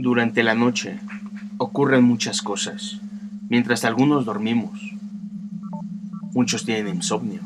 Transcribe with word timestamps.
Durante 0.00 0.44
la 0.44 0.54
noche 0.54 1.00
ocurren 1.56 2.04
muchas 2.04 2.40
cosas, 2.40 3.00
mientras 3.48 3.84
algunos 3.84 4.24
dormimos. 4.24 4.78
Muchos 6.34 6.64
tienen 6.64 6.94
insomnio, 6.94 7.40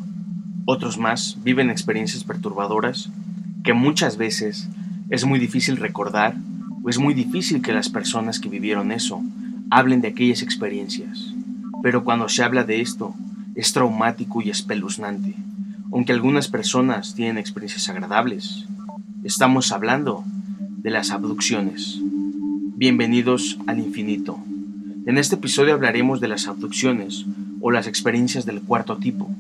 otros 0.67 0.99
más 0.99 1.39
viven 1.43 1.71
experiencias 1.71 2.25
perturbadoras 2.25 3.09
que 3.65 3.73
muchas 3.73 4.19
veces 4.19 4.69
es 5.09 5.25
muy 5.25 5.39
difícil 5.39 5.79
recordar 5.79 6.37
o 6.83 6.91
es 6.91 6.99
muy 6.99 7.15
difícil 7.15 7.63
que 7.63 7.73
las 7.73 7.89
personas 7.89 8.39
que 8.39 8.51
vivieron 8.51 8.93
eso 8.93 9.23
hablen 9.71 10.03
de 10.03 10.09
aquellas 10.09 10.43
experiencias. 10.43 11.33
Pero 11.83 12.05
cuando 12.05 12.29
se 12.29 12.43
habla 12.43 12.65
de 12.65 12.83
esto, 12.83 13.15
es 13.55 13.73
traumático 13.73 14.43
y 14.43 14.51
espeluznante. 14.51 15.37
Aunque 15.91 16.13
algunas 16.13 16.49
personas 16.49 17.15
tienen 17.15 17.39
experiencias 17.39 17.89
agradables, 17.89 18.67
estamos 19.25 19.73
hablando 19.73 20.23
de 20.83 20.91
las 20.91 21.13
abducciones. 21.13 21.99
Bienvenidos 22.83 23.59
al 23.69 23.79
infinito. 23.79 24.41
En 25.07 25.17
este 25.17 25.37
episodio 25.37 25.73
hablaremos 25.73 26.21
de 26.21 26.27
las 26.27 26.49
abducciones 26.49 27.27
o 27.61 27.71
las 27.71 27.87
experiencias 27.87 28.45
del 28.45 28.61
cuarto 28.61 28.97
tipo. 28.97 29.31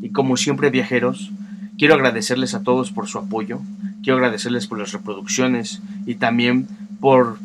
Y 0.00 0.12
como 0.12 0.38
siempre 0.38 0.70
viajeros, 0.70 1.30
quiero 1.76 1.92
agradecerles 1.92 2.54
a 2.54 2.62
todos 2.62 2.92
por 2.92 3.06
su 3.06 3.18
apoyo, 3.18 3.60
quiero 4.02 4.16
agradecerles 4.16 4.66
por 4.66 4.78
las 4.78 4.92
reproducciones 4.92 5.82
y 6.06 6.14
también 6.14 6.68
por 6.98 7.38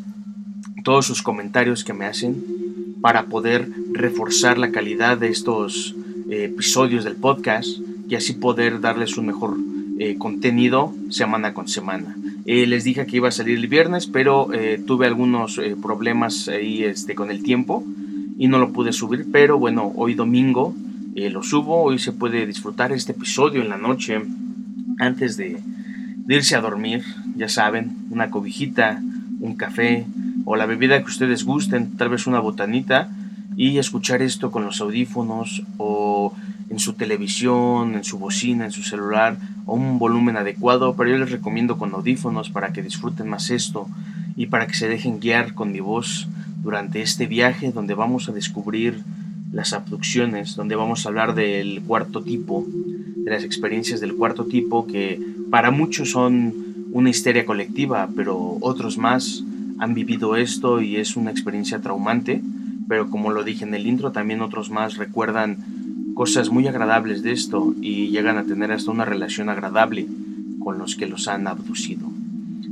todos 0.84 1.04
sus 1.04 1.20
comentarios 1.20 1.84
que 1.84 1.92
me 1.92 2.06
hacen 2.06 2.42
para 3.02 3.24
poder 3.24 3.68
reforzar 3.92 4.56
la 4.56 4.70
calidad 4.70 5.18
de 5.18 5.28
estos 5.28 5.94
eh, 6.30 6.44
episodios 6.44 7.04
del 7.04 7.16
podcast 7.16 7.68
y 8.08 8.14
así 8.14 8.32
poder 8.32 8.80
darles 8.80 9.18
un 9.18 9.26
mejor 9.26 9.58
eh, 9.98 10.16
contenido 10.16 10.94
semana 11.10 11.52
con 11.52 11.68
semana. 11.68 12.16
Eh, 12.44 12.66
les 12.66 12.82
dije 12.84 13.06
que 13.06 13.16
iba 13.16 13.28
a 13.28 13.32
salir 13.32 13.56
el 13.58 13.68
viernes, 13.68 14.06
pero 14.06 14.52
eh, 14.52 14.82
tuve 14.84 15.06
algunos 15.06 15.58
eh, 15.58 15.76
problemas 15.80 16.48
ahí 16.48 16.82
este, 16.82 17.14
con 17.14 17.30
el 17.30 17.42
tiempo 17.42 17.84
y 18.36 18.48
no 18.48 18.58
lo 18.58 18.72
pude 18.72 18.92
subir. 18.92 19.26
Pero 19.30 19.58
bueno, 19.58 19.92
hoy 19.94 20.14
domingo 20.14 20.74
lo 21.14 21.42
subo. 21.42 21.82
Hoy 21.82 21.98
se 21.98 22.12
puede 22.12 22.46
disfrutar 22.46 22.90
este 22.90 23.12
episodio 23.12 23.62
en 23.62 23.68
la 23.68 23.76
noche 23.76 24.20
antes 24.98 25.36
de, 25.36 25.60
de 26.16 26.34
irse 26.34 26.56
a 26.56 26.60
dormir. 26.60 27.04
Ya 27.36 27.48
saben, 27.48 27.96
una 28.10 28.30
cobijita, 28.30 29.00
un 29.40 29.54
café 29.56 30.06
o 30.44 30.56
la 30.56 30.66
bebida 30.66 30.98
que 30.98 31.10
ustedes 31.10 31.44
gusten, 31.44 31.96
tal 31.96 32.08
vez 32.08 32.26
una 32.26 32.40
botanita 32.40 33.10
y 33.56 33.78
escuchar 33.78 34.22
esto 34.22 34.50
con 34.50 34.64
los 34.64 34.80
audífonos 34.80 35.62
o 35.76 36.34
en 36.72 36.78
su 36.78 36.94
televisión, 36.94 37.94
en 37.94 38.02
su 38.02 38.18
bocina, 38.18 38.64
en 38.64 38.72
su 38.72 38.82
celular 38.82 39.36
a 39.66 39.70
un 39.70 39.98
volumen 39.98 40.38
adecuado, 40.38 40.94
pero 40.96 41.10
yo 41.10 41.18
les 41.18 41.30
recomiendo 41.30 41.76
con 41.76 41.92
audífonos 41.92 42.48
para 42.48 42.72
que 42.72 42.82
disfruten 42.82 43.28
más 43.28 43.50
esto 43.50 43.86
y 44.36 44.46
para 44.46 44.66
que 44.66 44.72
se 44.72 44.88
dejen 44.88 45.20
guiar 45.20 45.52
con 45.52 45.70
mi 45.70 45.80
voz 45.80 46.28
durante 46.62 47.02
este 47.02 47.26
viaje 47.26 47.72
donde 47.72 47.92
vamos 47.92 48.30
a 48.30 48.32
descubrir 48.32 49.02
las 49.52 49.74
abducciones, 49.74 50.56
donde 50.56 50.74
vamos 50.74 51.04
a 51.04 51.10
hablar 51.10 51.34
del 51.34 51.82
cuarto 51.82 52.22
tipo, 52.22 52.64
de 52.66 53.30
las 53.30 53.44
experiencias 53.44 54.00
del 54.00 54.14
cuarto 54.14 54.46
tipo 54.46 54.86
que 54.86 55.20
para 55.50 55.70
muchos 55.70 56.12
son 56.12 56.54
una 56.92 57.10
histeria 57.10 57.44
colectiva, 57.44 58.08
pero 58.16 58.56
otros 58.62 58.96
más 58.96 59.44
han 59.78 59.92
vivido 59.92 60.36
esto 60.36 60.80
y 60.80 60.96
es 60.96 61.16
una 61.16 61.32
experiencia 61.32 61.82
traumante, 61.82 62.40
pero 62.88 63.10
como 63.10 63.30
lo 63.30 63.44
dije 63.44 63.64
en 63.64 63.74
el 63.74 63.86
intro, 63.86 64.10
también 64.10 64.40
otros 64.40 64.70
más 64.70 64.96
recuerdan 64.96 65.58
cosas 66.14 66.50
muy 66.50 66.66
agradables 66.68 67.22
de 67.22 67.32
esto 67.32 67.74
y 67.80 68.08
llegan 68.08 68.38
a 68.38 68.44
tener 68.44 68.72
hasta 68.72 68.90
una 68.90 69.04
relación 69.04 69.48
agradable 69.48 70.06
con 70.58 70.78
los 70.78 70.96
que 70.96 71.06
los 71.06 71.28
han 71.28 71.46
abducido. 71.46 72.08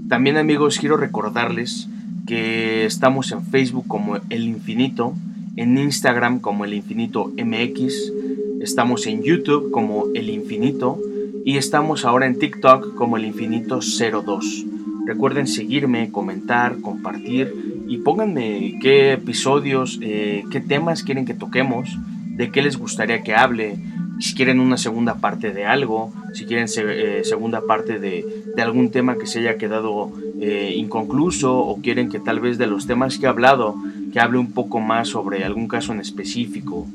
También 0.09 0.37
amigos 0.37 0.79
quiero 0.79 0.97
recordarles 0.97 1.89
que 2.27 2.85
estamos 2.85 3.33
en 3.33 3.45
Facebook 3.45 3.87
como 3.87 4.17
El 4.29 4.45
Infinito, 4.45 5.15
en 5.57 5.79
Instagram 5.79 6.41
como 6.41 6.65
El 6.65 6.75
Infinito 6.75 7.33
MX, 7.37 8.13
estamos 8.61 9.07
en 9.07 9.23
YouTube 9.23 9.71
como 9.71 10.07
El 10.15 10.31
Infinito 10.31 10.99
y 11.45 11.57
estamos 11.57 12.05
ahora 12.05 12.27
en 12.27 12.39
TikTok 12.39 12.95
como 12.95 13.17
El 13.17 13.25
Infinito 13.25 13.81
02. 13.81 14.67
Recuerden 15.07 15.47
seguirme, 15.47 16.13
comentar, 16.13 16.81
compartir 16.81 17.85
y 17.89 17.99
pónganme 17.99 18.79
qué 18.81 19.15
episodios, 19.15 19.99
eh, 20.03 20.45
qué 20.51 20.61
temas 20.61 21.03
quieren 21.03 21.25
que 21.25 21.35
toquemos 21.35 21.99
de 22.41 22.51
qué 22.51 22.63
les 22.63 22.79
gustaría 22.79 23.23
que 23.23 23.35
hable, 23.35 23.77
si 24.19 24.35
quieren 24.35 24.61
una 24.61 24.79
segunda 24.79 25.17
parte 25.17 25.53
de 25.53 25.67
algo, 25.67 26.11
si 26.33 26.47
quieren 26.47 26.69
eh, 26.75 27.21
segunda 27.23 27.67
parte 27.67 27.99
de, 27.99 28.25
algún 28.57 28.91
tema 28.91 29.19
que 29.19 29.27
se 29.27 29.41
haya 29.41 29.59
quedado 29.59 30.11
eh, 30.41 30.73
inconcluso 30.75 31.59
o 31.59 31.83
quieren 31.83 32.09
que 32.09 32.19
tal 32.19 32.41
vez 32.41 32.57
de 32.57 32.67
los 32.67 32.87
temas 32.87 33.19
que 33.19 33.27
he 33.27 33.29
hablado, 33.29 33.77
que 34.11 34.21
hable 34.21 34.39
un 34.39 34.53
poco 34.53 34.81
más 34.81 35.09
sobre 35.09 35.45
algún 35.45 35.69
caso 35.69 35.93
en 35.93 36.01
específico. 36.01 36.87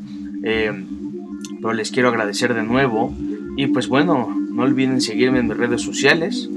Eh, 0.43 0.73
pero 1.61 1.73
les 1.73 1.91
quiero 1.91 2.09
agradecer 2.09 2.55
de 2.55 2.63
nuevo 2.63 3.13
y 3.55 3.67
pues 3.67 3.87
bueno, 3.87 4.35
no 4.49 4.63
olviden 4.63 4.99
seguirme 4.99 5.41
en 5.41 5.47
mis 5.47 5.57
redes 5.57 5.83
sociales, 5.83 6.49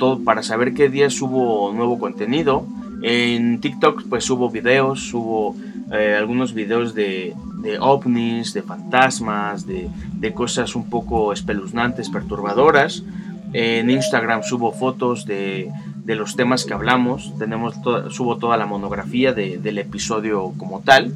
todo 0.00 0.24
para 0.24 0.42
saber 0.42 0.74
qué 0.74 0.88
días 0.88 1.14
subo 1.14 1.72
nuevo 1.72 2.00
contenido. 2.00 2.66
En 3.02 3.60
TikTok 3.60 4.04
pues 4.08 4.24
subo 4.24 4.50
videos, 4.50 5.08
subo 5.08 5.56
algunos 5.90 6.54
videos 6.54 6.94
de, 6.94 7.34
de 7.60 7.78
ovnis, 7.78 8.54
de 8.54 8.62
fantasmas, 8.62 9.66
de, 9.66 9.90
cosas 10.34 10.74
un 10.74 10.88
poco 10.88 11.32
espeluznantes, 11.32 12.08
perturbadoras. 12.08 13.02
En 13.52 13.90
Instagram 13.90 14.42
subo 14.42 14.72
fotos 14.72 15.26
de, 15.26 15.70
los 16.06 16.36
temas 16.36 16.64
que 16.64 16.74
hablamos, 16.74 17.32
tenemos 17.38 17.74
subo 18.10 18.38
toda 18.38 18.56
la 18.56 18.66
monografía 18.66 19.32
del 19.32 19.78
episodio 19.78 20.52
como 20.56 20.80
tal. 20.80 21.12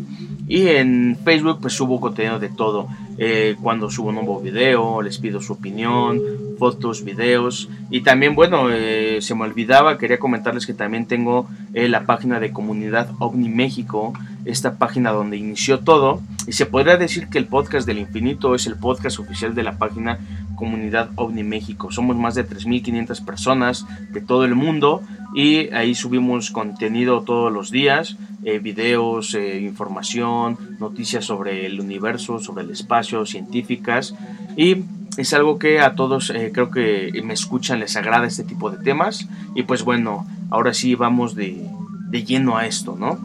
Y 0.46 0.68
en 0.68 1.16
Facebook 1.24 1.58
pues 1.60 1.72
subo 1.72 2.00
contenido 2.00 2.38
de 2.38 2.50
todo. 2.50 2.88
Eh, 3.16 3.56
cuando 3.62 3.90
subo 3.90 4.08
un 4.08 4.16
nuevo 4.16 4.40
video, 4.40 5.00
les 5.00 5.18
pido 5.18 5.40
su 5.40 5.54
opinión, 5.54 6.20
fotos, 6.58 7.04
videos. 7.04 7.68
Y 7.90 8.02
también, 8.02 8.34
bueno, 8.34 8.68
eh, 8.70 9.18
se 9.20 9.34
me 9.34 9.44
olvidaba, 9.44 9.98
quería 9.98 10.18
comentarles 10.18 10.66
que 10.66 10.74
también 10.74 11.06
tengo 11.06 11.48
eh, 11.72 11.88
la 11.88 12.04
página 12.04 12.40
de 12.40 12.52
Comunidad 12.52 13.10
OVNI 13.20 13.48
México, 13.48 14.12
esta 14.44 14.76
página 14.76 15.12
donde 15.12 15.36
inició 15.36 15.80
todo. 15.80 16.20
Y 16.46 16.52
se 16.52 16.66
podría 16.66 16.96
decir 16.96 17.28
que 17.28 17.38
el 17.38 17.46
podcast 17.46 17.86
del 17.86 17.98
infinito 17.98 18.54
es 18.54 18.66
el 18.66 18.76
podcast 18.76 19.18
oficial 19.18 19.54
de 19.54 19.62
la 19.62 19.78
página 19.78 20.18
Comunidad 20.54 21.10
OVNI 21.16 21.44
México. 21.44 21.90
Somos 21.90 22.16
más 22.16 22.34
de 22.34 22.46
3.500 22.46 23.24
personas 23.24 23.86
de 24.12 24.20
todo 24.20 24.44
el 24.44 24.54
mundo 24.54 25.02
y 25.34 25.72
ahí 25.74 25.94
subimos 25.94 26.50
contenido 26.50 27.22
todos 27.22 27.52
los 27.52 27.70
días, 27.70 28.16
eh, 28.44 28.58
videos, 28.58 29.34
eh, 29.34 29.60
información, 29.60 30.58
noticias 30.78 31.24
sobre 31.24 31.66
el 31.66 31.80
universo, 31.80 32.38
sobre 32.38 32.64
el 32.64 32.70
espacio, 32.70 33.26
científicas 33.26 34.14
y 34.56 34.84
es 35.16 35.32
algo 35.32 35.58
que 35.58 35.80
a 35.80 35.94
todos 35.94 36.30
eh, 36.30 36.50
creo 36.52 36.70
que 36.70 37.20
me 37.24 37.34
escuchan 37.34 37.80
les 37.80 37.96
agrada 37.96 38.26
este 38.26 38.44
tipo 38.44 38.70
de 38.70 38.82
temas 38.82 39.28
y 39.54 39.62
pues 39.62 39.82
bueno, 39.82 40.26
ahora 40.50 40.74
sí 40.74 40.94
vamos 40.94 41.34
de, 41.34 41.64
de 42.10 42.24
lleno 42.24 42.56
a 42.56 42.66
esto, 42.66 42.96
¿no? 42.98 43.18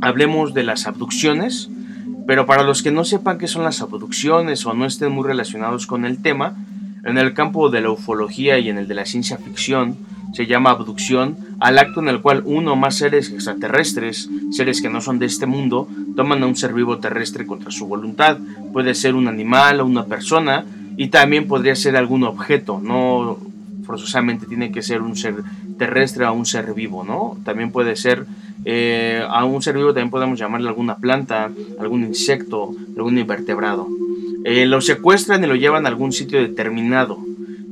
Hablemos 0.00 0.54
de 0.54 0.64
las 0.64 0.86
abducciones 0.86 1.70
pero 2.26 2.46
para 2.46 2.62
los 2.62 2.82
que 2.82 2.90
no 2.90 3.04
sepan 3.04 3.38
qué 3.38 3.48
son 3.48 3.64
las 3.64 3.82
abducciones 3.82 4.64
o 4.66 4.74
no 4.74 4.86
estén 4.86 5.12
muy 5.12 5.26
relacionados 5.26 5.86
con 5.86 6.04
el 6.04 6.20
tema, 6.22 6.54
en 7.04 7.18
el 7.18 7.34
campo 7.34 7.68
de 7.68 7.80
la 7.80 7.90
ufología 7.90 8.58
y 8.58 8.68
en 8.68 8.78
el 8.78 8.86
de 8.86 8.94
la 8.94 9.06
ciencia 9.06 9.36
ficción 9.36 9.96
se 10.32 10.46
llama 10.46 10.70
abducción 10.70 11.36
al 11.60 11.78
acto 11.78 12.00
en 12.00 12.08
el 12.08 12.20
cual 12.20 12.42
uno 12.46 12.72
o 12.72 12.76
más 12.76 12.96
seres 12.96 13.30
extraterrestres, 13.30 14.30
seres 14.50 14.80
que 14.80 14.88
no 14.88 15.00
son 15.00 15.18
de 15.18 15.26
este 15.26 15.46
mundo, 15.46 15.88
toman 16.16 16.42
a 16.42 16.46
un 16.46 16.56
ser 16.56 16.72
vivo 16.72 16.98
terrestre 16.98 17.46
contra 17.46 17.70
su 17.70 17.86
voluntad. 17.86 18.38
Puede 18.72 18.94
ser 18.94 19.14
un 19.14 19.28
animal 19.28 19.80
o 19.80 19.86
una 19.86 20.06
persona 20.06 20.64
y 20.96 21.08
también 21.08 21.46
podría 21.46 21.74
ser 21.74 21.96
algún 21.96 22.24
objeto, 22.24 22.80
no 22.82 23.38
forzosamente 23.92 24.46
tiene 24.46 24.72
que 24.72 24.80
ser 24.80 25.02
un 25.02 25.16
ser 25.16 25.34
terrestre 25.76 26.24
o 26.24 26.32
un 26.32 26.46
ser 26.46 26.72
vivo, 26.72 27.04
¿no? 27.04 27.36
También 27.44 27.70
puede 27.70 27.94
ser 27.94 28.24
eh, 28.64 29.22
a 29.28 29.44
un 29.44 29.60
ser 29.60 29.76
vivo 29.76 29.88
también 29.88 30.08
podemos 30.08 30.38
llamarle 30.38 30.68
alguna 30.68 30.96
planta, 30.96 31.50
algún 31.78 32.04
insecto, 32.04 32.74
algún 32.96 33.18
invertebrado. 33.18 33.86
Eh, 34.44 34.64
lo 34.64 34.80
secuestran 34.80 35.44
y 35.44 35.46
lo 35.46 35.56
llevan 35.56 35.84
a 35.84 35.90
algún 35.90 36.12
sitio 36.12 36.40
determinado, 36.40 37.18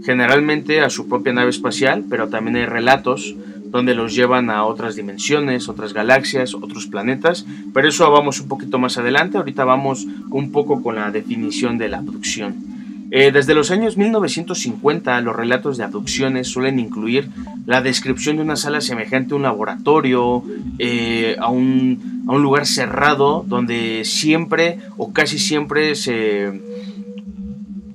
generalmente 0.05 0.83
a 0.83 0.91
su 0.91 1.09
propia 1.09 1.33
nave 1.33 1.49
espacial, 1.49 2.05
pero 2.11 2.29
también 2.29 2.57
hay 2.57 2.67
relatos 2.67 3.35
donde 3.65 3.95
los 3.95 4.15
llevan 4.15 4.51
a 4.51 4.67
otras 4.67 4.95
dimensiones, 4.95 5.71
otras 5.71 5.95
galaxias, 5.95 6.55
otros 6.55 6.87
planetas, 6.87 7.47
pero 7.73 7.89
eso 7.89 8.11
vamos 8.11 8.41
un 8.41 8.49
poquito 8.49 8.79
más 8.79 8.99
adelante, 8.99 9.39
ahorita 9.39 9.65
vamos 9.65 10.07
un 10.29 10.53
poco 10.53 10.83
con 10.83 10.97
la 10.97 11.11
definición 11.11 11.79
de 11.79 11.89
la 11.89 11.99
abducción. 11.99 12.80
Eh, 13.13 13.33
desde 13.33 13.55
los 13.55 13.73
años 13.73 13.97
1950, 13.97 15.21
los 15.21 15.35
relatos 15.35 15.77
de 15.77 15.85
abducciones 15.85 16.49
suelen 16.49 16.79
incluir 16.79 17.29
la 17.67 17.83
descripción 17.83 18.37
de 18.37 18.43
una 18.43 18.55
sala 18.55 18.81
semejante 18.81 19.35
a 19.35 19.37
un 19.37 19.43
laboratorio, 19.43 20.45
eh, 20.79 21.37
a, 21.41 21.49
un, 21.49 22.25
a, 22.29 22.33
un, 22.33 22.43
lugar 22.43 22.67
cerrado, 22.67 23.45
donde 23.49 24.03
siempre 24.05 24.79
o 24.97 25.13
casi 25.13 25.41
siempre 25.41 25.97
se, 25.97 26.53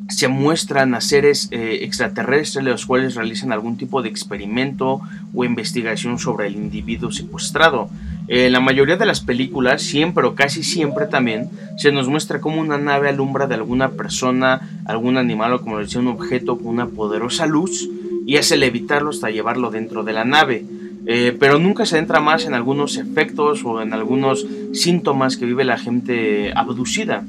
se 0.10 0.28
muestran 0.28 0.94
a 0.96 1.02
seres 1.02 1.48
eh, 1.52 1.80
extraterrestres 1.82 2.64
los 2.64 2.86
cuales 2.86 3.16
realizan 3.16 3.52
algún 3.52 3.78
tipo 3.78 4.02
de 4.02 4.10
experimento 4.10 5.02
o 5.34 5.46
investigación 5.46 6.20
sobre 6.20 6.48
el 6.48 6.56
individuo 6.56 7.12
secuestrado. 7.12 7.90
En 8.27 8.51
la 8.51 8.60
mayoría 8.60 8.98
de 8.98 9.06
las 9.06 9.22
películas, 9.22 9.83
siempre 9.83 10.25
o 10.25 10.33
casi 10.33 10.63
siempre 10.63 11.06
también, 11.06 11.50
se 11.77 11.92
nos 11.92 12.07
muestra 12.07 12.42
como 12.42 12.60
una 12.60 12.77
nave 12.77 13.10
alumbra 13.10 13.45
de 13.45 13.56
alguna 13.56 13.89
persona, 13.92 14.81
algún 14.86 15.18
animal 15.18 15.54
o 15.54 15.62
como 15.62 15.77
decía 15.77 16.01
un 16.01 16.07
objeto 16.07 16.57
con 16.57 16.68
una 16.68 16.88
poderosa 16.88 17.45
luz 17.45 17.88
y 18.25 18.38
hace 18.38 18.57
levitarlo 18.57 19.12
hasta 19.12 19.30
llevarlo 19.30 19.69
dentro 19.69 20.04
de 20.04 20.13
la 20.13 20.25
nave. 20.25 20.66
Eh, 21.07 21.38
pero 21.39 21.60
nunca 21.60 21.86
se 21.86 22.00
entra 22.00 22.19
más 22.19 22.45
en 22.45 22.56
algunos 22.56 22.98
efectos 22.98 23.63
o 23.63 23.80
en 23.80 23.94
algunos 23.94 24.48
síntomas 24.74 25.38
que 25.38 25.45
vive 25.45 25.63
la 25.63 25.77
gente 25.77 26.51
abducida 26.56 27.24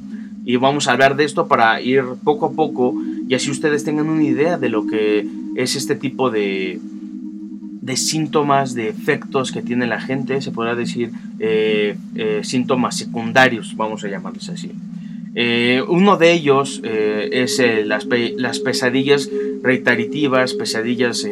y 0.46 0.56
vamos 0.56 0.88
a 0.88 0.92
hablar 0.92 1.16
de 1.16 1.24
esto 1.24 1.46
para 1.46 1.78
ir 1.82 2.04
poco 2.24 2.46
a 2.46 2.52
poco 2.52 2.94
y 3.28 3.34
así 3.34 3.50
ustedes 3.50 3.84
tengan 3.84 4.08
una 4.08 4.22
idea 4.22 4.56
de 4.56 4.70
lo 4.70 4.86
que 4.86 5.26
es 5.56 5.76
este 5.76 5.94
tipo 5.94 6.30
de, 6.30 6.80
de 7.86 7.96
síntomas, 7.96 8.74
de 8.74 8.88
efectos 8.88 9.52
que 9.52 9.62
tiene 9.62 9.86
la 9.86 10.00
gente, 10.00 10.42
se 10.42 10.50
podrá 10.50 10.74
decir 10.74 11.12
eh, 11.38 11.96
eh, 12.16 12.40
síntomas 12.42 12.96
secundarios, 12.96 13.76
vamos 13.76 14.02
a 14.02 14.08
llamarlos 14.08 14.48
así. 14.48 14.72
Eh, 15.36 15.80
uno 15.86 16.16
de 16.16 16.32
ellos 16.32 16.82
es 16.82 17.62
las, 17.84 18.06
las, 18.36 18.58
pesadillas 18.58 19.30
reiterativas, 19.62 20.54
pesadillas 20.54 21.24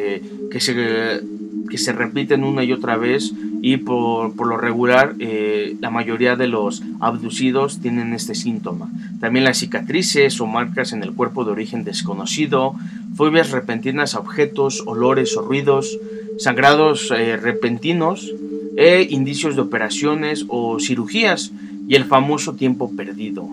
que 0.49 0.59
se 0.61 1.21
que 1.67 1.79
se 1.79 1.93
repiten 1.93 2.43
una 2.43 2.63
y 2.63 2.71
otra 2.71 2.95
vez 2.95 3.33
y 3.63 3.77
por, 3.77 4.47
lo 4.47 4.55
regular 4.55 5.15
la 5.17 5.89
mayoría 5.89 6.35
de 6.35 6.47
los 6.47 6.83
abducidos 6.99 7.79
tienen 7.81 8.13
este 8.13 8.35
síntoma. 8.35 8.91
También 9.19 9.45
las 9.45 9.57
cicatrices 9.57 10.39
o 10.39 10.45
marcas 10.45 10.93
en 10.93 11.01
el 11.01 11.13
cuerpo 11.13 11.43
de 11.43 11.53
origen 11.53 11.83
desconocido, 11.83 12.75
fobias 13.15 13.49
repentinas 13.49 14.13
a 14.13 14.19
objetos, 14.19 14.83
olores 14.85 15.35
o 15.35 15.41
ruidos, 15.41 15.97
sangrados 16.37 17.11
eh, 17.11 17.37
repentinos 17.37 18.31
e 18.77 19.07
indicios 19.09 19.55
de 19.55 19.61
operaciones 19.61 20.45
o 20.47 20.79
cirugías 20.79 21.51
y 21.87 21.95
el 21.95 22.05
famoso 22.05 22.55
tiempo 22.55 22.91
perdido 22.95 23.49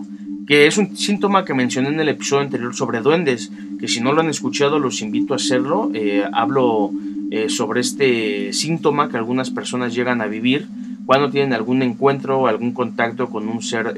que 0.47 0.67
es 0.67 0.77
un 0.77 0.95
síntoma 0.97 1.45
que 1.45 1.53
mencioné 1.53 1.89
en 1.89 1.99
el 1.99 2.09
episodio 2.09 2.43
anterior 2.43 2.75
sobre 2.75 3.01
duendes, 3.01 3.51
que 3.79 3.87
si 3.87 4.01
no 4.01 4.11
lo 4.11 4.21
han 4.21 4.29
escuchado 4.29 4.79
los 4.79 5.01
invito 5.01 5.33
a 5.33 5.37
hacerlo. 5.37 5.89
Eh, 5.93 6.23
hablo 6.33 6.91
eh, 7.31 7.49
sobre 7.49 7.81
este 7.81 8.51
síntoma 8.53 9.09
que 9.09 9.17
algunas 9.17 9.51
personas 9.51 9.95
llegan 9.95 10.21
a 10.21 10.27
vivir 10.27 10.67
cuando 11.05 11.29
tienen 11.29 11.53
algún 11.53 11.81
encuentro 11.81 12.39
o 12.39 12.47
algún 12.47 12.73
contacto 12.73 13.29
con 13.29 13.47
un 13.47 13.61
ser 13.61 13.93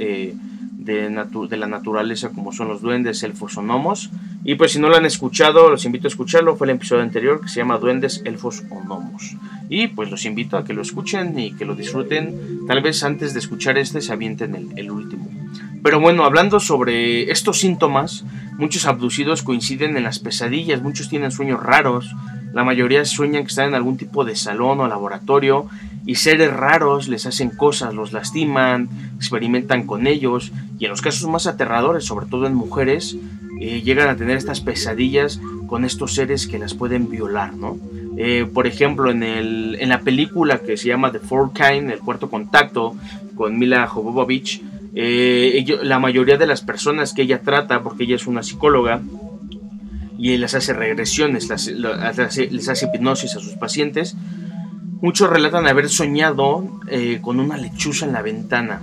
de, 0.86 1.58
la 1.58 1.68
naturaleza 1.68 2.30
como 2.30 2.52
son 2.52 2.68
los 2.68 2.82
duendes, 2.82 3.24
elfos 3.24 3.58
o 3.58 3.62
gnomos. 3.62 4.10
Y 4.44 4.56
pues 4.56 4.74
si 4.74 4.80
no 4.80 4.90
lo 4.90 4.96
han 4.96 5.06
escuchado, 5.06 5.70
los 5.70 5.86
invito 5.86 6.08
a 6.08 6.10
escucharlo. 6.10 6.56
Fue 6.56 6.68
el 6.68 6.76
episodio 6.76 7.02
anterior 7.02 7.42
que 7.42 7.50
se 7.50 7.60
llama 7.60 7.80
Duendes, 7.80 8.22
Elfos 8.26 8.64
o 8.70 8.80
Gnomos. 8.82 9.36
Y 9.70 9.88
pues 9.88 10.12
los 10.12 10.26
invito 10.26 10.58
a 10.58 10.64
que 10.64 10.74
lo 10.74 10.84
escuchen 10.84 11.38
y 11.40 11.54
que 11.54 11.66
lo 11.66 11.76
disfruten. 11.76 12.66
Tal 12.68 12.82
vez 12.82 13.04
antes 13.04 13.34
de 13.34 13.40
escuchar 13.40 13.78
este 13.78 14.02
se 14.02 14.14
avienten 14.14 14.74
el 14.76 14.92
último. 14.92 15.28
Pero 15.86 16.00
bueno, 16.00 16.26
hablando 16.26 16.60
sobre 16.60 17.32
estos 17.32 17.60
síntomas, 17.60 18.26
muchos 18.58 18.88
abducidos 18.88 19.44
coinciden 19.44 19.98
en 19.98 20.04
las 20.04 20.18
pesadillas, 20.18 20.82
muchos 20.82 21.10
tienen 21.10 21.30
sueños 21.32 21.62
raros, 21.62 22.12
la 22.56 22.64
mayoría 22.64 23.04
sueñan 23.04 23.44
que 23.44 23.50
están 23.50 23.68
en 23.68 23.76
algún 23.76 23.98
tipo 23.98 24.24
de 24.24 24.34
salón 24.34 24.80
o 24.80 24.88
laboratorio 24.88 25.68
y 26.06 26.16
seres 26.16 26.54
raros 26.54 27.10
les 27.10 27.26
hacen 27.26 27.50
cosas, 27.50 27.94
los 27.94 28.14
lastiman, 28.14 28.88
experimentan 29.18 29.86
con 29.86 30.08
ellos 30.08 30.54
y 30.80 30.86
en 30.86 30.92
los 30.92 31.02
casos 31.02 31.30
más 31.30 31.48
aterradores, 31.48 32.06
sobre 32.06 32.28
todo 32.28 32.48
en 32.48 32.56
mujeres, 32.56 33.18
eh, 33.60 33.82
llegan 33.82 34.08
a 34.08 34.16
tener 34.16 34.38
estas 34.38 34.62
pesadillas 34.62 35.42
con 35.68 35.84
estos 35.84 36.14
seres 36.16 36.48
que 36.48 36.58
las 36.58 36.74
pueden 36.74 37.10
violar, 37.10 37.54
¿no? 37.56 37.78
Eh, 38.18 38.48
por 38.54 38.68
ejemplo, 38.68 39.12
en, 39.12 39.24
el, 39.24 39.76
en 39.82 39.90
la 39.90 40.00
película 40.00 40.60
que 40.60 40.78
se 40.78 40.88
llama 40.88 41.12
The 41.12 41.20
Fourth 41.20 41.58
Kind, 41.58 41.92
El 41.92 42.00
Cuarto 42.00 42.30
Contacto, 42.30 42.96
con 43.36 43.60
Mila 43.60 43.86
Jovovich, 43.86 44.64
eh, 44.96 45.66
la 45.84 46.00
mayoría 46.00 46.38
de 46.38 46.48
las 46.48 46.62
personas 46.62 47.14
que 47.14 47.24
ella 47.24 47.42
trata, 47.42 47.84
porque 47.84 48.06
ella 48.06 48.16
es 48.16 48.28
una 48.28 48.44
psicóloga, 48.44 49.02
y 50.18 50.38
les 50.38 50.54
hace 50.56 50.74
regresiones, 50.74 51.50
les 51.50 52.70
hace 52.70 52.86
hipnosis 52.94 53.36
a 53.36 53.40
sus 53.40 53.54
pacientes. 53.54 54.16
Muchos 55.02 55.30
relatan 55.30 55.68
haber 55.68 55.90
soñado 55.90 56.80
eh, 56.88 57.20
con 57.22 57.40
una 57.40 57.58
lechuza 57.58 58.06
en 58.06 58.14
la 58.14 58.22
ventana 58.22 58.82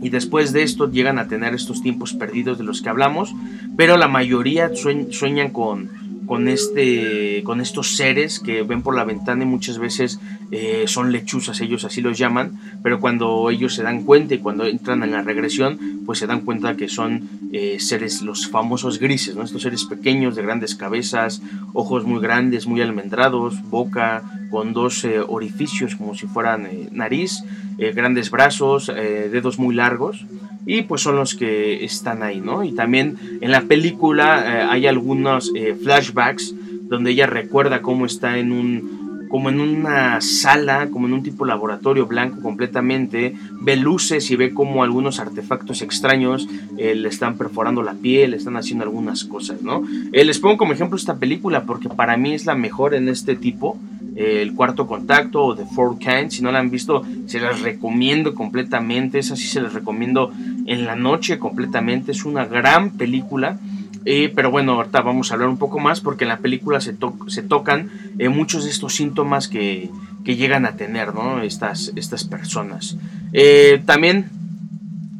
y 0.00 0.10
después 0.10 0.52
de 0.52 0.62
esto 0.62 0.90
llegan 0.90 1.18
a 1.18 1.28
tener 1.28 1.54
estos 1.54 1.82
tiempos 1.82 2.12
perdidos 2.12 2.58
de 2.58 2.64
los 2.64 2.82
que 2.82 2.88
hablamos, 2.88 3.34
pero 3.76 3.96
la 3.96 4.08
mayoría 4.08 4.70
sueñan 4.74 5.50
con, 5.50 5.90
con, 6.26 6.48
este, 6.48 7.42
con 7.44 7.60
estos 7.60 7.96
seres 7.96 8.38
que 8.38 8.62
ven 8.62 8.82
por 8.82 8.94
la 8.94 9.04
ventana 9.04 9.44
y 9.44 9.46
muchas 9.46 9.78
veces 9.78 10.20
eh, 10.50 10.84
son 10.86 11.10
lechuzas, 11.10 11.60
ellos 11.60 11.84
así 11.84 12.00
los 12.00 12.18
llaman, 12.18 12.58
pero 12.82 13.00
cuando 13.00 13.50
ellos 13.50 13.74
se 13.74 13.82
dan 13.82 14.04
cuenta 14.04 14.34
y 14.34 14.38
cuando 14.38 14.66
entran 14.66 15.02
en 15.02 15.12
la 15.12 15.22
regresión, 15.22 16.02
pues 16.06 16.18
se 16.18 16.26
dan 16.26 16.42
cuenta 16.42 16.76
que 16.76 16.88
son 16.88 17.28
eh, 17.52 17.78
seres, 17.80 18.22
los 18.22 18.48
famosos 18.48 18.98
grises, 18.98 19.36
estos 19.36 19.62
seres 19.62 19.84
pequeños 19.84 20.36
de 20.36 20.42
grandes 20.42 20.74
cabezas, 20.74 21.42
ojos 21.72 22.04
muy 22.04 22.20
grandes, 22.20 22.66
muy 22.66 22.82
almendrados, 22.82 23.62
boca 23.68 24.22
con 24.50 24.72
dos 24.72 25.04
eh, 25.04 25.20
orificios 25.20 25.96
como 25.96 26.14
si 26.14 26.26
fueran 26.26 26.68
nariz, 26.92 27.42
grandes 27.76 28.30
brazos, 28.30 28.86
dedos 28.86 29.58
muy 29.58 29.74
largos 29.74 30.24
y 30.64 30.82
pues 30.82 31.02
son 31.02 31.16
los 31.16 31.34
que 31.34 31.84
están 31.84 32.22
ahí, 32.22 32.40
¿no? 32.40 32.62
Y 32.62 32.72
también 32.72 33.38
en 33.40 33.50
la 33.50 33.62
película 33.62 34.70
hay 34.70 34.86
algunos 34.86 35.52
flashbacks 35.82 36.54
donde 36.84 37.10
ella 37.10 37.26
recuerda 37.26 37.82
cómo 37.82 38.06
está 38.06 38.38
en 38.38 38.52
un 38.52 39.03
como 39.28 39.48
en 39.48 39.60
una 39.60 40.20
sala, 40.20 40.88
como 40.90 41.06
en 41.06 41.14
un 41.14 41.22
tipo 41.22 41.44
laboratorio 41.44 42.06
blanco 42.06 42.40
completamente, 42.40 43.34
ve 43.60 43.76
luces 43.76 44.30
y 44.30 44.36
ve 44.36 44.52
como 44.52 44.82
algunos 44.82 45.20
artefactos 45.20 45.82
extraños 45.82 46.48
eh, 46.78 46.94
le 46.94 47.08
están 47.08 47.36
perforando 47.36 47.82
la 47.82 47.94
piel, 47.94 48.32
le 48.32 48.36
están 48.36 48.56
haciendo 48.56 48.84
algunas 48.84 49.24
cosas, 49.24 49.62
¿no? 49.62 49.82
les 50.12 50.38
pongo 50.38 50.56
como 50.56 50.72
ejemplo 50.72 50.96
esta 50.96 51.16
película 51.16 51.64
porque 51.64 51.88
para 51.88 52.16
mí 52.16 52.32
es 52.32 52.46
la 52.46 52.54
mejor 52.54 52.94
en 52.94 53.08
este 53.08 53.36
tipo 53.36 53.78
el 54.16 54.54
cuarto 54.54 54.86
contacto 54.86 55.44
o 55.44 55.56
The 55.56 55.66
Four 55.66 55.98
Kind. 55.98 56.30
Si 56.30 56.42
no 56.42 56.52
la 56.52 56.60
han 56.60 56.70
visto, 56.70 57.02
se 57.26 57.40
las 57.40 57.60
recomiendo 57.62 58.34
completamente. 58.34 59.18
Esa 59.18 59.36
sí 59.36 59.46
se 59.46 59.60
las 59.60 59.72
recomiendo 59.72 60.32
en 60.66 60.84
la 60.84 60.96
noche 60.96 61.38
completamente. 61.38 62.12
Es 62.12 62.24
una 62.24 62.44
gran 62.44 62.92
película. 62.92 63.58
Eh, 64.04 64.30
pero 64.34 64.50
bueno, 64.50 64.72
ahorita 64.72 65.00
vamos 65.00 65.30
a 65.30 65.34
hablar 65.34 65.48
un 65.48 65.56
poco 65.56 65.78
más 65.78 66.00
porque 66.00 66.24
en 66.24 66.28
la 66.28 66.38
película 66.38 66.80
se, 66.80 66.92
tocan 66.92 67.90
eh, 68.18 68.28
muchos 68.28 68.64
de 68.64 68.70
estos 68.70 68.94
síntomas 68.94 69.48
que, 69.48 69.90
llegan 70.24 70.66
a 70.66 70.76
tener 70.76 71.14
¿no? 71.14 71.42
estas, 71.42 71.92
personas. 72.28 72.96
Eh, 73.32 73.82
también 73.84 74.30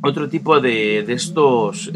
otro 0.03 0.29
tipo 0.29 0.61
de, 0.61 1.01
estos 1.13 1.91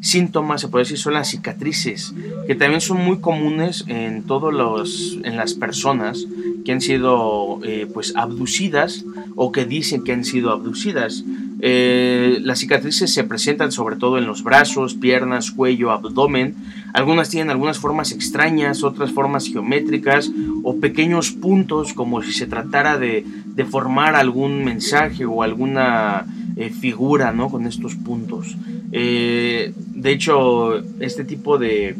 síntomas, 0.00 0.60
se 0.60 0.68
puede 0.68 0.84
decir, 0.84 0.98
son 0.98 1.14
las 1.14 1.28
cicatrices, 1.28 2.14
que 2.46 2.54
también 2.54 2.80
son 2.80 2.98
muy 2.98 3.18
comunes 3.18 3.84
en 3.88 4.22
todos 4.22 4.54
los, 4.54 5.18
en 5.24 5.36
las 5.36 5.54
personas 5.54 6.26
que 6.64 6.72
han 6.72 6.80
sido 6.80 7.60
pues 7.92 8.14
abducidas 8.16 9.04
o 9.36 9.52
que 9.52 9.66
dicen 9.66 10.04
que 10.04 10.12
han 10.12 10.24
sido 10.24 10.52
abducidas. 10.52 11.24
Eh, 11.60 12.38
las 12.42 12.60
cicatrices 12.60 13.12
se 13.12 13.24
presentan 13.24 13.72
sobre 13.72 13.96
todo 13.96 14.18
en 14.18 14.26
los 14.26 14.42
brazos, 14.42 14.94
piernas, 14.94 15.50
cuello, 15.50 15.90
abdomen. 15.90 16.54
Algunas 16.94 17.30
tienen 17.30 17.50
algunas 17.50 17.78
formas 17.78 18.12
extrañas, 18.12 18.84
otras 18.84 19.12
formas 19.12 19.46
geométricas 19.46 20.30
o 20.62 20.76
pequeños 20.76 21.32
puntos 21.32 21.92
como 21.94 22.22
si 22.22 22.32
se 22.32 22.46
tratara 22.46 22.98
de, 22.98 23.24
de 23.46 23.64
formar 23.64 24.14
algún 24.14 24.64
mensaje 24.64 25.24
o 25.24 25.42
alguna 25.42 26.26
eh, 26.58 26.70
figura 26.70 27.30
¿no? 27.30 27.50
con 27.50 27.66
estos 27.66 27.94
puntos. 27.94 28.56
Eh, 28.90 29.72
de 29.76 30.10
hecho, 30.10 30.76
este 30.98 31.22
tipo 31.22 31.56
de 31.56 31.94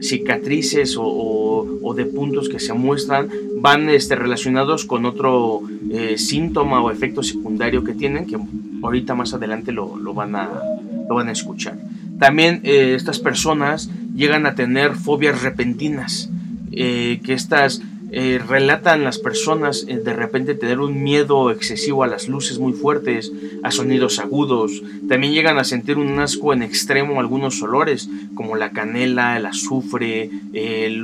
cicatrices 0.00 0.96
o, 0.98 1.94
de 1.96 2.04
puntos 2.04 2.48
que 2.48 2.58
se 2.58 2.72
muestran 2.72 3.28
van 3.60 3.88
este, 3.88 4.16
relacionados 4.16 4.84
con 4.84 5.06
otro 5.06 5.62
eh, 5.92 6.18
síntoma 6.18 6.82
o 6.82 6.90
efecto 6.90 7.22
secundario 7.22 7.84
que 7.84 7.94
tienen, 7.94 8.26
que 8.26 8.36
ahorita 8.84 9.14
más 9.14 9.34
adelante 9.34 9.72
lo, 9.72 9.88
van, 10.14 10.36
a, 10.36 10.50
lo 11.08 11.14
van 11.14 11.28
a 11.28 11.32
escuchar. 11.32 11.76
También 12.18 12.60
estas 12.64 13.18
personas 13.18 13.90
llegan 14.14 14.46
a 14.46 14.54
tener 14.54 14.94
fobias 14.94 15.42
repentinas, 15.42 16.30
que 16.70 17.20
estas 17.26 17.82
eh, 18.16 18.40
relatan 18.46 19.02
las 19.02 19.18
personas 19.18 19.86
eh, 19.88 19.96
de 19.96 20.12
repente 20.12 20.54
tener 20.54 20.78
un 20.78 21.02
miedo 21.02 21.50
excesivo 21.50 22.04
a 22.04 22.06
las 22.06 22.28
luces 22.28 22.60
muy 22.60 22.72
fuertes, 22.72 23.32
a 23.64 23.72
sonidos 23.72 24.20
agudos. 24.20 24.84
También 25.08 25.32
llegan 25.32 25.58
a 25.58 25.64
sentir 25.64 25.98
un 25.98 26.20
asco 26.20 26.52
en 26.52 26.62
extremo 26.62 27.16
a 27.16 27.20
algunos 27.20 27.60
olores, 27.60 28.08
como 28.36 28.54
la 28.54 28.70
canela, 28.70 29.36
el 29.36 29.46
azufre, 29.46 30.30
eh, 30.52 31.02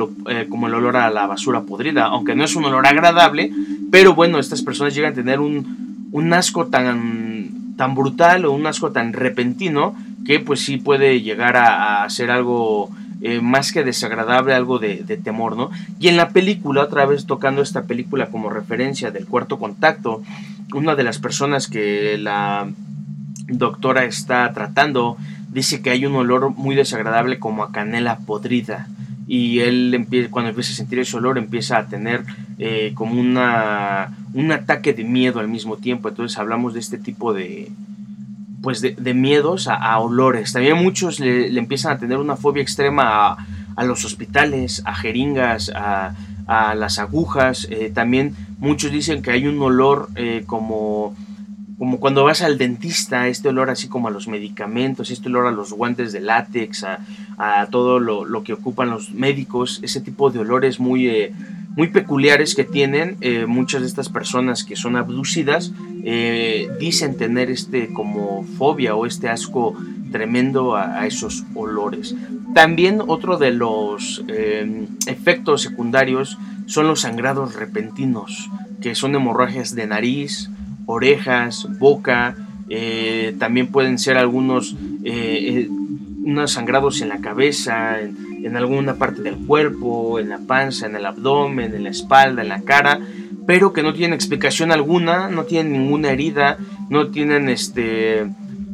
como 0.49 0.69
el 0.69 0.75
olor 0.75 0.99
a 0.99 1.11
la 1.11 1.27
basura 1.27 1.63
podrida, 1.63 2.05
aunque 2.05 2.37
no 2.37 2.45
es 2.45 2.55
un 2.55 2.67
olor 2.67 2.87
agradable, 2.87 3.51
pero 3.91 4.15
bueno, 4.15 4.39
estas 4.39 4.63
personas 4.63 4.95
llegan 4.95 5.11
a 5.11 5.17
tener 5.17 5.41
un, 5.41 6.09
un 6.13 6.33
asco 6.33 6.69
tan, 6.69 7.30
tan 7.81 7.95
brutal 7.95 8.45
o 8.45 8.53
un 8.53 8.67
asco 8.67 8.93
tan 8.93 9.15
repentino 9.15 9.95
que 10.27 10.39
pues 10.39 10.61
sí 10.61 10.77
puede 10.77 11.23
llegar 11.23 11.57
a, 11.57 12.07
ser 12.11 12.31
algo 12.31 12.91
eh, 13.23 13.41
más 13.41 13.73
que 13.73 13.85
desagradable, 13.85 14.53
algo 14.53 14.79
de, 14.79 14.99
temor, 15.25 15.57
¿no? 15.57 15.71
Y 15.99 16.09
en 16.09 16.19
la 16.19 16.29
película, 16.29 16.83
otra 16.83 17.07
vez 17.07 17.25
tocando 17.25 17.63
esta 17.63 17.85
película 17.85 18.27
como 18.27 18.51
referencia 18.51 19.11
del 19.11 19.25
cuarto 19.25 19.59
contacto, 19.59 20.23
una 20.75 20.95
de 20.95 21.05
las 21.05 21.19
personas 21.21 21.69
que 21.69 22.19
la 22.19 22.69
doctora 23.49 24.05
está 24.05 24.53
tratando 24.53 25.17
dice 25.49 25.81
que 25.81 25.89
hay 25.89 26.05
un 26.05 26.17
olor 26.17 26.51
muy 26.51 26.77
desagradable 26.77 27.39
como 27.39 27.63
a 27.63 27.73
canela 27.73 28.19
podrida 28.19 28.89
y 29.33 29.61
él 29.61 29.95
empieza, 29.95 30.29
cuando 30.29 30.49
empieza 30.49 30.73
a 30.73 30.75
sentir 30.75 30.99
ese 30.99 31.17
olor 31.17 31.39
empieza 31.39 31.79
a 31.79 31.87
tener 31.87 32.25
eh, 32.59 32.91
como 32.95 33.21
una, 33.21 34.13
un 34.35 34.51
ataque 34.51 34.93
de 34.93 35.05
miedo 35.05 35.39
al 35.39 35.47
mismo 35.47 35.77
tiempo. 35.77 36.09
Entonces 36.09 36.37
hablamos 36.37 36.75
de 36.75 36.81
este 36.81 36.99
tipo 36.99 37.33
de, 37.33 37.71
pues 38.61 38.81
de, 38.81 39.15
miedos 39.15 39.69
a, 39.69 39.97
olores. 40.01 40.53
También 40.53 40.79
muchos 40.79 41.21
le, 41.21 41.47
empiezan 41.57 41.93
a 41.93 41.99
tener 42.01 42.19
una 42.19 42.35
fobia 42.35 42.61
extrema 42.61 43.37
a, 43.77 43.85
los 43.85 44.05
hospitales, 44.05 44.83
a 44.85 44.97
jeringas, 44.97 45.71
a, 45.77 46.13
las 46.75 46.99
agujas. 46.99 47.69
Eh, 47.71 47.93
también 47.95 48.35
muchos 48.59 48.91
dicen 48.91 49.23
que 49.23 49.31
hay 49.31 49.47
un 49.47 49.63
olor 49.63 50.09
eh, 50.17 50.43
como 50.45 51.15
como 51.81 51.99
cuando 51.99 52.25
vas 52.25 52.43
al 52.43 52.59
dentista, 52.59 53.27
este 53.29 53.49
olor 53.49 53.71
así 53.71 53.89
como 53.89 54.09
a 54.09 54.11
los 54.11 54.29
medicamentos, 54.29 55.11
este 55.11 55.31
olor 55.31 55.47
a 55.47 55.51
los 55.51 55.73
guantes 55.73 56.13
de 56.13 56.21
látex, 56.21 56.85
a, 56.85 57.69
todo 57.71 57.99
lo, 57.99 58.45
que 58.45 58.53
ocupan 58.53 58.91
los 58.91 59.13
médicos, 59.15 59.81
ese 59.83 60.03
tipo 60.03 60.31
de 60.31 60.41
olores 60.41 60.79
muy, 60.79 61.09
eh, 61.09 61.33
muy 61.77 61.89
peculiares 61.89 62.55
que 62.55 62.65
tienen 62.65 63.17
eh, 63.23 63.47
muchas 63.47 63.81
de 63.81 63.87
estas 63.87 64.11
personas 64.11 64.63
que 64.63 64.77
son 64.77 64.95
abducidas, 64.95 65.73
eh, 66.05 66.69
dicen 66.79 67.17
tener 67.17 67.51
este 67.51 67.91
como 67.95 68.45
fobia 68.59 68.95
o 68.95 69.07
este 69.07 69.31
asco 69.31 69.75
tremendo 70.13 70.77
a, 70.77 71.07
esos 71.07 71.45
olores. 71.55 72.15
También 72.53 73.01
otro 73.07 73.39
de 73.39 73.53
los 73.53 74.23
efectos 75.07 75.63
secundarios 75.63 76.37
son 76.67 76.89
los 76.89 77.01
sangrados 77.01 77.55
repentinos, 77.55 78.51
que 78.83 78.95
son 78.95 79.15
hemorragias 79.15 79.75
de 79.75 79.87
nariz, 79.87 80.51
orejas, 80.91 81.67
boca, 81.79 82.37
eh, 82.69 83.35
también 83.39 83.67
pueden 83.67 83.99
ser 83.99 84.17
algunos 84.17 84.77
eh, 85.05 85.65
eh, 85.65 85.69
unos 86.23 86.53
sangrados 86.53 87.01
en 87.01 87.09
la 87.09 87.19
cabeza, 87.19 88.01
en, 88.01 88.57
alguna 88.57 88.95
parte 88.95 89.23
del 89.23 89.37
cuerpo, 89.37 90.19
en 90.19 90.29
la 90.29 90.39
panza, 90.39 90.87
en 90.87 90.97
el 90.97 91.05
abdomen, 91.05 91.75
en 91.75 91.85
la 91.85 91.91
espalda, 91.91 92.43
en 92.43 92.49
la 92.49 92.63
cara, 92.63 93.01
pero 93.47 93.73
que 93.73 93.83
no 93.83 93.93
tienen 93.93 94.15
explicación 94.15 94.71
alguna, 94.71 95.29
no 95.29 95.45
tienen 95.45 95.73
ninguna 95.73 96.11
herida, 96.11 96.59
no 96.89 97.09
tienen 97.09 97.49
este, 97.49 98.27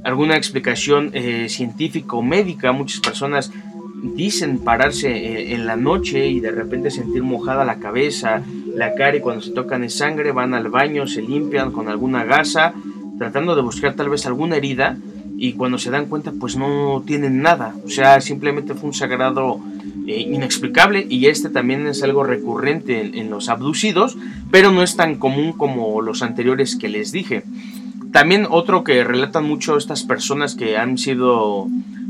alguna 0.04 0.37
explicación 0.37 1.12
científica 1.49 2.16
o 2.16 2.23
médica. 2.23 2.73
Muchas 2.73 3.00
personas 3.00 3.50
dicen 4.03 4.59
pararse 4.59 5.53
en 5.55 5.67
la 5.67 5.76
noche 5.76 6.29
y 6.29 6.41
de 6.41 6.50
repente 6.50 6.91
sentir 6.91 7.23
mojada 7.23 7.65
la 7.65 7.79
cabeza, 7.79 8.43
la 8.75 8.95
cara 8.95 9.17
y 9.17 9.21
cuando 9.21 9.43
se 9.43 9.53
tocan 9.53 9.83
en 9.83 9.91
sangre 9.91 10.33
van 10.33 10.55
al 10.55 10.69
baño, 10.69 11.07
se 11.07 11.23
limpian 11.23 11.73
con 11.73 11.88
alguna 11.88 12.25
gasa, 12.25 12.75
tratando 13.19 13.57
de 13.57 13.62
buscar 13.62 13.95
tal 13.95 14.09
vez 14.09 14.26
alguna 14.26 14.57
herida 14.57 14.99
y 15.38 15.55
cuando 15.55 15.79
se 15.79 15.91
dan 15.91 16.07
cuenta 16.07 16.33
pues 16.38 16.57
no 16.57 17.03
tienen 17.07 17.43
nada, 17.43 17.75
o 17.85 17.91
sea, 17.91 18.21
simplemente 18.21 18.75
fue 18.75 18.88
un 18.88 18.95
sagrado 18.95 19.61
eh, 20.07 20.21
inexplicable 20.21 21.07
y 21.09 21.26
este 21.26 21.49
también 21.49 21.87
es 21.87 22.03
algo 22.03 22.23
recurrente 22.25 23.19
en, 23.19 23.31
los 23.31 23.49
abducidos, 23.49 24.17
pero 24.50 24.71
no 24.71 24.83
es 24.83 24.97
tan 24.97 25.17
común 25.17 25.53
como 25.53 26.00
los 26.00 26.23
anteriores 26.23 26.76
que 26.76 26.88
les 26.88 27.12
dije. 27.12 27.43
También 28.12 28.47
otro 28.49 28.85
que 28.85 29.05
relatan 29.05 29.45
mucho 29.45 29.76
estas 29.76 30.05
personas 30.05 30.55
que 30.55 30.79
han 30.79 30.97
sido 30.97 31.67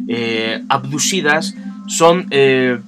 eh, 0.09 0.63
abducidas 0.69 1.57
son 1.87 2.27
eh, 2.31 2.79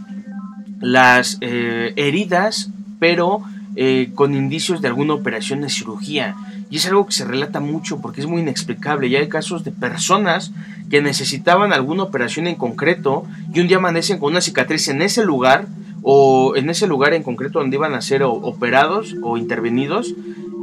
las 0.81 1.39
heridas, 1.41 2.71
pero 2.99 3.43
eh, 3.81 4.11
con 4.17 4.35
indicios 4.35 4.81
de 4.81 4.89
alguna 4.89 5.15
operación 5.15 5.61
de 5.61 5.69
cirugía. 5.69 6.35
Y 6.69 6.79
es 6.79 6.87
algo 6.87 7.07
que 7.07 7.13
se 7.13 7.25
relata 7.25 7.61
mucho 7.61 8.01
porque 8.01 8.21
es 8.21 8.27
muy 8.27 8.41
inexplicable. 8.41 9.09
Ya 9.09 9.21
hay 9.21 9.29
casos 9.29 9.63
de 9.63 9.71
personas 9.71 10.51
que 10.91 11.01
necesitaban 11.01 11.73
alguna 11.73 12.03
operación 12.03 12.49
en 12.49 12.57
concreto 12.57 13.25
y 13.55 13.61
un 13.61 13.69
día 13.69 13.77
amanecen 13.77 14.19
con 14.19 14.33
una 14.33 14.41
cicatriz 14.41 14.89
en 14.89 15.01
ese 15.01 15.25
lugar 15.25 15.69
o 16.03 16.57
en 16.57 16.71
ese 16.71 16.89
lugar 16.89 17.15
en 17.15 17.23
concreto 17.23 17.61
donde 17.61 17.77
iban 17.77 17.95
a 17.95 18.01
ser 18.01 18.25
operados 18.25 19.15
o 19.23 19.39
intervenidos 19.39 20.13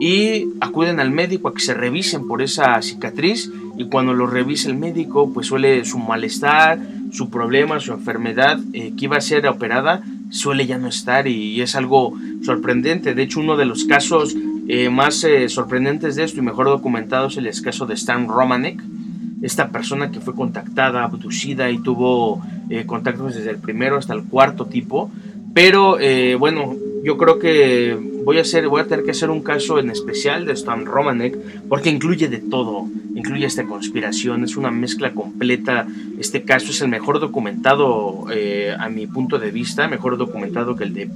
y 0.02 0.50
acuden 0.60 1.00
al 1.00 1.12
médico 1.12 1.48
a 1.48 1.54
que 1.54 1.62
se 1.62 1.74
revisen 1.74 2.28
por 2.28 2.42
esa 2.42 2.82
cicatriz 2.82 3.50
y 3.78 3.86
cuando 3.86 4.14
lo 4.14 4.28
revisa 4.28 4.70
el 4.70 4.78
médico 4.78 5.32
pues 5.34 5.48
suele 5.48 5.84
su 5.86 6.00
malestar, 6.00 6.80
su 7.12 7.30
problema, 7.30 7.80
su 7.80 7.94
enfermedad 7.94 8.60
eh, 8.74 8.94
que 8.98 9.06
iba 9.06 9.18
a 9.18 9.22
ser 9.22 9.48
operada 9.48 10.02
suele 10.30 10.66
ya 10.66 10.78
no 10.78 10.88
estar 10.88 11.28
y, 11.28 11.62
es 11.62 11.76
algo 11.76 12.14
sorprendente. 12.44 13.14
De 13.14 13.24
hecho, 13.24 13.40
uno 13.40 13.56
de 13.56 13.66
los 13.66 13.86
casos 13.86 14.36
eh, 14.68 14.90
más 14.90 15.24
eh, 15.24 15.48
sorprendentes 15.50 16.16
de 16.16 16.24
esto 16.24 16.40
y 16.40 16.44
mejor 16.44 16.68
documentados 16.68 17.38
es 17.38 17.58
el 17.58 17.64
caso 17.64 17.86
de 17.86 17.94
Stan 17.94 18.28
Romanek, 18.28 18.82
esta 19.42 19.70
persona 19.70 20.12
que 20.12 20.20
fue 20.20 20.34
contactada, 20.34 21.04
abducida 21.04 21.70
y 21.70 21.78
tuvo 21.78 22.42
contactos 22.88 23.36
desde 23.36 23.52
el 23.52 23.58
primero 23.58 23.98
hasta 23.98 24.14
el 24.14 24.24
cuarto 24.24 24.66
tipo. 24.66 25.12
Pero 25.54 25.98
bueno, 26.40 26.76
yo 27.06 27.18
creo 27.18 27.38
que 27.38 27.96
voy 28.24 28.40
a, 28.40 28.42
hacer, 28.42 28.68
voy 28.68 28.82
a 28.82 28.88
tener 28.88 29.06
que 29.06 29.12
hacer 29.12 29.30
un 29.30 29.44
caso 29.44 29.78
en 29.78 29.92
especial 29.92 30.48
de 30.48 30.54
Stan 30.54 30.88
Romanek 30.88 31.38
porque 31.70 31.92
incluye 31.92 32.28
de 32.28 32.40
todo. 32.40 32.88
Incluye 33.14 33.46
esta 33.46 33.64
conspiración, 33.64 34.44
es 34.44 34.58
una 34.58 34.72
mezcla 34.72 35.14
completa. 35.14 35.88
Este 36.20 36.42
caso 36.42 36.72
es 36.72 36.82
el 36.82 36.88
mejor 36.88 37.20
documentado 37.20 38.26
a 38.80 38.90
mi 38.90 39.06
punto 39.06 39.38
de 39.38 39.52
vista, 39.52 39.88
mejor 39.88 40.18
documentado 40.18 40.76
que 40.76 40.84
el 40.84 40.96
de 40.96 41.08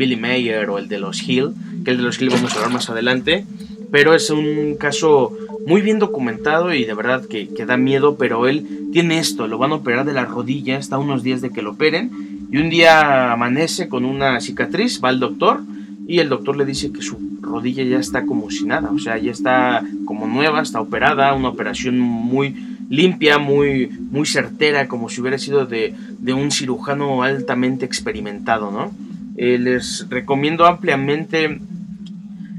Billy 0.00 0.16
Mayer 0.16 0.68
o 0.68 0.76
el 0.76 0.88
de 0.88 0.98
los 0.98 1.26
Hill, 1.26 1.52
que 1.86 1.92
el 1.92 1.96
de 1.96 2.02
los 2.02 2.20
Hill 2.20 2.28
vamos 2.28 2.52
a 2.52 2.56
hablar 2.56 2.72
más 2.72 2.90
adelante, 2.90 3.46
pero 3.90 4.14
es 4.14 4.28
un 4.28 4.76
caso 4.78 5.32
muy 5.66 5.82
bien 5.82 5.98
documentado 5.98 6.72
y 6.72 6.84
de 6.84 6.94
verdad 6.94 7.24
que, 7.26 7.48
da 7.66 7.76
miedo, 7.76 8.16
pero 8.16 8.46
él 8.48 8.88
tiene 8.92 9.18
esto, 9.18 9.46
lo 9.46 9.58
van 9.58 9.72
a 9.72 9.76
operar 9.76 10.04
de 10.04 10.12
la 10.12 10.24
rodilla, 10.24 10.78
está 10.78 10.98
unos 10.98 11.22
días 11.22 11.40
de 11.40 11.50
que 11.50 11.62
lo 11.62 11.72
operen, 11.72 12.29
y 12.50 12.58
un 12.58 12.70
día 12.70 13.32
amanece 13.32 13.88
con 13.88 14.04
una 14.04 14.40
cicatriz, 14.40 15.00
va 15.02 15.08
al 15.08 15.20
doctor, 15.20 15.62
y 16.06 16.18
el 16.18 16.28
doctor 16.28 16.56
le 16.56 16.64
dice 16.64 16.92
que 16.92 17.02
su 17.02 17.16
rodilla 17.40 17.84
ya 17.84 17.98
está 17.98 18.26
como 18.26 18.50
si 18.50 18.66
nada, 18.66 18.90
o 18.90 18.98
sea, 18.98 19.16
ya 19.18 19.30
está 19.30 19.84
como 20.04 20.26
nueva, 20.26 20.60
está 20.60 20.80
operada, 20.80 21.34
una 21.34 21.48
operación 21.48 21.98
muy 21.98 22.56
limpia, 22.88 23.38
muy, 23.38 23.88
muy 24.10 24.26
certera, 24.26 24.88
como 24.88 25.08
si 25.08 25.20
hubiera 25.20 25.38
sido 25.38 25.66
de, 25.66 25.94
de 26.18 26.32
un 26.32 26.50
cirujano 26.50 27.22
altamente 27.22 27.84
experimentado, 27.86 28.72
¿no? 28.72 28.92
Eh, 29.36 29.58
les 29.58 30.06
recomiendo 30.10 30.66
ampliamente 30.66 31.60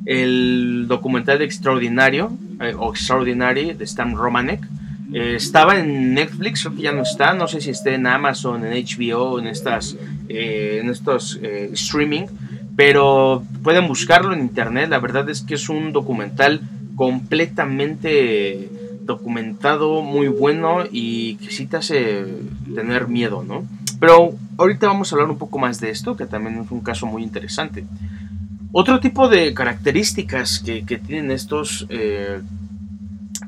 el 0.06 0.86
documental 0.88 1.40
de 1.40 1.46
Extraordinario 1.46 2.32
eh, 2.60 2.74
o 2.78 2.92
Extraordinary 2.92 3.74
de 3.74 3.84
Stan 3.84 4.16
Romanek. 4.16 4.68
Eh, 5.14 5.36
estaba 5.36 5.78
en 5.78 6.14
Netflix, 6.14 6.64
creo 6.64 6.76
que 6.76 6.82
ya 6.84 6.92
no 6.92 7.02
está, 7.04 7.34
no 7.34 7.48
sé 7.48 7.62
si 7.62 7.72
está 7.72 7.92
en 7.92 8.08
Amazon, 8.08 8.66
en 8.66 8.74
HBO, 8.74 9.40
en 9.40 9.48
estas, 9.48 9.98
en 10.30 10.90
estos 10.90 11.40
streaming, 11.42 12.28
pero 12.76 13.44
pueden 13.64 13.88
buscarlo 13.88 14.34
en 14.34 14.40
internet. 14.40 14.90
La 14.90 15.00
verdad 15.00 15.30
es 15.30 15.42
que 15.42 15.56
es 15.56 15.70
un 15.70 15.92
documental 15.92 16.62
completamente 16.96 18.70
documentado, 19.04 20.02
muy 20.02 20.28
bueno 20.28 20.84
y 20.92 21.36
que 21.36 21.52
sí 21.52 21.66
te 21.66 21.78
hace 21.78 22.26
tener 22.74 23.08
miedo, 23.08 23.44
¿no? 23.44 23.66
Pero 24.00 24.34
ahorita 24.58 24.88
vamos 24.88 25.12
a 25.12 25.16
hablar 25.16 25.30
un 25.30 25.38
poco 25.38 25.60
más 25.60 25.80
de 25.80 25.90
esto, 25.90 26.16
que 26.16 26.26
también 26.26 26.60
es 26.60 26.72
un 26.72 26.82
caso 26.82 27.06
muy 27.06 27.24
interesante. 27.24 27.86
Otro 28.72 29.00
tipo 29.00 29.28
de 29.28 29.54
características 29.54 30.60
que, 30.60 30.82
tienen 30.82 31.32
estos 31.32 31.86
eh, 31.90 32.40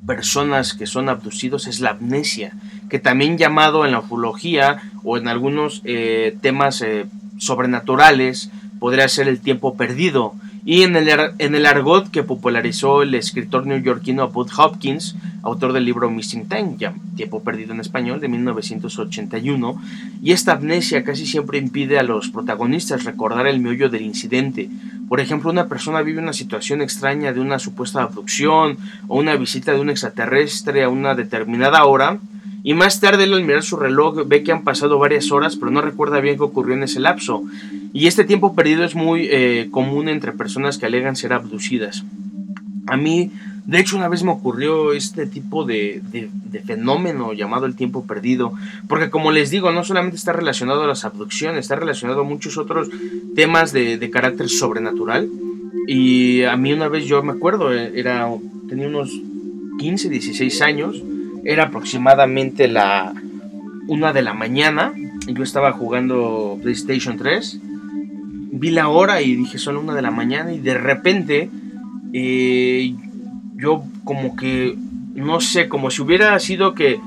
personas 0.06 0.74
que 0.74 0.86
son 0.86 1.10
abducidos 1.10 1.68
es 1.68 1.80
la 1.80 1.92
amnesia, 1.92 2.54
que 2.90 3.00
también 3.00 3.38
llamado 3.38 3.86
en 3.86 3.92
la 3.92 4.00
ufología 4.00 4.78
o 5.04 5.18
en 5.18 5.28
algunos 5.28 5.82
eh, 5.86 6.36
temas 6.42 6.82
eh, 6.82 7.06
sobrenaturales 7.38 8.50
podría 8.80 9.08
ser 9.08 9.28
el 9.28 9.40
tiempo 9.40 9.76
perdido. 9.76 10.36
Y 10.66 10.84
en 10.84 10.96
el, 10.96 11.10
en 11.40 11.56
el 11.56 11.66
argot 11.66 12.10
que 12.10 12.24
popularizó 12.24 13.02
el 13.02 13.16
escritor 13.16 13.68
neoyorquino 13.68 14.30
Bud 14.30 14.50
Hopkins, 14.58 15.16
autor 15.42 15.74
del 15.74 15.84
libro 15.84 16.10
Missing 16.10 16.48
Time, 16.48 16.76
ya 16.78 16.94
Tiempo 17.18 17.44
Perdido 17.44 17.74
en 17.74 17.82
Español, 17.82 18.22
de 18.22 18.30
1981, 18.30 19.82
y 20.22 20.32
esta 20.32 20.54
amnesia 20.54 21.04
casi 21.04 21.26
siempre 21.26 21.58
impide 21.58 22.00
a 22.00 22.04
los 22.04 22.30
protagonistas 22.30 23.04
recordar 23.04 23.46
el 23.48 23.60
meollo 23.60 23.90
del 23.90 24.04
incidente. 24.04 24.70
Por 25.10 25.20
ejemplo, 25.20 25.52
una 25.52 25.68
persona 25.68 26.02
vive 26.02 26.22
una 26.22 26.32
situación 26.32 26.82
extraña 26.82 27.34
de 27.34 27.42
una 27.42 27.60
supuesta 27.60 28.02
abducción 28.02 28.78
o 29.10 29.20
una 29.20 29.36
visita 29.36 29.74
de 29.74 29.82
un 29.82 29.90
extraterrestre 29.90 30.84
a 30.84 30.90
una 30.90 31.14
determinada 31.14 31.84
hora, 31.84 32.20
y 32.66 32.74
más 32.74 33.02
tarde 33.02 33.26
al 33.26 33.44
mirar 33.44 33.64
su 33.64 33.76
reloj 33.76 34.26
ve 34.26 34.42
que 34.44 34.54
han 34.54 34.64
pasado 34.64 34.98
varias 34.98 35.34
horas, 35.34 35.58
pero 35.58 35.70
no 35.70 35.82
recuerda 35.82 36.22
bien 36.22 36.38
qué 36.38 36.44
ocurrió 36.44 36.76
en 36.76 36.84
ese 36.84 37.02
lapso. 37.02 37.44
Y 37.94 38.08
este 38.08 38.24
tiempo 38.24 38.56
perdido 38.56 38.84
es 38.84 38.96
muy 38.96 39.28
eh, 39.32 39.70
común 39.70 40.10
entre 40.10 40.32
personas 40.32 40.80
que 40.80 40.88
alegan 40.88 41.16
ser 41.16 41.32
abducidas. 41.32 42.04
A 42.88 42.98
mí 42.98 43.32
De 43.66 43.80
hecho, 43.80 43.96
una 43.96 44.10
vez 44.10 44.24
me 44.24 44.32
ocurrió 44.32 44.92
este 44.92 45.26
tipo 45.26 45.64
de, 45.64 46.02
fenómeno 46.66 47.32
llamado 47.32 47.66
el 47.66 47.76
tiempo 47.76 48.06
perdido, 48.06 48.52
porque 48.90 49.10
como 49.10 49.32
les 49.32 49.52
digo, 49.52 49.72
no 49.72 49.86
solamente 49.86 50.18
está 50.18 50.34
relacionado 50.34 50.84
a 50.84 50.88
las 50.88 51.06
abducciones, 51.06 51.60
está 51.60 51.78
relacionado 51.78 52.22
a 52.22 52.24
muchos 52.26 52.58
otros 52.58 52.90
temas 53.36 53.72
de, 53.72 54.10
carácter 54.12 54.50
sobrenatural. 54.50 55.30
Y 55.88 56.44
a 56.44 56.58
mí 56.58 56.74
una 56.74 56.90
vez 56.90 57.06
yo 57.06 57.24
me 57.24 57.32
acuerdo, 57.32 57.74
eh, 57.74 57.94
era, 57.96 58.28
tenía 58.68 58.88
unos 58.88 59.12
15, 59.80 60.10
16 60.10 60.62
años, 60.62 61.02
era 61.46 61.64
aproximadamente 61.64 62.68
la 62.68 63.14
una 63.88 64.14
de 64.14 64.22
la 64.22 64.34
mañana, 64.34 64.94
yo 65.28 65.44
estaba 65.44 65.72
jugando 65.74 66.58
PlayStation 66.62 67.18
3, 67.18 67.60
vi 68.60 68.72
la 68.72 68.88
hora 68.88 69.22
y 69.22 69.36
dije 69.36 69.58
son 69.58 69.78
una 69.78 69.94
de 69.94 70.02
la 70.02 70.12
mañana 70.12 70.54
y 70.54 70.60
de 70.60 70.78
repente... 70.78 71.50
Eh, 72.16 72.94
yo 73.64 73.84
como 74.04 74.36
que, 74.36 74.76
no 75.16 75.40
sé, 75.40 75.70
como 75.70 75.90
si 75.90 76.02
hubiera 76.02 76.38
sido 76.40 76.74
que 76.74 77.00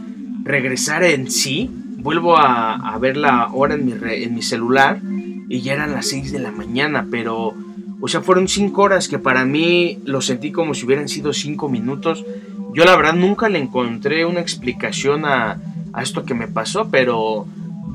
regresara 0.43 1.09
en 1.09 1.31
sí, 1.31 1.71
vuelvo 1.99 2.39
a, 2.39 2.97
ver 2.99 3.17
la 3.17 3.49
hora 3.53 3.75
en 3.75 3.85
mi, 3.85 3.93
en 3.93 4.35
mi 4.35 4.43
celular 4.43 5.01
y 5.49 5.61
ya 5.61 5.75
eran 5.75 5.93
las 5.93 6.09
6 6.09 6.33
de 6.33 6.39
la 6.39 6.51
mañana, 6.51 7.07
pero, 7.11 7.55
o 8.01 8.09
sea, 8.09 8.23
fueron 8.23 8.49
5 8.49 8.81
horas 8.81 9.09
que 9.09 9.19
para 9.19 9.45
mí 9.45 9.99
lo 10.05 10.23
sentí 10.23 10.51
como 10.51 10.73
si 10.73 10.87
hubieran 10.87 11.09
sido 11.09 11.33
5 11.33 11.69
minutos. 11.69 12.25
Yo 12.73 12.85
la 12.85 12.97
verdad 12.97 13.15
nunca 13.15 13.49
le 13.49 13.59
encontré 13.59 14.25
una 14.25 14.41
explicación 14.41 15.27
a, 15.27 15.61
a 15.93 16.03
esto 16.03 16.25
que 16.25 16.35
me 16.35 16.49
pasó, 16.49 16.89
pero 16.91 17.47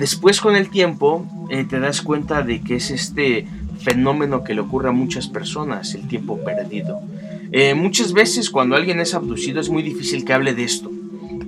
después 0.01 0.41
con 0.41 0.55
el 0.55 0.69
tiempo 0.69 1.27
eh, 1.51 1.63
te 1.63 1.79
das 1.79 2.01
cuenta 2.01 2.41
de 2.41 2.61
que 2.61 2.75
es 2.77 2.89
este 2.89 3.45
fenómeno 3.79 4.43
que 4.43 4.55
le 4.55 4.61
ocurre 4.61 4.89
a 4.89 4.91
muchas 4.91 5.27
personas, 5.27 5.93
el 5.93 6.07
tiempo 6.07 6.43
perdido. 6.43 6.99
Eh, 7.51 7.75
muchas 7.75 8.11
veces 8.11 8.49
cuando 8.49 8.75
alguien 8.75 8.99
es 8.99 9.13
abducido 9.13 9.61
es 9.61 9.69
muy 9.69 9.83
difícil 9.83 10.25
que 10.25 10.33
hable 10.33 10.55
de 10.55 10.63
esto, 10.63 10.89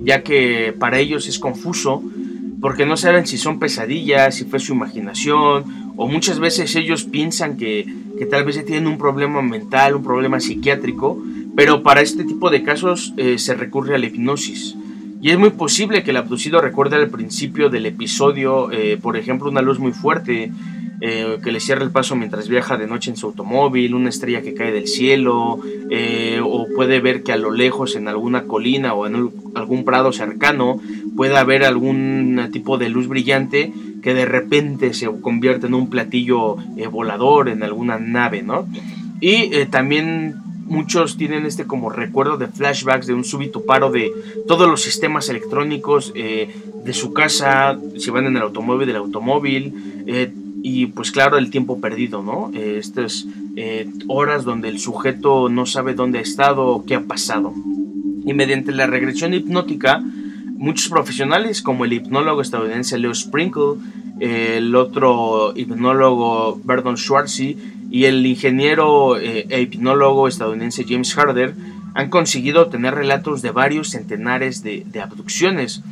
ya 0.02 0.22
que 0.22 0.72
para 0.78 1.00
ellos 1.00 1.26
es 1.26 1.40
confuso 1.40 2.00
porque 2.60 2.86
no 2.86 2.96
saben 2.96 3.26
si 3.26 3.38
son 3.38 3.58
pesadillas, 3.58 4.36
si 4.36 4.44
fue 4.44 4.60
su 4.60 4.72
imaginación, 4.72 5.92
o 5.96 6.06
muchas 6.06 6.38
veces 6.38 6.76
ellos 6.76 7.04
piensan 7.04 7.56
que, 7.56 7.86
tal 8.30 8.44
vez 8.44 8.64
tienen 8.64 8.86
un 8.86 8.98
problema 8.98 9.42
mental, 9.42 9.96
un 9.96 10.04
problema 10.04 10.38
psiquiátrico, 10.38 11.20
pero 11.56 11.82
para 11.82 12.02
este 12.02 12.24
tipo 12.24 12.50
de 12.50 12.62
casos 12.62 13.12
eh, 13.16 13.38
se 13.38 13.54
recurre 13.54 13.96
a 13.96 13.98
la 13.98 14.06
hipnosis. 14.06 14.76
Y 15.24 15.30
es 15.30 15.38
muy 15.38 15.48
posible 15.48 16.04
que 16.04 16.10
el 16.10 16.18
abducido 16.18 16.60
recuerde 16.60 16.96
al 16.96 17.08
principio 17.08 17.70
del 17.70 17.86
episodio, 17.86 18.70
eh, 18.70 18.98
por 19.00 19.16
ejemplo, 19.16 19.48
una 19.48 19.62
luz 19.62 19.78
muy 19.78 19.92
fuerte, 19.92 20.52
eh, 21.00 21.38
que 21.42 21.50
le 21.50 21.60
cierra 21.60 21.82
el 21.82 21.90
paso 21.90 22.14
mientras 22.14 22.46
viaja 22.46 22.76
de 22.76 22.86
noche 22.86 23.10
en 23.10 23.16
su 23.16 23.28
automóvil, 23.28 23.94
una 23.94 24.10
estrella 24.10 24.42
que 24.42 24.52
cae 24.52 24.70
del 24.70 24.86
cielo, 24.86 25.60
eh, 25.88 26.42
o 26.44 26.66
puede 26.76 27.00
ver 27.00 27.22
que 27.22 27.32
a 27.32 27.38
lo 27.38 27.52
lejos 27.52 27.96
en 27.96 28.06
alguna 28.06 28.42
colina 28.42 28.92
o 28.92 29.06
en 29.06 29.30
algún 29.54 29.86
prado 29.86 30.12
cercano 30.12 30.78
puede 31.16 31.38
haber 31.38 31.64
algún 31.64 32.50
tipo 32.52 32.76
de 32.76 32.90
luz 32.90 33.08
brillante 33.08 33.72
que 34.02 34.12
de 34.12 34.26
repente 34.26 34.92
se 34.92 35.10
convierte 35.22 35.68
en 35.68 35.72
un 35.72 35.88
platillo 35.88 36.56
volador, 36.90 37.48
en 37.48 37.62
alguna 37.62 37.98
nave, 37.98 38.42
¿no? 38.42 38.68
Y 39.22 39.64
también 39.70 40.43
muchos 40.64 41.16
tienen 41.16 41.46
este 41.46 41.66
como 41.66 41.90
recuerdo 41.90 42.36
de 42.36 42.48
flashbacks 42.48 43.06
de 43.06 43.14
un 43.14 43.24
súbito 43.24 43.64
paro 43.64 43.90
de 43.90 44.12
todos 44.46 44.68
los 44.68 44.82
sistemas 44.82 45.28
electrónicos 45.28 46.12
de 46.12 46.92
su 46.92 47.12
casa, 47.12 47.78
si 47.98 48.10
van 48.10 48.26
en 48.26 48.36
el 48.36 48.42
automóvil 48.42 48.86
del 48.86 48.96
automóvil, 48.96 50.04
y 50.66 50.86
pues 50.86 51.12
claro, 51.12 51.36
el 51.36 51.50
tiempo 51.50 51.78
perdido, 51.78 52.22
¿no? 52.22 52.50
Eh, 52.54 52.78
estas 52.78 53.26
eh, 53.54 53.86
horas 54.08 54.44
donde 54.44 54.70
el 54.70 54.78
sujeto 54.78 55.50
no 55.50 55.66
sabe 55.66 55.92
dónde 55.92 56.20
ha 56.20 56.22
estado 56.22 56.66
o 56.68 56.86
qué 56.86 56.94
ha 56.94 57.02
pasado. 57.02 57.52
Y 58.24 58.32
mediante 58.32 58.72
la 58.72 58.86
regresión 58.86 59.34
hipnótica, 59.34 60.02
muchos 60.56 60.88
profesionales 60.88 61.60
como 61.60 61.84
el 61.84 61.92
hipnólogo 61.92 62.40
estadounidense 62.40 62.96
Leo 62.96 63.14
Sprinkle, 63.14 63.74
el 64.20 64.74
otro 64.76 65.52
hipnólogo 65.56 66.60
Berdon 66.64 66.96
Schwartzy 66.96 67.56
y 67.90 68.04
el 68.04 68.24
ingeniero 68.26 69.16
eh, 69.16 69.46
e 69.48 69.60
hipnólogo 69.62 70.28
estadounidense 70.28 70.84
James 70.88 71.16
Harder 71.16 71.54
han 71.94 72.10
conseguido 72.10 72.66
tener 72.66 72.94
relatos 72.94 73.42
de 73.42 73.50
varios 73.50 73.90
centenares 73.90 74.62
de, 74.62 74.84
de 74.86 75.00
abducciones 75.00 75.82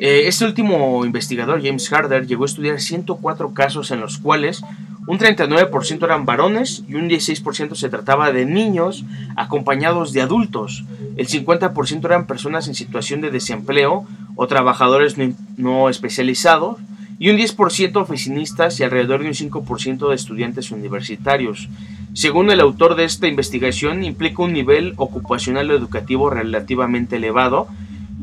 eh, 0.00 0.28
este 0.28 0.44
último 0.44 1.04
investigador, 1.04 1.60
James 1.60 1.92
Harder, 1.92 2.26
llegó 2.26 2.44
a 2.44 2.46
estudiar 2.46 2.80
104 2.80 3.52
casos 3.52 3.90
en 3.90 3.98
los 4.00 4.18
cuales 4.18 4.62
un 5.08 5.18
39% 5.18 6.04
eran 6.04 6.24
varones 6.24 6.84
y 6.88 6.94
un 6.94 7.08
16% 7.08 7.74
se 7.74 7.88
trataba 7.88 8.30
de 8.30 8.44
niños 8.44 9.04
acompañados 9.34 10.12
de 10.12 10.22
adultos. 10.22 10.84
El 11.16 11.26
50% 11.26 12.04
eran 12.04 12.26
personas 12.26 12.68
en 12.68 12.76
situación 12.76 13.20
de 13.20 13.32
desempleo 13.32 14.06
o 14.36 14.46
trabajadores 14.46 15.16
no, 15.56 15.88
especializados 15.88 16.76
y 17.18 17.30
un 17.30 17.36
10% 17.36 17.96
oficinistas 17.96 18.78
y 18.78 18.84
alrededor 18.84 19.22
de 19.22 19.28
un 19.28 19.34
5% 19.34 20.08
de 20.08 20.14
estudiantes 20.14 20.70
universitarios. 20.70 21.68
Según 22.14 22.50
el 22.50 22.60
autor 22.60 22.94
de 22.94 23.04
esta 23.04 23.26
investigación, 23.26 24.04
implica 24.04 24.42
un 24.42 24.52
nivel 24.52 24.94
ocupacional 24.96 25.70
educativo 25.70 26.30
relativamente 26.30 27.16
elevado 27.16 27.68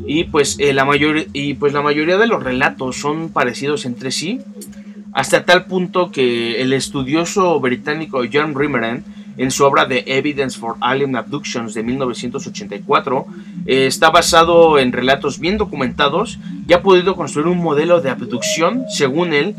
y 0.05 0.25
pues, 0.25 0.58
eh, 0.60 0.73
la 0.73 0.86
mayor, 0.86 1.27
y 1.34 1.53
pues 1.55 1.73
la 1.73 1.81
mayoría 1.81 2.17
de 2.17 2.27
los 2.27 2.43
relatos 2.43 2.97
son 2.97 3.29
parecidos 3.29 3.86
entre 3.86 4.12
sí, 4.12 4.41
hasta 5.13 5.45
tal 5.45 5.65
punto 5.65 6.12
que 6.12 6.62
el 6.62 6.73
estudioso 6.73 7.60
británico 7.60 8.21
John 8.31 8.53
Rimmerand, 8.53 9.05
en 9.38 9.52
su 9.52 9.65
obra 9.65 9.86
de 9.86 10.04
Evidence 10.08 10.58
for 10.58 10.76
Alien 10.82 11.15
Abductions 11.15 11.74
de 11.74 11.84
1984, 11.84 13.26
eh, 13.65 13.88
está 13.88 14.10
basado 14.10 14.80
en 14.80 14.91
relatos 14.91 15.39
bien 15.39 15.58
documentados 15.58 16.39
y 16.67 16.74
ha 16.74 16.82
podido 16.82 17.15
construir 17.15 17.48
un 17.48 17.60
modelo 17.60 18.02
de 18.02 18.10
abducción, 18.10 18.84
según 18.89 19.34
él, 19.34 19.56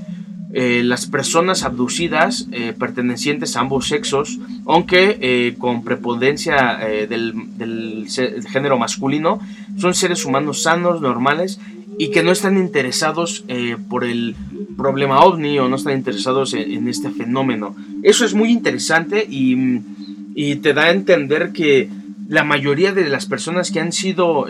eh, 0.52 0.82
las 0.82 1.06
personas 1.06 1.64
abducidas 1.64 2.46
eh, 2.52 2.72
pertenecientes 2.78 3.56
a 3.56 3.60
ambos 3.60 3.88
sexos, 3.88 4.38
aunque 4.64 5.54
con 5.58 5.84
prepotencia 5.84 6.78
del, 7.08 7.34
del, 7.58 8.06
género 8.50 8.78
masculino, 8.78 9.40
son 9.76 9.92
seres 9.94 10.24
humanos 10.24 10.62
sanos, 10.62 11.00
normales 11.02 11.60
y 11.98 12.10
que 12.10 12.22
no 12.22 12.32
están 12.32 12.56
interesados 12.58 13.44
por 13.88 14.04
el 14.04 14.36
problema 14.76 15.20
ovni 15.20 15.58
o 15.58 15.68
no 15.68 15.76
están 15.76 15.96
interesados 15.96 16.54
en, 16.54 16.88
este 16.88 17.10
fenómeno. 17.10 17.74
Eso 18.02 18.24
es 18.24 18.34
muy 18.34 18.50
interesante 18.50 19.26
y, 19.28 20.56
te 20.56 20.74
da 20.74 20.84
a 20.84 20.90
entender 20.90 21.52
que 21.52 21.88
la 22.28 22.44
mayoría 22.44 22.92
de 22.92 23.08
las 23.08 23.26
personas 23.26 23.70
que 23.70 23.80
han 23.80 23.92
sido 23.92 24.46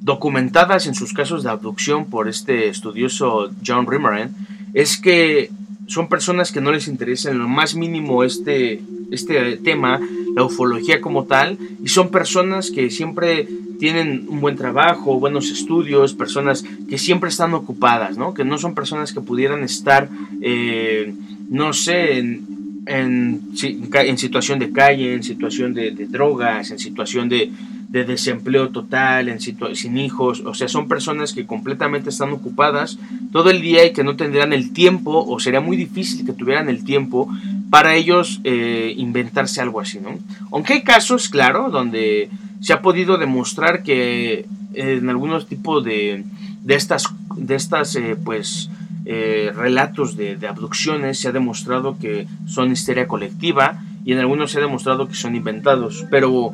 documentadas 0.00 0.86
en 0.86 0.94
sus 0.94 1.12
casos 1.12 1.42
de 1.42 1.50
abducción 1.50 2.06
por 2.06 2.28
este 2.28 2.68
estudioso 2.68 3.50
John 3.66 3.86
Rimmerand 3.86 4.34
es 4.72 4.96
que 4.96 5.50
son 5.88 6.08
personas 6.08 6.52
que 6.52 6.60
no 6.60 6.70
les 6.70 6.86
interesa 6.86 7.30
en 7.30 7.38
lo 7.38 7.48
más 7.48 7.74
mínimo 7.74 8.22
este, 8.22 8.80
este 9.10 9.56
tema, 9.56 10.00
la 10.36 10.44
ufología 10.44 11.00
como 11.00 11.24
tal, 11.24 11.58
y 11.82 11.88
son 11.88 12.10
personas 12.10 12.70
que 12.70 12.90
siempre 12.90 13.48
tienen 13.80 14.26
un 14.28 14.40
buen 14.40 14.56
trabajo, 14.56 15.18
buenos 15.18 15.50
estudios, 15.50 16.12
personas 16.12 16.64
que 16.88 16.98
siempre 16.98 17.30
están 17.30 17.54
ocupadas, 17.54 18.18
¿no? 18.18 18.34
Que 18.34 18.44
no 18.44 18.58
son 18.58 18.74
personas 18.74 19.12
que 19.12 19.20
pudieran 19.20 19.64
estar, 19.64 20.10
eh, 20.42 21.14
no 21.48 21.72
sé, 21.72 22.18
en, 22.18 22.57
en, 22.86 23.56
situación 23.56 24.58
de 24.58 24.72
calle, 24.72 25.14
en 25.14 25.22
situación 25.22 25.74
de 25.74 25.90
drogas, 26.08 26.70
en 26.70 26.78
situación 26.78 27.28
de, 27.28 27.50
de 27.88 28.04
desempleo 28.04 28.68
total, 28.68 29.28
en 29.28 29.40
sin 29.40 29.96
hijos, 29.96 30.42
o 30.44 30.52
sea, 30.52 30.68
son 30.68 30.88
personas 30.88 31.32
que 31.32 31.46
completamente 31.46 32.10
están 32.10 32.30
ocupadas 32.32 32.98
todo 33.32 33.50
el 33.50 33.62
día 33.62 33.86
y 33.86 33.92
que 33.92 34.04
no 34.04 34.14
tendrán 34.14 34.52
el 34.52 34.72
tiempo, 34.72 35.24
o 35.26 35.40
sería 35.40 35.60
muy 35.60 35.76
difícil 35.76 36.26
que 36.26 36.34
tuvieran 36.34 36.68
el 36.68 36.84
tiempo 36.84 37.32
para 37.70 37.94
ellos 37.94 38.40
eh, 38.44 38.92
inventarse 38.96 39.62
algo 39.62 39.80
así, 39.80 40.00
¿no? 40.00 40.18
Aunque 40.52 40.74
hay 40.74 40.82
casos, 40.82 41.30
claro, 41.30 41.70
donde 41.70 42.28
se 42.60 42.74
ha 42.74 42.82
podido 42.82 43.16
demostrar 43.16 43.82
que 43.82 44.46
en 44.74 45.08
algunos 45.08 45.46
tipos 45.46 45.82
de, 45.82 46.24
de 46.62 46.74
estas, 46.74 47.04
de 47.36 47.54
estas 47.54 47.96
eh, 47.96 48.16
pues, 48.22 48.70
eh, 49.10 49.52
relatos 49.56 50.18
de, 50.18 50.36
abducciones 50.46 51.18
se 51.18 51.28
ha 51.28 51.32
demostrado 51.32 51.96
que 51.98 52.26
son 52.44 52.70
histeria 52.70 53.08
colectiva 53.08 53.82
y 54.04 54.12
en 54.12 54.18
algunos 54.18 54.50
se 54.50 54.58
ha 54.58 54.60
demostrado 54.60 55.08
que 55.08 55.14
son 55.14 55.34
inventados, 55.34 56.04
pero 56.10 56.52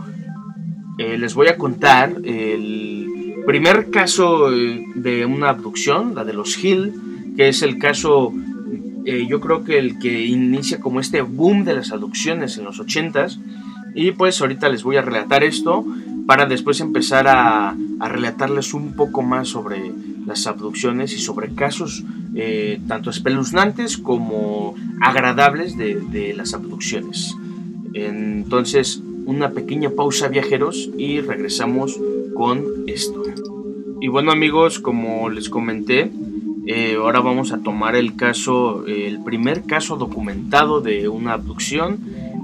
eh, 0.98 1.18
les 1.18 1.34
voy 1.34 1.48
a 1.48 1.56
contar 1.56 2.14
el 2.22 3.42
primer 3.44 3.90
caso 3.90 4.52
eh, 4.52 4.84
de 4.94 5.26
una 5.26 5.48
abducción, 5.48 6.14
la 6.14 6.22
de 6.22 6.32
los 6.32 6.56
Hill, 6.62 6.92
que 7.36 7.48
es 7.48 7.62
el 7.62 7.76
caso, 7.76 8.32
yo 9.04 9.40
creo 9.40 9.64
que 9.64 9.78
el 9.78 9.98
que 9.98 10.24
inicia 10.24 10.78
como 10.78 11.00
este 11.00 11.22
boom 11.22 11.64
de 11.64 11.74
las 11.74 11.90
abducciones 11.90 12.56
en 12.56 12.66
los 12.66 12.78
80s. 12.78 13.36
Y 13.96 14.12
pues 14.12 14.40
ahorita 14.40 14.68
les 14.68 14.84
voy 14.84 14.96
a 14.96 15.02
relatar 15.02 15.42
esto 15.42 15.84
para 16.26 16.46
después 16.46 16.80
empezar 16.80 17.26
a, 17.28 17.76
relatarles 18.00 18.74
un 18.74 18.94
poco 18.94 19.22
más 19.22 19.48
sobre 19.48 19.92
las 20.26 20.46
abducciones 20.46 21.12
y 21.14 21.18
sobre 21.18 21.54
casos 21.54 22.04
tanto 22.88 23.10
espeluznantes 23.10 23.96
como 23.96 24.74
agradables 25.00 25.76
de, 25.76 25.96
de 25.96 26.34
las 26.34 26.52
abducciones. 26.52 27.36
Entonces, 27.92 29.00
una 29.26 29.50
pequeña 29.50 29.90
pausa 29.90 30.28
viajeros 30.28 30.90
y 30.98 31.20
regresamos 31.20 31.98
con 32.34 32.64
esto. 32.86 33.22
Y 34.00 34.08
bueno 34.08 34.32
amigos, 34.32 34.80
como 34.80 35.30
les 35.30 35.48
comenté, 35.48 36.10
eh, 36.66 36.96
ahora 36.96 37.20
vamos 37.20 37.52
a 37.52 37.62
tomar 37.62 37.94
el 37.94 38.16
caso, 38.16 38.86
el 38.86 39.22
primer 39.22 39.64
caso 39.64 39.96
documentado 39.96 40.80
de 40.80 41.08
una 41.08 41.34
abducción, 41.34 41.98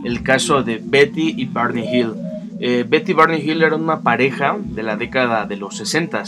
el 0.05 0.22
caso 0.22 0.62
de 0.62 0.81
Betty 0.83 1.35
y 1.37 1.46
Barney 1.46 1.85
Hill. 1.85 2.12
Eh, 2.61 2.85
Betty 2.88 3.12
y 3.12 3.14
Barney 3.14 3.40
Hill 3.40 3.62
eran 3.62 3.83
una 3.83 4.00
pareja 4.00 4.59
de 4.62 4.83
la 4.83 4.96
década 4.96 5.46
de 5.46 5.57
los 5.57 5.76
60. 5.79 6.24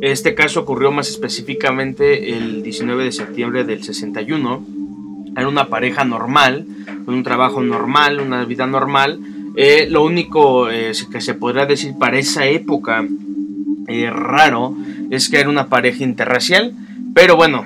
Este 0.00 0.34
caso 0.34 0.60
ocurrió 0.60 0.92
más 0.92 1.08
específicamente 1.08 2.36
el 2.36 2.62
19 2.62 3.04
de 3.04 3.12
septiembre 3.12 3.64
del 3.64 3.82
61. 3.82 4.64
Era 5.36 5.48
una 5.48 5.68
pareja 5.68 6.04
normal, 6.04 6.66
con 7.04 7.14
un 7.14 7.22
trabajo 7.22 7.62
normal, 7.62 8.20
una 8.20 8.44
vida 8.44 8.66
normal. 8.66 9.20
Eh, 9.56 9.86
lo 9.90 10.04
único 10.04 10.66
que 10.66 11.20
se 11.20 11.34
podrá 11.34 11.64
decir 11.64 11.94
para 11.98 12.18
esa 12.18 12.46
época 12.46 13.06
raro 14.10 14.74
es 15.10 15.28
que 15.28 15.38
era 15.38 15.48
una 15.48 15.68
pareja 15.68 16.04
interracial, 16.04 16.74
pero 17.14 17.36
bueno, 17.36 17.64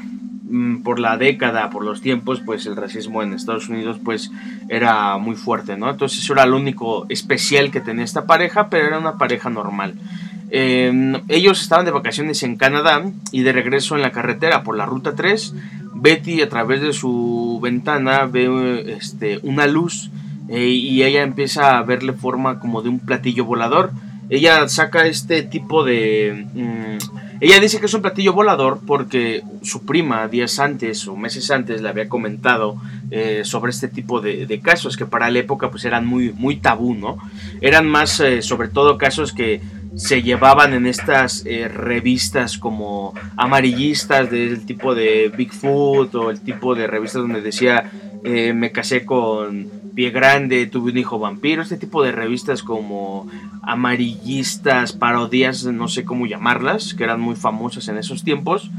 mm, 0.49 0.83
por 0.83 1.01
la 1.01 1.17
década, 1.17 1.71
por 1.71 1.85
los 1.85 2.01
tiempos, 2.01 2.41
pues 2.45 2.67
el 2.67 2.77
racismo 2.77 3.23
en 3.23 3.33
Estados 3.33 3.69
Unidos 3.69 3.99
pues 4.05 4.31
era 4.69 5.17
muy 5.19 5.37
fuerte, 5.37 5.77
¿no? 5.77 5.91
Entonces 5.91 6.21
eso 6.21 6.35
era 6.35 6.47
lo 6.47 6.57
único 6.57 7.07
especial 7.09 7.71
que 7.71 7.81
tenía 7.81 8.05
esta 8.05 8.27
pareja, 8.27 8.69
pero 8.69 8.87
era 8.87 8.99
una 8.99 9.17
pareja 9.17 9.51
normal. 9.51 9.95
Em, 10.51 11.15
ellos 11.29 11.63
estaban 11.63 11.85
de 11.85 11.93
vacaciones 11.93 12.43
en 12.43 12.57
Canadá 12.57 13.05
y 13.31 13.43
de 13.43 13.53
regreso 13.53 13.95
en 13.95 14.03
la 14.03 14.11
carretera 14.11 14.63
por 14.63 14.77
la 14.77 14.87
ruta 14.87 15.15
3. 15.15 15.55
Betty 15.95 16.43
a 16.43 16.49
través 16.49 16.81
de 16.81 16.93
su 16.93 17.61
ventana 17.63 18.27
ve 18.27 18.97
este, 18.99 19.39
una 19.43 19.67
luz 19.67 20.11
eh, 20.49 20.67
y 20.67 21.03
ella 21.05 21.23
empieza 21.23 21.79
a 21.79 21.83
verle 21.83 22.13
forma 22.13 22.59
como 22.59 22.83
de 22.83 22.89
un 22.89 22.99
platillo 22.99 23.45
volador. 23.45 23.93
Ella 24.29 24.69
saca 24.69 25.07
este 25.07 25.43
tipo 25.43 25.85
de... 25.85 26.47
Mm, 26.55 27.21
ella 27.41 27.59
dice 27.59 27.81
que 27.81 27.87
es 27.87 27.95
un 27.95 28.03
platillo 28.03 28.35
volador 28.35 28.81
porque 28.87 29.43
su 29.63 29.87
prima 29.87 30.29
días 30.29 30.59
antes 30.59 31.09
o 31.09 31.17
meses 31.17 31.51
antes 31.51 31.81
le 31.81 31.89
había 31.89 32.07
comentado 32.09 32.77
eh, 33.11 33.43
sobre 33.45 33.71
este 33.71 33.89
tipo 33.89 34.21
de, 34.21 34.61
casos 34.63 34.97
que 34.97 35.07
para 35.07 35.31
la 35.31 35.39
época 35.39 35.71
pues 35.71 35.87
eran 35.87 36.07
muy, 36.07 36.33
muy 36.33 36.57
tabú, 36.57 36.95
¿no? 36.95 37.17
Eran 37.63 37.89
más 37.89 38.21
eh, 38.21 38.43
sobre 38.43 38.69
todo 38.69 38.99
casos 38.99 39.33
que 39.33 39.63
se 39.97 40.23
llevaban 40.23 40.75
en 40.75 40.87
estas 40.87 41.45
eh, 41.47 41.69
revistas 41.69 42.59
como 42.59 43.15
amarillistas 43.37 44.31
del 44.31 44.65
tipo 44.67 44.95
de 44.95 45.33
Bigfoot 45.37 46.15
o 46.15 46.31
el 46.31 46.41
tipo 46.41 46.75
de 46.75 46.87
revistas 46.87 47.23
donde 47.23 47.43
decía 47.43 47.91
me 48.23 48.71
casé 48.71 49.07
con 49.07 49.81
pie 49.95 50.11
grande, 50.11 50.67
tuve 50.67 50.93
un 50.93 50.99
hijo 50.99 51.19
vampiro, 51.19 51.63
este 51.63 51.77
tipo 51.77 52.03
de 52.03 52.13
revistas 52.13 52.63
como 52.63 53.29
amarillistas, 53.63 54.93
parodias, 54.93 55.65
no 55.67 55.89
sé 55.89 56.05
cómo 56.05 56.27
llamarlas, 56.27 56.95
que 56.95 57.05
eran 57.05 57.21
muy 57.21 57.37
famosas 57.37 57.89
en 57.89 57.99
esos 57.99 58.25
tiempos, 58.25 58.71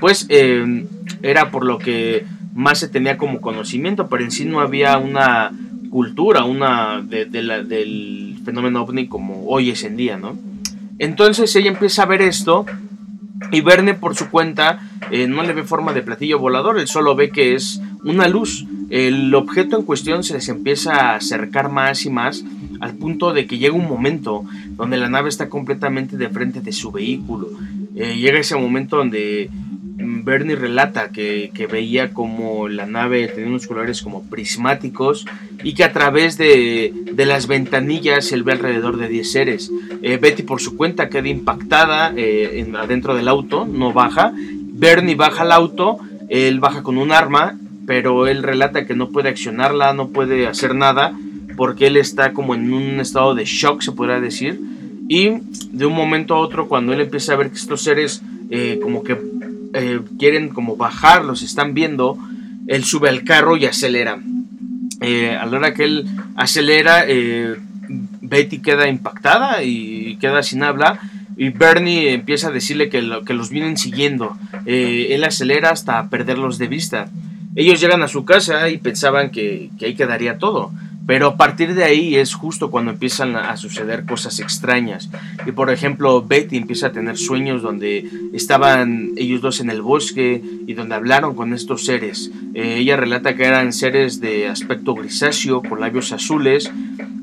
pues 0.00 0.26
eh, 0.28 0.86
era 1.22 1.50
por 1.50 1.64
lo 1.64 1.78
que 1.78 2.24
más 2.54 2.78
se 2.78 2.88
tenía 2.88 3.18
como 3.18 3.40
conocimiento, 3.40 4.08
pero 4.08 4.24
en 4.24 4.30
sí 4.30 4.44
no 4.44 4.60
había 4.60 4.98
una 4.98 5.52
cultura, 5.90 6.44
una 6.44 7.00
del 7.02 8.38
fenómeno 8.44 8.82
ovni 8.82 9.08
como 9.08 9.46
hoy 9.46 9.70
es 9.70 9.84
en 9.84 9.96
día, 9.96 10.16
¿no? 10.16 10.36
Entonces 10.98 11.54
ella 11.56 11.70
empieza 11.70 12.02
a 12.02 12.06
ver 12.06 12.22
esto 12.22 12.66
y 13.52 13.60
Verne 13.60 13.94
por 13.94 14.14
su 14.16 14.30
cuenta 14.30 14.80
eh, 15.10 15.26
no 15.26 15.42
le 15.42 15.52
ve 15.52 15.62
forma 15.62 15.92
de 15.92 16.02
platillo 16.02 16.38
volador, 16.38 16.78
él 16.78 16.88
solo 16.88 17.14
ve 17.14 17.30
que 17.30 17.54
es 17.54 17.80
una 18.04 18.28
luz. 18.28 18.66
El 18.90 19.34
objeto 19.34 19.76
en 19.78 19.84
cuestión 19.84 20.22
se 20.22 20.34
les 20.34 20.48
empieza 20.48 20.94
a 20.94 21.16
acercar 21.16 21.70
más 21.70 22.04
y 22.04 22.10
más 22.10 22.44
al 22.80 22.94
punto 22.94 23.32
de 23.32 23.46
que 23.46 23.58
llega 23.58 23.74
un 23.74 23.88
momento 23.88 24.44
donde 24.76 24.96
la 24.96 25.08
nave 25.08 25.28
está 25.28 25.48
completamente 25.48 26.16
de 26.16 26.28
frente 26.28 26.60
de 26.60 26.72
su 26.72 26.90
vehículo. 26.90 27.48
Eh, 27.94 28.16
llega 28.16 28.38
ese 28.38 28.56
momento 28.56 28.96
donde 28.96 29.50
Bernie 30.00 30.54
relata 30.54 31.10
que, 31.10 31.68
veía 31.70 32.12
como 32.12 32.68
la 32.68 32.86
nave 32.86 33.26
tenía 33.28 33.48
unos 33.48 33.66
colores 33.66 34.00
como 34.00 34.22
prismáticos 34.22 35.26
y 35.64 35.74
que 35.74 35.84
a 35.84 35.92
través 35.92 36.38
de, 36.38 36.92
las 37.16 37.48
ventanillas 37.48 38.30
él 38.32 38.44
ve 38.44 38.52
alrededor 38.52 38.96
de 38.96 39.08
10 39.08 39.30
seres. 39.30 39.72
Eh, 40.02 40.16
Betty 40.16 40.44
por 40.44 40.60
su 40.60 40.76
cuenta 40.76 41.08
queda 41.08 41.28
impactada 41.28 42.12
eh, 42.16 42.66
adentro 42.78 43.14
del 43.14 43.28
auto, 43.28 43.66
no 43.66 43.92
baja. 43.92 44.32
Bernie 44.34 45.16
baja 45.16 45.42
al 45.42 45.52
auto, 45.52 45.98
él 46.28 46.60
baja 46.60 46.82
con 46.82 46.96
un 46.96 47.10
arma, 47.10 47.58
pero 47.86 48.28
él 48.28 48.44
relata 48.44 48.86
que 48.86 48.94
no 48.94 49.10
puede 49.10 49.28
accionarla, 49.28 49.94
no 49.94 50.08
puede 50.08 50.46
hacer 50.46 50.74
nada 50.74 51.18
porque 51.56 51.88
él 51.88 51.96
está 51.96 52.32
como 52.32 52.54
en 52.54 52.72
un 52.72 53.00
estado 53.00 53.34
de 53.34 53.44
shock, 53.44 53.82
se 53.82 53.90
podría 53.90 54.20
decir. 54.20 54.60
Y 55.08 55.30
de 55.72 55.86
un 55.86 55.94
momento 55.94 56.34
a 56.34 56.38
otro, 56.38 56.68
cuando 56.68 56.92
él 56.92 57.00
empieza 57.00 57.32
a 57.32 57.36
ver 57.36 57.50
que 57.50 57.56
estos 57.56 57.82
seres 57.82 58.22
eh, 58.50 58.78
como 58.80 59.02
que 59.02 59.18
eh, 59.74 60.00
quieren 60.18 60.48
como 60.48 60.76
bajar, 60.76 61.24
los 61.24 61.42
están 61.42 61.74
viendo, 61.74 62.18
él 62.66 62.84
sube 62.84 63.08
al 63.08 63.24
carro 63.24 63.56
y 63.56 63.66
acelera. 63.66 64.18
Eh, 65.00 65.36
a 65.36 65.46
la 65.46 65.56
hora 65.56 65.74
que 65.74 65.84
él 65.84 66.06
acelera, 66.36 67.04
Betty 68.20 68.60
queda 68.60 68.88
impactada 68.88 69.62
y 69.62 70.16
queda 70.20 70.42
sin 70.42 70.62
habla. 70.62 71.00
Y 71.36 71.50
Bernie 71.50 72.14
empieza 72.14 72.48
a 72.48 72.50
decirle 72.50 72.88
que, 72.88 73.22
que 73.24 73.34
los 73.34 73.50
vienen 73.50 73.76
siguiendo. 73.76 74.36
él 74.66 75.22
acelera 75.22 75.70
hasta 75.70 76.10
perderlos 76.10 76.58
de 76.58 76.66
vista. 76.66 77.08
Ellos 77.54 77.80
llegan 77.80 78.02
a 78.02 78.08
su 78.08 78.24
casa 78.24 78.68
y 78.68 78.78
pensaban 78.78 79.30
que 79.30 79.70
ahí 79.80 79.94
quedaría 79.94 80.38
todo. 80.38 80.72
Pero 81.08 81.28
a 81.28 81.36
partir 81.38 81.74
de 81.74 81.84
ahí 81.84 82.16
es 82.16 82.34
justo 82.34 82.70
cuando 82.70 82.90
empiezan 82.90 83.34
a 83.34 83.56
suceder 83.56 84.04
cosas 84.04 84.40
extrañas. 84.40 85.08
Y 85.46 85.52
por 85.52 85.70
ejemplo, 85.70 86.22
Betty 86.22 86.58
empieza 86.58 86.88
a 86.88 86.92
tener 86.92 87.16
sueños 87.16 87.62
donde 87.62 88.06
estaban 88.34 89.12
ellos 89.16 89.40
dos 89.40 89.60
en 89.60 89.70
el 89.70 89.80
bosque 89.80 90.42
y 90.66 90.74
donde 90.74 90.96
hablaron 90.96 91.34
con 91.34 91.54
estos 91.54 91.86
seres. 91.86 92.30
Eh, 92.52 92.76
ella 92.80 92.98
relata 92.98 93.34
que 93.34 93.44
eran 93.44 93.72
seres 93.72 94.20
de 94.20 94.48
aspecto 94.48 94.94
grisáceo, 94.94 95.62
con 95.62 95.80
labios 95.80 96.12
azules 96.12 96.70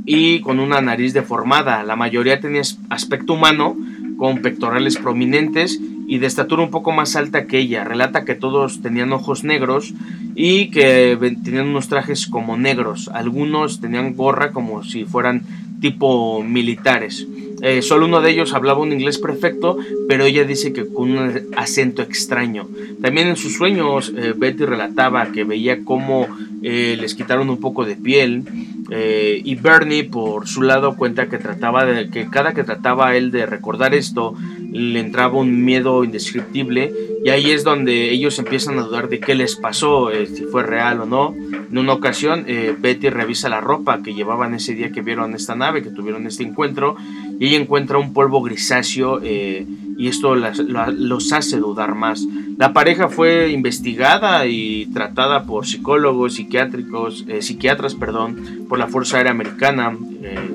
y 0.04 0.40
con 0.42 0.60
una 0.60 0.82
nariz 0.82 1.14
deformada. 1.14 1.84
La 1.84 1.96
mayoría 1.96 2.40
tenía 2.40 2.64
aspecto 2.90 3.34
humano, 3.34 3.78
con 4.18 4.40
pectorales 4.40 4.98
prominentes 4.98 5.80
y 6.08 6.20
de 6.20 6.28
estatura 6.28 6.64
un 6.64 6.72
poco 6.72 6.92
más 6.92 7.16
alta 7.16 7.48
que 7.48 7.60
ella. 7.60 7.84
Relata 7.84 8.26
que 8.26 8.36
todos 8.36 8.82
tenían 8.82 9.12
ojos 9.14 9.44
negros 9.44 9.94
y 10.36 10.70
que 10.70 11.18
tenían 11.44 11.68
unos 11.68 11.88
trajes 11.88 12.28
como 12.28 12.58
negros. 12.58 13.10
Algunos 13.14 13.82
tenían 13.82 14.16
gorra 14.16 14.52
como 14.52 14.84
si 14.84 15.06
fueran 15.06 15.44
tipo 15.82 16.44
militares. 16.44 17.28
Eh, 17.62 17.82
solo 17.82 18.06
uno 18.06 18.22
de 18.22 18.32
ellos 18.32 18.54
hablaba 18.54 18.82
un 18.82 18.92
inglés 18.92 19.18
perfecto, 19.18 19.78
pero 20.08 20.26
ella 20.26 20.44
dice 20.44 20.74
que 20.74 20.86
con 20.86 21.12
un 21.12 21.32
acento 21.56 22.02
extraño. 22.02 22.68
También 23.02 23.28
en 23.28 23.36
sus 23.36 23.56
sueños 23.56 24.14
eh, 24.16 24.34
Betty 24.36 24.66
relataba 24.66 25.32
que 25.32 25.44
veía 25.44 25.84
cómo 25.84 26.28
eh, 26.62 26.98
les 27.00 27.16
quitaron 27.16 27.50
un 27.50 27.60
poco 27.60 27.86
de 27.86 27.96
piel 27.96 28.44
y 28.88 29.56
Bernie 29.56 30.04
por 30.04 30.48
su 30.48 30.62
lado 30.62 30.96
cuenta 30.96 31.28
que 31.28 31.40
trataba 31.40 31.86
de 31.86 32.12
que 32.12 32.30
cada 32.30 32.54
que 32.54 32.64
trataba 32.64 33.16
él 33.16 33.32
de 33.32 33.48
recordar 33.48 33.96
esto 33.96 34.36
le 34.76 35.00
entraba 35.00 35.38
un 35.38 35.64
miedo 35.64 36.04
indescriptible 36.04 36.92
y 37.24 37.30
ahí 37.30 37.52
es 37.52 37.64
donde 37.64 38.12
ellos 38.12 38.38
empiezan 38.40 38.78
a 38.78 38.82
dudar 38.82 39.08
de 39.08 39.22
qué 39.22 39.34
les 39.34 39.56
pasó, 39.56 40.12
eh, 40.12 40.28
si 40.28 40.44
fue 40.44 40.64
real 40.64 41.00
o 41.00 41.06
no. 41.06 41.34
En 41.34 41.78
una 41.78 41.94
ocasión, 41.94 42.44
eh, 42.48 42.76
Betty 42.78 43.10
revisa 43.10 43.48
la 43.48 43.62
ropa 43.62 44.04
que 44.04 44.14
llevaban 44.14 44.54
ese 44.54 44.76
día 44.76 44.92
que 44.92 45.02
vieron 45.02 45.34
esta 45.34 45.56
nave, 45.56 45.82
que 45.82 45.92
tuvieron 45.92 46.28
este 46.28 46.44
encuentro, 46.44 46.98
y 47.40 47.48
ella 47.48 47.58
encuentra 47.58 47.98
un 47.98 48.14
polvo 48.14 48.42
grisáceo 48.42 49.22
eh, 49.24 49.66
y 49.98 50.10
esto 50.10 50.36
los 50.36 51.32
hace 51.32 51.58
dudar 51.58 51.96
más. 51.96 52.28
La 52.58 52.74
pareja 52.74 53.08
fue 53.08 53.50
investigada 53.52 54.46
y 54.46 54.88
tratada 54.88 55.46
por 55.46 55.66
psicólogos, 55.66 56.34
psiquiátricos, 56.34 57.26
psiquiatras, 57.40 57.96
perdón, 57.96 58.66
por 58.68 58.78
la 58.78 58.88
Fuerza 58.88 59.18
Aérea 59.18 59.32
Americana 59.32 59.98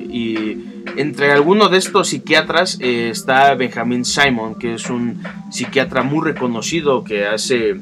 y 0.09 0.57
entre 0.97 1.31
algunos 1.31 1.71
de 1.71 1.77
estos 1.77 2.09
psiquiatras 2.09 2.77
eh, 2.81 3.09
está 3.09 3.53
Benjamin 3.55 4.05
Simon, 4.05 4.55
que 4.55 4.75
es 4.75 4.89
un 4.89 5.21
psiquiatra 5.49 6.03
muy 6.03 6.25
reconocido 6.25 7.03
que 7.03 7.25
hace 7.25 7.79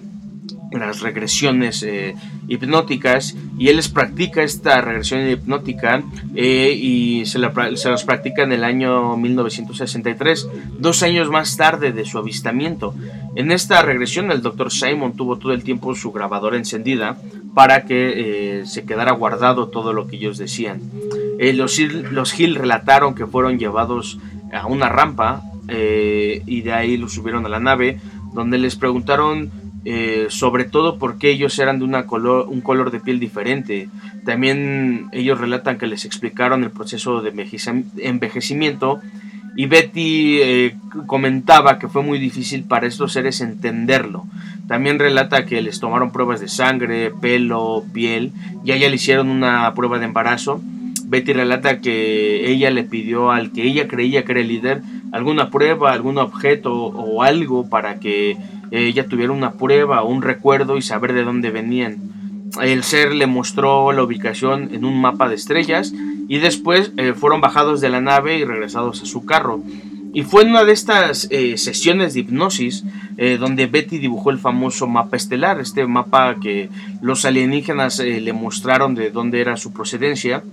las 0.72 1.02
regresiones 1.02 1.82
eh, 1.82 2.14
hipnóticas 2.48 3.36
y 3.58 3.70
él 3.70 3.78
les 3.78 3.90
practica 3.90 4.44
esta 4.44 4.82
regresión 4.82 5.28
hipnótica 5.28 6.04
eh, 6.36 6.78
y 6.80 7.26
se, 7.26 7.40
se 7.76 7.90
las 7.90 8.04
practica 8.04 8.44
en 8.44 8.52
el 8.52 8.64
año 8.64 9.18
1963, 9.18 10.48
dos 10.78 11.02
años 11.02 11.30
más 11.30 11.58
tarde 11.58 11.92
de 11.92 12.06
su 12.06 12.20
avistamiento. 12.20 12.94
En 13.36 13.52
esta 13.52 13.82
regresión 13.82 14.32
el 14.32 14.44
doctor 14.44 14.72
Simon 14.72 15.14
tuvo 15.14 15.38
todo 15.38 15.54
el 15.54 15.64
tiempo 15.64 15.96
su 15.96 16.12
grabadora 16.12 16.58
encendida 16.58 17.18
para 17.56 17.86
que 17.86 18.62
se 18.66 18.86
quedara 18.86 19.12
guardado 19.14 19.70
todo 19.70 19.92
lo 19.92 20.06
que 20.06 20.18
ellos 20.18 20.38
decían. 20.38 20.82
Eh, 21.42 21.54
los, 21.54 21.80
Hill 21.80 22.56
relataron 22.56 23.16
que 23.16 23.26
fueron 23.26 23.58
llevados 23.58 24.20
a 24.52 24.68
una 24.68 24.90
rampa 24.90 25.42
eh, 25.70 26.44
y 26.46 26.62
de 26.62 26.74
ahí 26.74 26.98
los 26.98 27.14
subieron 27.14 27.46
a 27.46 27.50
la 27.50 27.62
nave, 27.62 27.98
donde 28.34 28.58
les 28.58 28.76
preguntaron 28.76 29.50
eh, 29.86 30.26
sobre 30.28 30.66
todo 30.66 31.00
porque 31.00 31.30
ellos 31.30 31.58
eran 31.58 31.80
de 31.80 31.86
una 31.86 32.06
color, 32.06 32.48
un 32.50 32.60
color 32.60 32.92
de 32.92 33.00
piel 33.00 33.22
diferente. 33.22 33.88
También 34.26 35.08
ellos 35.14 35.40
relatan 35.40 35.78
que 35.78 35.88
les 35.88 36.04
explicaron 36.04 36.66
el 36.66 36.72
proceso 36.72 37.22
de 37.22 37.30
envejecimiento 38.00 39.00
y 39.56 39.68
Betty 39.68 40.74
comentaba 41.08 41.80
que 41.80 41.88
fue 41.88 42.04
muy 42.04 42.20
difícil 42.20 42.66
para 42.66 42.86
estos 42.86 43.14
seres 43.14 43.40
entenderlo. 43.40 44.26
También 44.68 45.00
relata 45.00 45.46
que 45.46 45.62
les 45.62 45.80
tomaron 45.80 46.12
pruebas 46.12 46.42
de 46.42 46.50
sangre, 46.50 47.12
pelo, 47.22 47.86
piel 47.94 48.34
y 48.66 48.72
a 48.72 48.76
ella 48.76 48.90
le 48.90 48.96
hicieron 48.96 49.30
una 49.30 49.74
prueba 49.74 50.00
de 50.00 50.06
embarazo. 50.06 50.62
Betty 51.10 51.34
relata 51.34 51.82
que 51.82 52.52
ella 52.52 52.70
le 52.70 52.84
pidió 52.84 53.32
al 53.32 53.52
que 53.52 53.64
ella 53.64 53.88
creía 53.88 54.24
que 54.24 54.32
era 54.32 54.42
el 54.42 54.48
líder 54.48 54.82
alguna 55.12 55.50
prueba, 55.50 55.92
algún 55.92 56.18
objeto 56.18 56.74
o 56.74 57.24
algo 57.24 57.68
para 57.68 58.00
que 58.00 58.38
ella 58.72 59.08
tuviera 59.08 59.34
una 59.34 59.54
prueba 59.54 60.04
un 60.04 60.22
recuerdo 60.22 60.78
y 60.78 60.82
saber 60.82 61.14
de 61.14 61.24
dónde 61.24 61.50
venían. 61.50 61.98
El 62.62 62.84
ser 62.84 63.14
le 63.14 63.28
mostró 63.28 63.92
la 63.92 64.04
ubicación 64.04 64.70
en 64.74 64.86
un 64.86 65.00
mapa 65.00 65.30
de 65.30 65.36
estrellas 65.36 65.94
y 66.28 66.38
después 66.40 66.92
eh, 66.98 67.14
fueron 67.14 67.42
bajados 67.42 67.82
de 67.82 67.90
la 67.90 68.02
nave 68.02 68.38
y 68.38 68.46
regresados 68.46 69.02
a 69.02 69.06
su 69.06 69.26
carro. 69.26 69.62
Y 70.12 70.24
fue 70.24 70.42
en 70.42 70.50
una 70.50 70.64
de 70.64 70.72
estas 70.72 71.28
eh, 71.30 71.58
sesiones 71.58 72.14
de 72.14 72.22
hipnosis 72.22 72.84
eh, 73.18 73.38
donde 73.40 73.68
Betty 73.68 74.00
dibujó 74.00 74.32
el 74.32 74.40
famoso 74.40 74.88
mapa 74.88 75.18
estelar, 75.18 75.60
este 75.60 75.86
mapa 75.86 76.38
que 76.42 76.70
los 77.02 77.26
alienígenas 77.26 78.00
le 78.00 78.34
mostraron 78.34 78.96
de 78.96 79.12
dónde 79.12 79.42
era 79.42 79.56
su 79.56 79.72
procedencia. 79.72 80.44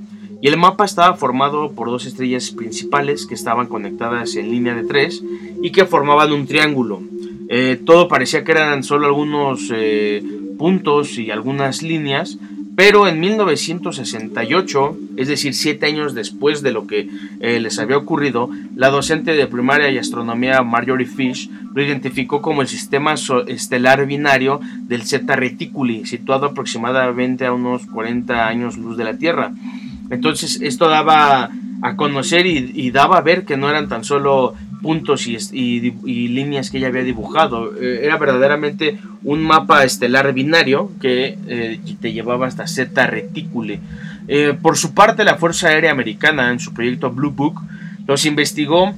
Y 0.46 0.48
el 0.48 0.58
mapa 0.58 0.84
estaba 0.84 1.16
formado 1.16 1.72
por 1.72 1.88
dos 1.88 2.06
estrellas 2.06 2.52
principales 2.52 3.26
que 3.26 3.34
estaban 3.34 3.66
conectadas 3.66 4.36
en 4.36 4.48
línea 4.48 4.76
de 4.76 4.84
tres 4.84 5.20
y 5.60 5.72
que 5.72 5.86
formaban 5.86 6.32
un 6.32 6.46
triángulo. 6.46 7.02
todo 7.84 8.06
parecía 8.06 8.44
que 8.44 8.52
eran 8.52 8.84
solo 8.84 9.08
algunos 9.08 9.72
puntos 10.56 11.18
y 11.18 11.32
algunas 11.32 11.82
líneas, 11.82 12.38
pero 12.76 13.08
en 13.08 13.18
1968, 13.18 14.96
es 15.16 15.26
decir, 15.26 15.52
siete 15.52 15.86
años 15.86 16.14
después 16.14 16.62
de 16.62 16.70
lo 16.70 16.86
que 16.86 17.08
eh, 17.40 17.58
les 17.58 17.80
había 17.80 17.96
ocurrido, 17.96 18.48
la 18.76 18.90
docente 18.90 19.32
de 19.32 19.48
primaria 19.48 19.90
y 19.90 19.98
astronomía 19.98 20.62
Marjorie 20.62 21.08
Fish 21.08 21.50
lo 21.74 21.82
identificó 21.82 22.40
como 22.40 22.62
el 22.62 22.68
sistema 22.68 23.14
estelar 23.48 24.06
binario 24.06 24.60
del 24.82 25.02
Zeta 25.02 25.34
Reticuli, 25.34 26.06
situado 26.06 26.46
aproximadamente 26.46 27.46
a 27.46 27.52
unos 27.52 27.86
40 27.86 28.46
años 28.46 28.76
luz 28.76 28.96
de 28.96 29.04
la 29.04 29.18
Tierra. 29.18 29.52
Entonces 30.10 30.60
esto 30.62 30.88
daba 30.88 31.50
a 31.82 31.96
conocer 31.96 32.46
y 32.46 32.90
daba 32.90 33.18
a 33.18 33.22
ver 33.22 33.44
que 33.44 33.56
no 33.56 33.68
eran 33.68 33.88
tan 33.88 34.02
solo 34.02 34.54
puntos 34.86 35.26
y, 35.26 35.80
líneas 36.28 36.70
que 36.70 36.78
ella 36.78 36.88
había 36.88 37.02
dibujado. 37.02 37.74
Eh, 37.76 38.00
era 38.04 38.16
verdaderamente 38.18 38.98
un 39.24 39.42
mapa 39.42 39.84
estelar 39.84 40.32
binario 40.32 40.92
que 41.00 41.36
eh, 41.48 41.80
te 42.00 42.12
llevaba 42.12 42.46
hasta 42.46 42.66
Z 42.66 43.06
Reticule. 43.06 43.80
Eh, 44.28 44.56
por 44.60 44.76
su 44.76 44.94
parte, 44.94 45.24
la 45.24 45.36
Fuerza 45.36 45.68
Aérea 45.68 45.90
Americana, 45.90 46.52
en 46.52 46.60
su 46.60 46.72
proyecto 46.72 47.10
Blue 47.10 47.32
Book, 47.32 47.60
los 48.06 48.24
investigó 48.26 48.94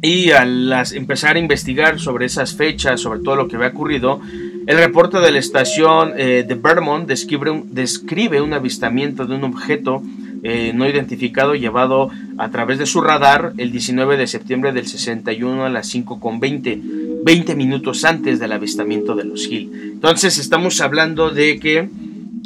y 0.00 0.30
al 0.30 0.72
empezar 0.94 1.34
a 1.34 1.40
investigar 1.40 1.98
sobre 1.98 2.26
esas 2.26 2.54
fechas, 2.54 3.00
sobre 3.00 3.18
todo 3.20 3.34
lo 3.34 3.48
que 3.48 3.56
había 3.56 3.68
ocurrido, 3.68 4.20
el 4.68 4.76
reporte 4.76 5.18
de 5.18 5.32
la 5.32 5.40
estación 5.40 6.14
de 6.14 6.60
Vermont 6.62 7.08
describe 7.08 8.40
un 8.40 8.52
avistamiento 8.52 9.26
de 9.26 9.34
un 9.34 9.44
objeto 9.44 10.02
eh, 10.42 10.72
no 10.74 10.88
identificado 10.88 11.54
llevado 11.54 12.10
a 12.36 12.50
través 12.50 12.78
de 12.78 12.86
su 12.86 13.00
radar 13.00 13.52
el 13.56 13.72
19 13.72 14.16
de 14.16 14.26
septiembre 14.26 14.72
del 14.72 14.86
61 14.86 15.64
a 15.64 15.68
las 15.68 15.92
5.20, 15.92 17.24
20 17.24 17.54
minutos 17.56 18.04
antes 18.04 18.38
del 18.38 18.52
avistamiento 18.52 19.16
de 19.16 19.24
los 19.24 19.46
Hill. 19.46 19.70
Entonces 19.94 20.38
estamos 20.38 20.80
hablando 20.80 21.30
de 21.30 21.58
que 21.58 21.88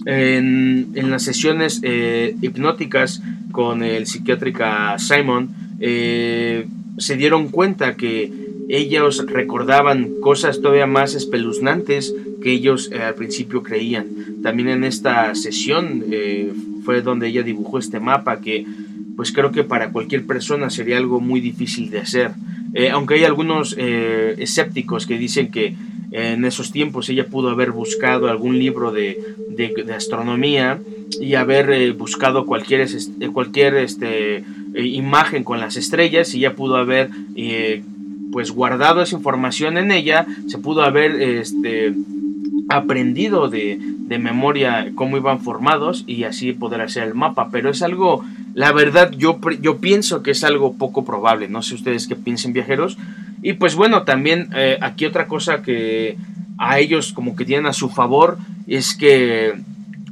en, 0.06 1.10
las 1.10 1.22
sesiones 1.22 1.80
eh, 1.82 2.34
hipnóticas 2.40 3.22
con 3.52 3.82
el 3.82 4.06
psiquiátrica 4.06 4.98
Simon 4.98 5.50
eh, 5.78 6.66
se 6.96 7.16
dieron 7.16 7.48
cuenta 7.48 7.96
que 7.96 8.32
ellos 8.68 9.26
recordaban 9.26 10.20
cosas 10.22 10.62
todavía 10.62 10.86
más 10.86 11.14
espeluznantes 11.14 12.14
que 12.42 12.52
ellos 12.52 12.90
al 12.92 13.14
principio 13.14 13.62
creían. 13.62 14.06
También 14.42 14.68
en 14.70 14.84
esta 14.84 15.34
sesión 15.34 16.04
fue 16.84 17.02
donde 17.02 17.28
ella 17.28 17.42
dibujó 17.42 17.78
este 17.78 18.00
mapa 18.00 18.40
que 18.40 18.66
pues 19.16 19.32
creo 19.32 19.52
que 19.52 19.64
para 19.64 19.90
cualquier 19.90 20.26
persona 20.26 20.70
sería 20.70 20.96
algo 20.96 21.20
muy 21.20 21.40
difícil 21.40 21.90
de 21.90 22.00
hacer. 22.00 22.32
Eh, 22.74 22.90
aunque 22.90 23.14
hay 23.14 23.24
algunos 23.24 23.76
eh, 23.78 24.34
escépticos 24.38 25.06
que 25.06 25.18
dicen 25.18 25.50
que 25.50 25.74
en 26.10 26.44
esos 26.44 26.72
tiempos 26.72 27.08
ella 27.08 27.26
pudo 27.26 27.50
haber 27.50 27.70
buscado 27.72 28.28
algún 28.28 28.58
libro 28.58 28.92
de, 28.92 29.18
de, 29.48 29.94
astronomía 29.94 30.80
y 31.20 31.34
haber 31.34 31.70
eh, 31.70 31.90
buscado 31.92 32.44
cualquier, 32.44 32.86
cualquier 33.32 33.76
este, 33.76 34.44
imagen 34.74 35.44
con 35.44 35.60
las 35.60 35.76
estrellas 35.76 36.34
y 36.34 36.40
ya 36.40 36.54
pudo 36.54 36.76
haber 36.76 37.10
pues 38.30 38.50
guardado 38.50 39.02
esa 39.02 39.16
información 39.16 39.76
en 39.76 39.90
ella, 39.90 40.26
se 40.48 40.58
pudo 40.58 40.82
haber 40.82 41.20
este, 41.20 41.94
aprendido 42.76 43.48
de, 43.48 43.78
de 43.80 44.18
memoria 44.18 44.92
cómo 44.94 45.16
iban 45.16 45.40
formados 45.40 46.04
y 46.06 46.24
así 46.24 46.52
poder 46.52 46.80
hacer 46.80 47.04
el 47.04 47.14
mapa. 47.14 47.48
Pero 47.50 47.70
es 47.70 47.82
algo, 47.82 48.24
la 48.54 48.72
verdad, 48.72 49.12
yo, 49.12 49.38
yo 49.60 49.78
pienso 49.78 50.22
que 50.22 50.32
es 50.32 50.44
algo 50.44 50.74
poco 50.74 51.04
probable. 51.04 51.48
No 51.48 51.62
sé 51.62 51.74
ustedes 51.74 52.06
qué 52.06 52.16
piensen, 52.16 52.52
viajeros. 52.52 52.98
Y 53.42 53.54
pues 53.54 53.74
bueno, 53.74 54.02
también 54.02 54.50
eh, 54.54 54.78
aquí 54.80 55.04
otra 55.06 55.26
cosa 55.26 55.62
que 55.62 56.16
a 56.58 56.78
ellos 56.78 57.12
como 57.12 57.34
que 57.34 57.44
tienen 57.44 57.66
a 57.66 57.72
su 57.72 57.88
favor 57.88 58.38
es 58.66 58.94
que 58.94 59.54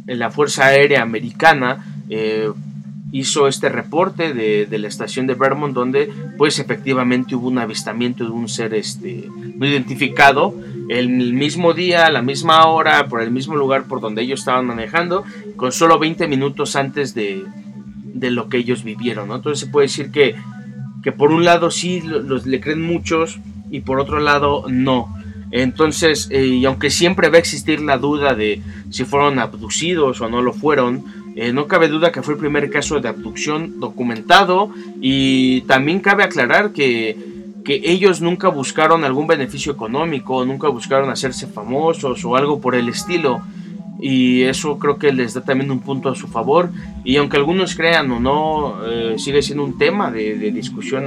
la 0.07 0.31
Fuerza 0.31 0.67
Aérea 0.67 1.03
Americana 1.03 2.03
eh, 2.09 2.51
hizo 3.13 3.49
este 3.49 3.69
reporte 3.69 4.33
de, 4.35 4.67
de, 4.67 4.79
la 4.79 4.89
estación 4.89 5.27
de 5.27 5.35
Vermont 5.35 5.75
donde 5.75 6.13
pues 6.37 6.59
efectivamente 6.59 7.35
hubo 7.35 7.49
un 7.49 7.59
avistamiento 7.59 8.25
de 8.25 8.31
un 8.31 8.49
ser 8.49 8.75
este, 8.75 9.29
no 9.57 9.67
identificado 9.67 10.55
el 10.91 11.35
mismo 11.35 11.73
día, 11.73 12.07
a 12.07 12.11
la 12.11 12.21
misma 12.21 12.67
hora, 12.67 13.07
por 13.07 13.23
el 13.23 13.31
mismo 13.31 13.55
lugar 13.55 13.85
por 13.85 14.01
donde 14.01 14.23
ellos 14.23 14.41
estaban 14.41 14.67
manejando, 14.67 15.25
con 15.55 15.71
solo 15.71 16.01
20 16.01 16.27
minutos 16.27 16.75
antes 16.75 17.15
de, 17.15 17.45
de 18.13 18.31
lo 18.33 18.49
que 18.49 18.59
ellos 18.59 18.83
vivieron. 18.83 19.31
Entonces 19.31 19.61
se 19.61 19.71
puede 19.71 19.87
decir 19.87 20.11
que, 20.11 20.35
que 21.05 21.13
por 21.13 21.31
un 21.31 21.45
lado 21.45 21.71
sí 21.71 22.01
los, 22.01 22.45
le 22.45 22.61
creen 22.61 22.83
muchos 22.83 23.39
y 23.71 23.81
por 23.81 24.01
otro 24.01 24.19
lado 24.19 24.65
no. 24.69 25.15
Entonces, 25.53 26.29
eh, 26.33 26.45
y 26.45 26.65
aunque 26.65 26.91
siempre 26.91 27.29
va 27.29 27.37
a 27.37 27.41
existir 27.41 27.81
la 27.81 27.99
duda 27.99 28.35
de 28.35 28.61
si 28.91 29.05
fueron 29.05 29.39
abducidos 29.39 30.21
o 30.21 30.29
no 30.29 30.43
lo 30.43 30.53
fueron, 30.53 31.05
eh, 31.37 31.53
no 31.53 31.69
cabe 31.69 31.87
duda 31.87 32.11
que 32.11 32.23
fue 32.23 32.35
el 32.35 32.41
primer 32.41 32.69
caso 32.69 32.99
de 32.99 33.09
abducción 33.09 33.79
documentado 33.79 34.71
y 35.01 35.61
también 35.63 36.01
cabe 36.01 36.25
aclarar 36.25 36.73
que 36.73 37.17
que 37.65 37.81
ellos 37.85 38.21
nunca 38.21 38.49
buscaron 38.49 39.05
algún 39.05 39.27
beneficio 39.27 39.73
económico, 39.73 40.45
nunca 40.45 40.69
buscaron 40.69 41.11
hacerse 41.11 41.47
famosos 41.47 42.25
o 42.25 42.37
algo 42.37 42.61
por 42.61 42.75
el 42.75 42.89
estilo. 42.89 43.43
Y 44.03 44.43
eso 44.43 44.79
creo 44.79 44.99
que 44.99 45.13
les 45.13 45.35
da 45.35 45.43
también 45.43 45.71
un 45.71 45.81
punto 45.81 46.09
a 46.09 46.15
su 46.15 46.27
favor. 46.27 46.71
Y 47.05 47.17
aunque 47.17 47.37
algunos 47.37 47.75
crean 47.75 48.11
o 48.11 48.19
no, 48.19 48.79
eh, 48.87 49.15
sigue 49.19 49.43
siendo 49.43 49.65
un 49.65 49.77
tema 49.77 50.11
de, 50.11 50.51
discusión 50.53 51.07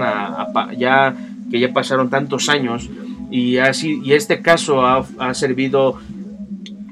ya 0.77 1.15
que 1.49 1.59
ya 1.59 1.73
pasaron 1.73 2.09
tantos 2.09 2.49
años. 2.49 2.89
Y, 3.31 3.57
así, 3.57 3.99
y 4.03 4.13
este 4.13 4.41
caso 4.41 4.85
ha, 4.85 5.05
ha 5.17 5.33
servido 5.33 5.97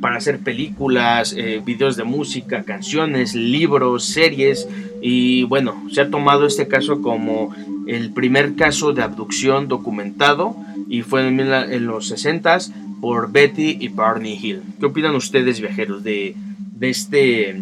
para 0.01 0.17
hacer 0.17 0.39
películas, 0.39 1.33
eh, 1.37 1.61
videos 1.63 1.95
de 1.95 2.03
música, 2.03 2.63
canciones, 2.63 3.35
libros, 3.35 4.03
series. 4.05 4.67
Y 5.01 5.43
bueno, 5.43 5.83
se 5.91 6.01
ha 6.01 6.09
tomado 6.09 6.45
este 6.45 6.67
caso 6.67 7.01
como 7.01 7.55
el 7.87 8.11
primer 8.11 8.55
caso 8.55 8.93
de 8.93 9.03
abducción 9.03 9.67
documentado 9.67 10.55
y 10.89 11.03
fue 11.03 11.27
en, 11.27 11.85
los 11.85 12.07
60 12.07 12.57
por 12.99 13.31
Betty 13.31 13.77
y 13.79 13.87
Barney 13.89 14.37
Hill. 14.41 14.61
¿Qué 14.79 14.87
opinan 14.87 15.15
ustedes, 15.15 15.61
viajeros, 15.61 16.03
de, 16.03 16.35
este 16.81 17.61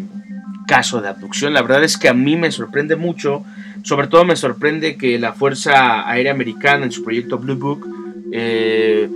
caso 0.66 1.00
de 1.00 1.08
abducción? 1.08 1.52
La 1.52 1.62
verdad 1.62 1.84
es 1.84 1.98
que 1.98 2.08
a 2.08 2.14
mí 2.14 2.36
me 2.36 2.50
sorprende 2.50 2.96
mucho. 2.96 3.44
Sobre 3.82 4.08
todo 4.08 4.24
me 4.24 4.36
sorprende 4.36 4.96
que 4.96 5.18
la 5.18 5.32
Fuerza 5.32 6.08
Aérea 6.08 6.32
Americana 6.32 6.84
en 6.84 6.92
su 6.92 7.04
proyecto 7.04 7.38
Blue 7.38 7.56
Book 7.56 7.86
eh, 8.32 9.08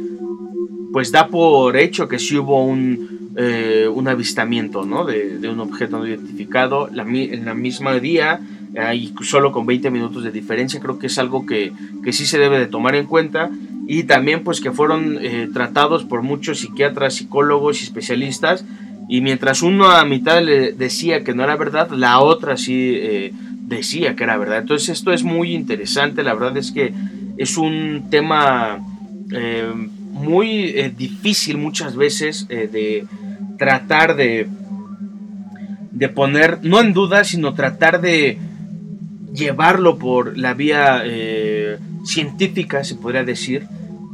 pues 0.92 1.10
da 1.10 1.26
por 1.26 1.76
hecho 1.76 2.06
que 2.06 2.20
sí 2.20 2.38
hubo 2.38 2.64
un, 2.64 3.13
eh, 3.36 3.88
un 3.92 4.06
avistamiento 4.06 4.84
¿no? 4.84 5.04
de, 5.04 5.48
un 5.48 5.58
objeto 5.58 5.98
no 5.98 6.06
identificado 6.06 6.88
en 6.88 7.44
la 7.44 7.54
misma 7.54 7.94
día 7.94 8.40
y 8.94 9.12
solo 9.22 9.50
con 9.50 9.66
20 9.66 9.90
minutos 9.90 10.22
de 10.22 10.30
diferencia 10.30 10.78
creo 10.78 11.00
que 11.00 11.08
es 11.08 11.18
algo 11.18 11.44
que, 11.44 11.72
que, 12.04 12.12
sí 12.12 12.26
se 12.26 12.38
debe 12.38 12.60
de 12.60 12.66
tomar 12.66 12.94
en 12.94 13.06
cuenta 13.06 13.50
y 13.88 14.04
también 14.04 14.44
pues 14.44 14.60
que 14.60 14.70
fueron 14.70 15.18
eh, 15.20 15.48
tratados 15.52 16.04
por 16.04 16.22
muchos 16.22 16.60
psiquiatras, 16.60 17.14
psicólogos 17.14 17.80
y 17.80 17.84
especialistas 17.84 18.64
y 19.08 19.20
mientras 19.20 19.62
uno 19.62 19.90
a 19.90 20.04
mitad 20.04 20.40
le 20.40 20.72
decía 20.72 21.24
que 21.24 21.34
no 21.34 21.42
era 21.42 21.56
verdad, 21.56 21.90
la 21.90 22.20
otra 22.20 22.56
sí 22.56 22.92
eh, 22.94 23.32
decía 23.66 24.14
que 24.14 24.22
era 24.22 24.36
verdad. 24.36 24.58
Entonces 24.58 24.90
esto 24.90 25.12
es 25.12 25.24
muy 25.24 25.54
interesante, 25.54 26.22
la 26.22 26.34
verdad 26.34 26.56
es 26.56 26.70
que 26.70 26.94
es 27.36 27.58
un 27.58 28.06
tema 28.10 28.78
muy 30.12 30.72
difícil 30.96 31.58
muchas 31.58 31.96
veces 31.96 32.46
de 32.46 33.04
tratar 33.58 34.16
de, 34.16 34.48
de 35.90 36.08
poner, 36.08 36.60
no 36.62 36.80
en 36.80 36.92
duda, 36.92 37.24
sino 37.24 37.54
tratar 37.54 38.00
de 38.00 38.38
llevarlo 39.34 39.98
por 39.98 40.38
la 40.38 40.54
vía 40.54 41.02
eh, 41.04 41.78
científica, 42.04 42.84
se 42.84 42.94
podría 42.94 43.24
decir, 43.24 43.66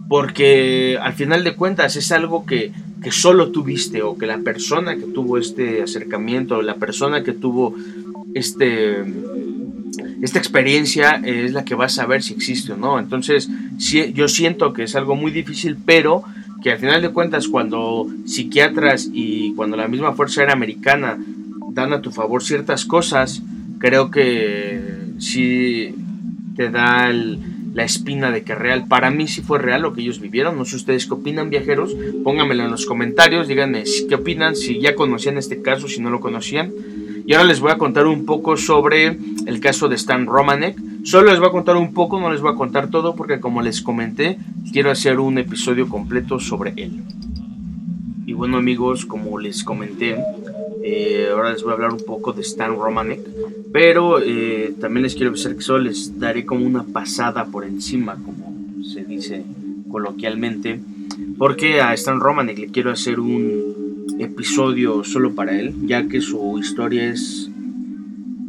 porque 0.08 0.98
al 1.00 1.12
final 1.12 1.44
de 1.44 1.54
cuentas 1.54 1.96
es 1.96 2.10
algo 2.12 2.46
que, 2.46 2.72
que 3.02 3.12
solo 3.12 3.50
tuviste 3.50 4.02
o 4.02 4.16
que 4.16 4.26
la 4.26 4.38
persona 4.38 4.96
que 4.96 5.06
tuvo 5.06 5.38
este 5.38 5.82
acercamiento, 5.82 6.62
la 6.62 6.76
persona 6.76 7.22
que 7.22 7.32
tuvo 7.32 7.74
este 8.34 9.04
esta 10.22 10.38
experiencia 10.38 11.20
es 11.24 11.52
la 11.52 11.64
que 11.64 11.74
va 11.74 11.86
a 11.86 11.88
saber 11.88 12.22
si 12.22 12.34
existe 12.34 12.72
o 12.72 12.76
no. 12.76 12.98
Entonces, 12.98 13.48
yo 14.14 14.28
siento 14.28 14.72
que 14.72 14.82
es 14.82 14.94
algo 14.94 15.16
muy 15.16 15.30
difícil, 15.30 15.78
pero 15.84 16.24
que 16.62 16.72
al 16.72 16.78
final 16.78 17.02
de 17.02 17.10
cuentas 17.10 17.48
cuando 17.48 18.06
psiquiatras 18.26 19.08
y 19.12 19.54
cuando 19.54 19.76
la 19.76 19.88
misma 19.88 20.12
Fuerza 20.12 20.40
Aérea 20.40 20.54
Americana 20.54 21.18
dan 21.72 21.92
a 21.92 22.02
tu 22.02 22.10
favor 22.10 22.42
ciertas 22.42 22.84
cosas, 22.84 23.42
creo 23.78 24.10
que 24.10 24.80
sí 25.18 25.94
te 26.56 26.70
da 26.70 27.12
la 27.12 27.84
espina 27.84 28.30
de 28.30 28.42
que 28.42 28.54
real. 28.54 28.86
Para 28.88 29.10
mí 29.10 29.28
sí 29.28 29.42
fue 29.42 29.58
real 29.58 29.82
lo 29.82 29.94
que 29.94 30.02
ellos 30.02 30.20
vivieron. 30.20 30.56
No 30.56 30.64
sé 30.64 30.76
ustedes 30.76 31.06
qué 31.06 31.14
opinan, 31.14 31.50
viajeros. 31.50 31.96
Pónganmelo 32.24 32.64
en 32.64 32.70
los 32.70 32.86
comentarios. 32.86 33.48
Díganme 33.48 33.84
qué 34.08 34.14
opinan, 34.14 34.56
si 34.56 34.80
ya 34.80 34.94
conocían 34.94 35.38
este 35.38 35.62
caso, 35.62 35.88
si 35.88 36.00
no 36.00 36.10
lo 36.10 36.20
conocían. 36.20 36.72
Y 37.26 37.34
ahora 37.34 37.46
les 37.46 37.60
voy 37.60 37.70
a 37.70 37.78
contar 37.78 38.06
un 38.06 38.26
poco 38.26 38.56
sobre 38.56 39.16
el 39.46 39.60
caso 39.60 39.88
de 39.88 39.94
Stan 39.96 40.26
Romanek. 40.26 40.76
Solo 41.02 41.30
les 41.30 41.38
voy 41.38 41.48
a 41.48 41.52
contar 41.52 41.76
un 41.76 41.94
poco, 41.94 42.20
no 42.20 42.30
les 42.30 42.40
voy 42.40 42.52
a 42.52 42.56
contar 42.56 42.90
todo 42.90 43.16
porque 43.16 43.40
como 43.40 43.62
les 43.62 43.80
comenté, 43.80 44.38
quiero 44.72 44.90
hacer 44.90 45.18
un 45.18 45.38
episodio 45.38 45.88
completo 45.88 46.38
sobre 46.38 46.74
él. 46.76 47.02
Y 48.26 48.34
bueno 48.34 48.58
amigos, 48.58 49.06
como 49.06 49.38
les 49.38 49.64
comenté, 49.64 50.16
eh, 50.84 51.28
ahora 51.32 51.52
les 51.52 51.62
voy 51.62 51.72
a 51.72 51.74
hablar 51.74 51.92
un 51.92 52.04
poco 52.04 52.32
de 52.32 52.42
Stan 52.42 52.76
Romanek, 52.76 53.20
pero 53.72 54.20
eh, 54.20 54.74
también 54.78 55.02
les 55.02 55.14
quiero 55.14 55.30
avisar 55.30 55.56
que 55.56 55.62
solo 55.62 55.84
les 55.84 56.18
daré 56.18 56.44
como 56.44 56.66
una 56.66 56.84
pasada 56.84 57.46
por 57.46 57.64
encima, 57.64 58.16
como 58.16 58.84
se 58.84 59.04
dice 59.04 59.44
coloquialmente, 59.90 60.80
porque 61.38 61.80
a 61.80 61.94
Stan 61.94 62.20
Romanek 62.20 62.58
le 62.58 62.66
quiero 62.68 62.90
hacer 62.90 63.20
un 63.20 64.06
episodio 64.18 65.02
solo 65.02 65.34
para 65.34 65.58
él, 65.58 65.74
ya 65.86 66.06
que 66.08 66.20
su 66.20 66.58
historia 66.58 67.10
es 67.10 67.50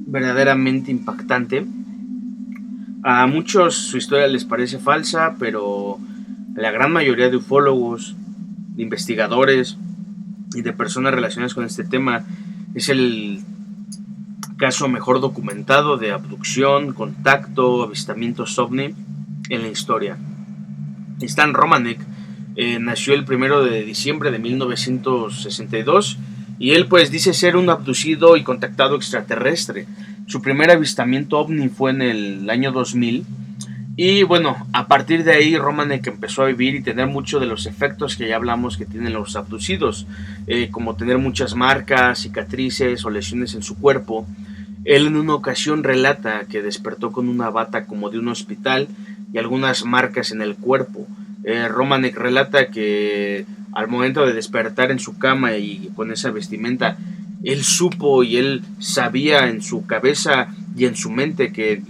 verdaderamente 0.06 0.92
impactante. 0.92 1.66
A 3.04 3.26
muchos 3.26 3.76
su 3.76 3.98
historia 3.98 4.28
les 4.28 4.46
parece 4.46 4.78
falsa, 4.78 5.36
pero 5.40 6.00
la 6.56 6.70
gran 6.70 6.92
mayoría 6.92 7.30
de 7.30 7.38
ufólogos, 7.38 8.16
de 8.76 8.84
investigadores 8.84 9.78
y 10.54 10.62
de 10.62 10.74
personas 10.74 11.14
relacionadas 11.14 11.56
con 11.56 11.66
este 11.66 11.84
tema 11.84 12.24
es 12.76 12.90
el 12.90 13.42
caso 14.58 14.88
mejor 14.88 15.20
documentado 15.20 15.98
de 15.98 16.12
abducción, 16.12 16.94
contacto, 16.94 17.82
avistamientos 17.82 18.60
ovni 18.60 18.94
en 19.50 19.62
la 19.64 19.70
historia. 19.70 20.18
Stan 21.22 21.54
Romanek 21.54 22.00
eh, 22.56 22.78
nació 22.80 23.16
el 23.16 23.26
primero 23.26 23.64
de 23.64 23.84
diciembre 23.84 24.30
de 24.30 24.38
1962 24.38 26.20
y 26.60 26.72
él 26.72 26.86
pues 26.86 27.10
dice 27.10 27.34
ser 27.34 27.56
un 27.56 27.72
abducido 27.72 28.38
y 28.38 28.44
contactado 28.44 28.96
extraterrestre. 28.96 29.88
Su 30.28 30.42
primer 30.42 30.72
avistamiento 30.72 31.40
ovni 31.40 31.70
fue 31.70 31.92
en 31.92 32.02
el 32.02 32.50
año 32.50 32.72
2000 32.72 33.26
y 33.98 34.24
bueno, 34.24 34.56
a 34.72 34.88
partir 34.88 35.24
de 35.24 35.34
ahí 35.34 35.58
Romanek 35.58 36.08
empezó 36.08 36.44
a 36.44 36.48
vivir 36.48 36.76
y 36.76 36.82
tener 36.82 37.08
muchos 37.08 37.42
de 37.42 37.48
los 37.48 37.66
efectos 37.66 38.16
que 38.16 38.28
ya 38.28 38.38
hablamos 38.38 38.78
que 38.78 38.86
tienen 38.86 39.14
los 39.14 39.36
abducidos, 39.36 40.08
eh, 40.48 40.70
como 40.72 40.96
tener 40.96 41.18
muchas 41.18 41.56
marcas, 41.56 42.20
cicatrices 42.20 43.04
o 43.04 43.10
lesiones 43.10 43.54
en 43.54 43.64
su 43.64 43.78
cuerpo. 43.78 44.26
Él 44.86 45.08
en 45.08 45.18
una 45.18 45.36
ocasión 45.36 45.84
relata 45.84 46.46
que 46.50 46.62
despertó 46.62 47.12
con 47.12 47.28
una 47.28 47.50
bata 47.50 47.86
como 47.86 48.10
de 48.10 48.18
un 48.18 48.30
hospital 48.30 48.88
y 49.34 49.38
algunas 49.38 49.86
marcas 49.86 50.32
en 50.32 50.42
el 50.42 50.56
cuerpo. 50.56 51.06
Eh, 51.44 51.68
Romanek 51.68 52.18
relata 52.18 52.70
que 52.70 53.46
al 53.74 53.88
momento 53.88 54.26
de 54.26 54.34
despertar 54.34 54.92
en 54.92 55.00
su 55.00 55.18
cama 55.18 55.58
y 55.58 55.92
con 55.96 56.12
esa 56.12 56.32
vestimenta, 56.32 56.98
él 57.44 57.64
supo 57.64 58.24
y 58.24 58.38
él 58.38 58.64
sabía 58.80 59.50
en 59.50 59.62
su 59.62 59.86
cabeza 59.86 60.50
y 60.76 60.86
en 60.86 60.96
su 60.96 61.12
mente 61.12 61.52
que 61.52 61.82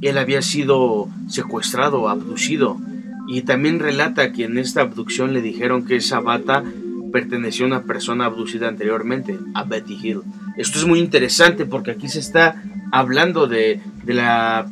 él 0.00 0.18
había 0.18 0.42
sido 0.42 1.08
secuestrado, 1.28 2.08
abducido. 2.08 2.78
Y 3.26 3.42
también 3.42 3.78
relata 3.78 4.32
que 4.32 4.44
en 4.44 4.56
esta 4.56 4.80
abducción 4.80 5.34
le 5.34 5.42
dijeron 5.42 5.84
que 5.84 5.96
esa 5.96 6.20
bata 6.20 6.64
perteneció 7.12 7.64
a 7.64 7.68
una 7.68 7.82
persona 7.82 8.26
abducida 8.26 8.68
anteriormente, 8.68 9.38
a 9.54 9.64
Betty 9.64 9.98
Hill. 10.02 10.20
Esto 10.56 10.78
es 10.78 10.86
muy 10.86 10.98
interesante 10.98 11.66
porque 11.66 11.90
aquí 11.90 12.08
se 12.08 12.20
está 12.20 12.62
hablando 12.90 13.46
de, 13.46 13.80
de 14.04 14.14
la 14.14 14.66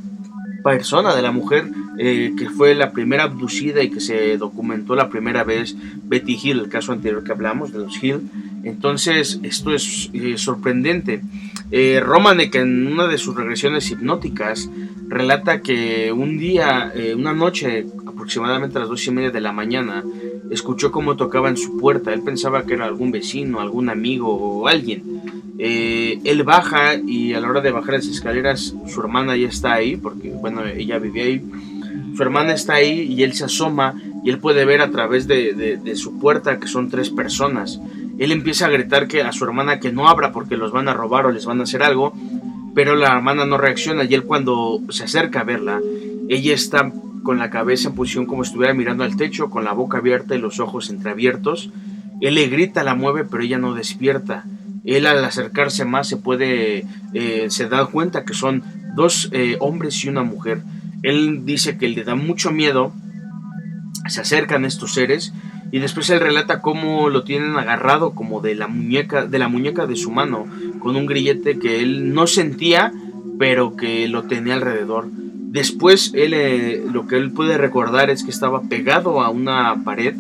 persona, 0.63 1.15
de 1.15 1.23
la 1.23 1.33
mujer 1.33 1.67
eh, 1.99 2.35
que 2.37 2.51
fue 2.51 2.75
la 2.75 2.93
primera 2.93 3.23
abducida 3.23 3.83
y 3.83 3.91
que 3.91 4.01
se 4.01 4.37
documentó 4.37 4.95
la 4.95 5.09
primera 5.09 5.45
vez, 5.45 5.77
Betty 6.05 6.39
Hill, 6.43 6.61
el 6.61 6.69
caso 6.69 6.93
anterior 6.93 7.25
que 7.25 7.33
hablamos 7.33 7.73
de 7.73 7.79
los 7.79 8.03
Hill. 8.03 8.31
Entonces, 8.67 9.39
esto 9.43 9.73
es 9.73 10.11
eh, 10.13 10.37
sorprendente. 10.37 11.23
Eh, 11.71 12.01
Romanek, 12.05 12.57
en 12.57 12.89
una 12.89 13.07
de 13.07 13.17
sus 13.17 13.37
regresiones 13.37 13.91
hipnóticas, 13.91 14.69
relata 15.09 15.63
que 15.63 16.13
un 16.13 16.37
día, 16.37 16.93
eh, 16.95 17.15
una 17.15 17.33
noche, 17.33 17.87
aproximadamente 18.07 18.77
a 18.77 18.81
las 18.81 18.89
dos 18.89 19.07
y 19.07 19.13
media 19.13 19.31
de 19.31 19.41
la 19.41 19.53
mañana, 19.53 20.05
escuchó 20.51 20.91
cómo 20.91 21.17
tocaba 21.17 21.49
en 21.49 21.57
su 21.57 21.79
puerta. 21.79 22.13
Él 22.13 22.23
pensaba 22.23 22.67
que 22.67 22.75
era 22.75 22.87
algún 22.87 23.13
vecino, 23.13 23.61
algún 23.61 23.89
amigo 23.89 24.35
o 24.35 24.67
alguien. 24.67 25.23
Eh, 25.59 26.19
él 26.25 26.43
baja 26.43 26.97
y 26.97 27.33
a 27.33 27.41
la 27.41 27.49
hora 27.49 27.61
de 27.63 27.71
bajar 27.71 27.95
las 27.95 28.07
escaleras 28.07 28.75
su 28.87 29.01
hermana 29.01 29.37
ya 29.37 29.49
está 29.49 29.75
ahí, 29.75 29.97
porque 29.97 30.31
bueno, 30.31 30.65
ella 30.65 30.99
vivía 30.99 31.25
ahí. 31.25 31.43
Su 32.17 32.23
hermana 32.23 32.53
está 32.53 32.75
ahí 32.75 33.03
y 33.03 33.23
él 33.23 33.33
se 33.33 33.45
asoma 33.45 33.95
y 34.25 34.31
él 34.31 34.39
puede 34.39 34.65
ver 34.65 34.81
a 34.81 34.91
través 34.91 35.27
de, 35.29 35.79
su 35.95 36.19
puerta 36.19 36.59
que 36.59 36.67
son 36.67 36.91
tres 36.91 37.11
personas. 37.11 37.81
Él 38.19 38.33
empieza 38.33 38.67
a 38.67 38.71
gritar 38.71 39.09
que 39.09 39.23
a 39.23 39.33
su 39.33 39.45
hermana 39.45 39.81
que 39.81 39.93
no 39.93 40.09
abra 40.09 40.33
porque 40.33 40.57
los 40.57 40.73
van 40.73 40.89
a 40.89 40.95
robar 40.95 41.27
o 41.27 41.33
les 41.33 41.47
van 41.47 41.61
a 41.61 41.65
hacer 41.65 41.83
algo, 41.83 42.13
pero 42.75 42.97
la 42.97 43.15
hermana 43.15 43.47
no 43.47 43.59
reacciona 43.59 44.05
y 44.05 44.15
él 44.15 44.25
cuando 44.25 44.81
se 44.91 45.05
acerca 45.05 45.41
a 45.41 45.45
verla, 45.45 45.81
ella 46.29 46.55
está 46.55 46.93
con 47.23 47.39
la 47.39 47.51
cabeza 47.51 47.89
en 47.89 47.95
posición 47.95 48.27
como 48.27 48.45
si 48.45 48.51
estuviera 48.51 48.75
mirando 48.75 49.05
al 49.05 49.17
techo, 49.17 49.51
con 49.51 49.65
la 49.65 49.73
boca 49.73 49.99
abierta 49.99 50.35
y 50.35 50.39
los 50.39 50.61
ojos 50.61 50.91
entreabiertos. 50.91 51.71
Él 52.21 52.35
le 52.37 52.49
grita, 52.49 52.85
la 52.85 52.95
mueve, 52.95 53.25
pero 53.25 53.43
ella 53.43 53.59
no 53.59 53.75
despierta 53.75 54.45
él 54.87 55.07
al 55.07 55.25
acercarse 55.25 55.85
más 55.85 56.09
se 56.09 56.17
puede, 56.17 56.87
eh, 57.13 57.47
se 57.49 57.69
da 57.69 57.87
cuenta 57.87 58.25
que 58.25 58.35
son 58.35 58.63
dos 58.95 59.29
eh, 59.33 59.57
hombres 59.59 60.03
y 60.05 60.09
una 60.09 60.23
mujer. 60.23 60.63
Él 61.03 61.45
dice 61.45 61.77
que 61.77 61.89
le 61.89 62.05
da 62.05 62.15
mucho 62.15 62.53
miedo, 62.53 62.95
se 64.09 64.21
acercan 64.21 64.65
estos 64.65 64.95
seres 64.95 65.33
y 65.73 65.79
después 65.79 66.09
él 66.11 66.21
relata 66.21 66.61
cómo 66.61 67.09
lo 67.11 67.25
tienen 67.25 67.57
agarrado 67.57 68.15
como 68.15 68.41
de 68.41 68.55
la 68.55 68.69
muñeca, 68.69 69.27
de 69.27 69.39
la 69.39 69.49
muñeca 69.49 69.87
de 69.87 69.97
su 69.97 70.11
mano, 70.11 70.47
con 70.79 70.97
un 70.97 71.07
grillete 71.07 71.59
que 71.59 71.81
él 71.81 72.15
no 72.15 72.27
sentía, 72.27 72.93
pero 73.39 73.77
que 73.77 74.09
lo 74.09 74.25
tenía 74.25 74.55
alrededor. 74.55 75.07
Después 75.11 76.13
él, 76.15 76.35
eh, 76.35 76.85
lo 76.93 77.07
que 77.07 77.17
él 77.17 77.33
puede 77.33 77.59
recordar 77.59 78.11
es 78.11 78.25
que 78.25 78.31
estaba 78.31 78.63
pegado 78.63 79.23
a 79.23 79.31
una 79.31 79.83
pared 79.85 80.15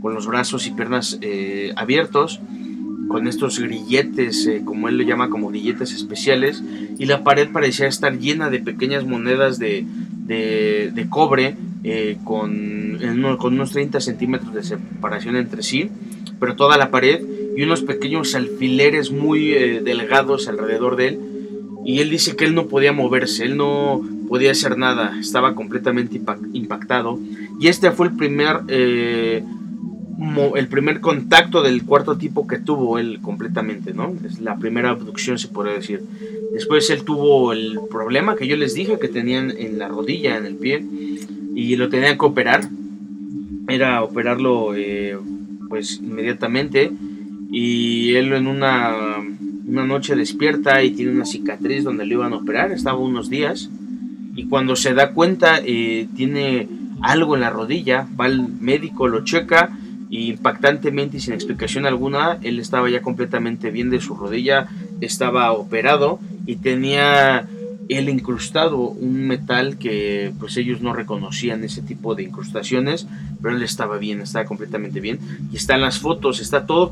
con 0.00 0.14
los 0.14 0.26
brazos 0.26 0.66
y 0.66 0.72
piernas 0.72 1.18
abiertos 1.76 2.40
con 3.12 3.28
estos 3.28 3.60
grilletes, 3.60 4.46
eh, 4.46 4.62
como 4.64 4.88
él 4.88 4.96
lo 4.96 5.04
llama, 5.04 5.28
como 5.28 5.48
grilletes 5.48 5.92
especiales, 5.92 6.64
y 6.98 7.04
la 7.04 7.22
pared 7.22 7.48
parecía 7.52 7.86
estar 7.86 8.18
llena 8.18 8.48
de 8.48 8.58
pequeñas 8.58 9.04
monedas 9.04 9.58
de, 9.58 9.84
de, 10.26 11.06
cobre 11.10 11.56
eh, 13.02 13.36
con, 13.38 13.54
unos 13.54 13.72
30 13.72 14.00
centímetros 14.00 14.54
de 14.54 14.62
separación 14.62 15.36
entre 15.36 15.62
sí, 15.62 15.90
pero 16.40 16.56
toda 16.56 16.76
la 16.76 16.90
pared 16.90 17.22
y 17.56 17.62
unos 17.62 17.82
pequeños 17.82 18.34
alfileres 18.34 19.10
muy 19.10 19.52
eh, 19.52 19.80
delgados 19.82 20.48
alrededor 20.48 20.96
de 20.96 21.08
él. 21.08 21.20
Y 21.84 21.98
él 22.00 22.10
dice 22.10 22.36
que 22.36 22.44
él 22.44 22.54
no 22.54 22.68
podía 22.68 22.92
moverse, 22.92 23.44
él 23.44 23.56
no 23.56 24.00
podía 24.28 24.52
hacer 24.52 24.78
nada, 24.78 25.18
estaba 25.18 25.54
completamente 25.54 26.20
impactado. 26.52 27.18
Y 27.58 27.66
este 27.66 27.90
fue 27.90 28.06
el 28.06 28.16
primer 28.16 28.60
el 30.54 30.68
primer 30.68 31.00
contacto 31.00 31.62
del 31.62 31.84
cuarto 31.84 32.16
tipo 32.16 32.46
que 32.46 32.58
tuvo 32.58 32.98
él 32.98 33.20
completamente, 33.20 33.92
¿no? 33.92 34.14
Es 34.24 34.40
la 34.40 34.56
primera 34.56 34.90
abducción, 34.90 35.38
se 35.38 35.48
podría 35.48 35.74
decir. 35.74 36.02
Después 36.52 36.88
él 36.90 37.04
tuvo 37.04 37.52
el 37.52 37.78
problema 37.90 38.36
que 38.36 38.46
yo 38.46 38.56
les 38.56 38.74
dije 38.74 38.98
que 38.98 39.08
tenían 39.08 39.50
en 39.50 39.78
la 39.78 39.88
rodilla, 39.88 40.36
en 40.36 40.46
el 40.46 40.56
pie, 40.56 40.84
y 41.54 41.76
lo 41.76 41.88
tenían 41.88 42.18
que 42.18 42.26
operar. 42.26 42.68
Era 43.68 44.02
operarlo, 44.02 44.74
eh, 44.74 45.16
pues, 45.68 46.00
inmediatamente. 46.02 46.92
Y 47.50 48.14
él 48.14 48.32
en 48.32 48.46
una, 48.46 49.16
una 49.66 49.84
noche 49.84 50.16
despierta 50.16 50.82
y 50.82 50.92
tiene 50.92 51.12
una 51.12 51.26
cicatriz 51.26 51.84
donde 51.84 52.06
lo 52.06 52.14
iban 52.14 52.32
a 52.32 52.36
operar. 52.36 52.72
Estaba 52.72 52.98
unos 52.98 53.30
días. 53.30 53.70
Y 54.34 54.46
cuando 54.46 54.76
se 54.76 54.94
da 54.94 55.12
cuenta, 55.12 55.60
eh, 55.64 56.08
tiene 56.16 56.68
algo 57.02 57.34
en 57.34 57.42
la 57.42 57.50
rodilla, 57.50 58.06
va 58.18 58.26
al 58.26 58.48
médico, 58.48 59.08
lo 59.08 59.24
checa 59.24 59.76
y 60.08 60.30
impactantemente 60.30 61.16
y 61.16 61.20
sin 61.20 61.34
explicación 61.34 61.86
alguna, 61.86 62.38
él 62.42 62.60
estaba 62.60 62.90
ya 62.90 63.00
completamente 63.00 63.70
bien 63.70 63.88
de 63.88 64.00
su 64.00 64.14
rodilla, 64.14 64.68
estaba 65.00 65.52
operado 65.52 66.20
y 66.44 66.56
tenía 66.56 67.48
él 67.94 68.08
incrustado 68.08 68.78
un 68.78 69.26
metal 69.26 69.78
que 69.78 70.32
pues 70.38 70.56
ellos 70.56 70.80
no 70.80 70.92
reconocían 70.92 71.64
ese 71.64 71.82
tipo 71.82 72.14
de 72.14 72.22
incrustaciones, 72.22 73.06
pero 73.40 73.56
él 73.56 73.62
estaba 73.62 73.98
bien, 73.98 74.20
estaba 74.20 74.44
completamente 74.44 75.00
bien. 75.00 75.18
Y 75.52 75.56
están 75.56 75.80
las 75.80 75.98
fotos, 75.98 76.40
está 76.40 76.66
todo 76.66 76.90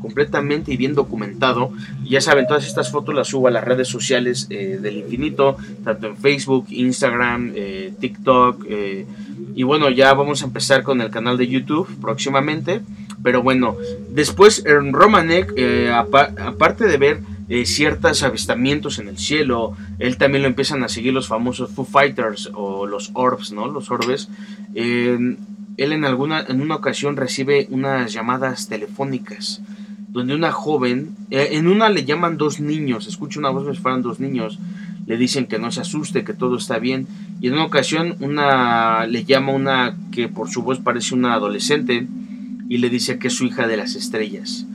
completamente 0.00 0.72
y 0.72 0.76
bien 0.76 0.94
documentado. 0.94 1.72
Ya 2.04 2.20
saben, 2.20 2.46
todas 2.46 2.66
estas 2.66 2.90
fotos 2.90 3.14
las 3.14 3.28
subo 3.28 3.48
a 3.48 3.50
las 3.50 3.64
redes 3.64 3.88
sociales 3.88 4.46
eh, 4.50 4.78
del 4.80 4.96
infinito, 4.96 5.56
tanto 5.84 6.08
en 6.08 6.16
Facebook, 6.16 6.66
Instagram, 6.70 7.52
eh, 7.54 7.92
TikTok. 8.00 8.64
Eh, 8.68 9.06
y 9.54 9.62
bueno, 9.62 9.90
ya 9.90 10.14
vamos 10.14 10.42
a 10.42 10.46
empezar 10.46 10.82
con 10.82 11.00
el 11.00 11.10
canal 11.10 11.36
de 11.36 11.48
YouTube 11.48 11.88
próximamente. 12.00 12.80
Pero 13.22 13.42
bueno, 13.42 13.76
después 14.08 14.64
en 14.64 14.94
Romanek, 14.94 15.52
aparte 15.92 16.86
de 16.86 16.96
ver 16.96 17.20
eh, 17.50 17.66
ciertos 17.66 18.22
avistamientos 18.22 18.98
en 18.98 19.08
el 19.08 19.18
cielo. 19.18 19.76
Él 19.98 20.16
también 20.16 20.42
lo 20.42 20.48
empiezan 20.48 20.82
a 20.82 20.88
seguir 20.88 21.12
los 21.12 21.28
famosos 21.28 21.70
Foo 21.70 21.84
Fighters 21.84 22.50
o 22.54 22.86
los 22.86 23.10
Orbs, 23.12 23.52
¿no? 23.52 23.66
Los 23.66 23.90
Orbes. 23.90 24.30
él 24.74 25.36
en, 25.76 26.04
alguna, 26.06 26.44
en 26.48 26.62
una 26.62 26.76
ocasión 26.76 27.16
recibe 27.16 27.66
unas 27.70 28.12
llamadas 28.12 28.68
telefónicas 28.68 29.60
donde 30.12 30.34
una 30.34 30.50
joven, 30.50 31.14
eh, 31.30 31.50
en 31.52 31.68
una 31.68 31.88
le 31.88 32.04
llaman 32.04 32.36
dos 32.36 32.60
niños, 32.60 33.06
escucha 33.06 33.38
una 33.38 33.50
voz 33.50 33.64
me 33.64 33.74
fueran 33.74 34.02
dos 34.02 34.18
niños, 34.18 34.58
le 35.06 35.16
dicen 35.16 35.46
que 35.46 35.58
no 35.58 35.70
se 35.70 35.80
asuste, 35.80 36.24
que 36.24 36.34
todo 36.34 36.56
está 36.56 36.78
bien. 36.78 37.06
Y 37.40 37.48
en 37.48 37.54
una 37.54 37.64
ocasión 37.64 38.16
una 38.20 39.06
le 39.06 39.24
llama 39.24 39.52
una 39.52 39.96
que 40.12 40.28
por 40.28 40.50
su 40.50 40.62
voz 40.62 40.78
parece 40.80 41.14
una 41.14 41.34
adolescente 41.34 42.06
y 42.68 42.78
le 42.78 42.90
dice 42.90 43.18
que 43.18 43.28
es 43.28 43.34
su 43.34 43.44
hija 43.44 43.66
de 43.66 43.76
las 43.76 43.94
estrellas. 43.94 44.66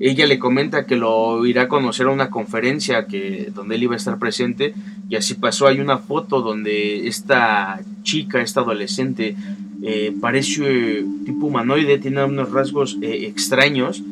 Ella 0.00 0.26
le 0.26 0.38
comenta 0.38 0.86
que 0.86 0.96
lo 0.96 1.44
irá 1.44 1.62
a 1.62 1.68
conocer 1.68 2.06
a 2.06 2.10
una 2.10 2.30
conferencia 2.30 3.06
que, 3.06 3.50
donde 3.52 3.74
él 3.74 3.82
iba 3.82 3.94
a 3.94 3.96
estar 3.96 4.18
presente 4.18 4.74
y 5.08 5.16
así 5.16 5.34
pasó. 5.34 5.66
Hay 5.66 5.80
una 5.80 5.98
foto 5.98 6.40
donde 6.40 7.08
esta 7.08 7.80
chica, 8.04 8.40
esta 8.40 8.60
adolescente, 8.60 9.34
eh, 9.82 10.14
parece 10.20 11.04
tipo 11.24 11.46
humanoide, 11.46 11.98
tiene 11.98 12.24
unos 12.24 12.52
rasgos 12.52 12.96
eh, 13.02 13.26
extraños, 13.26 14.02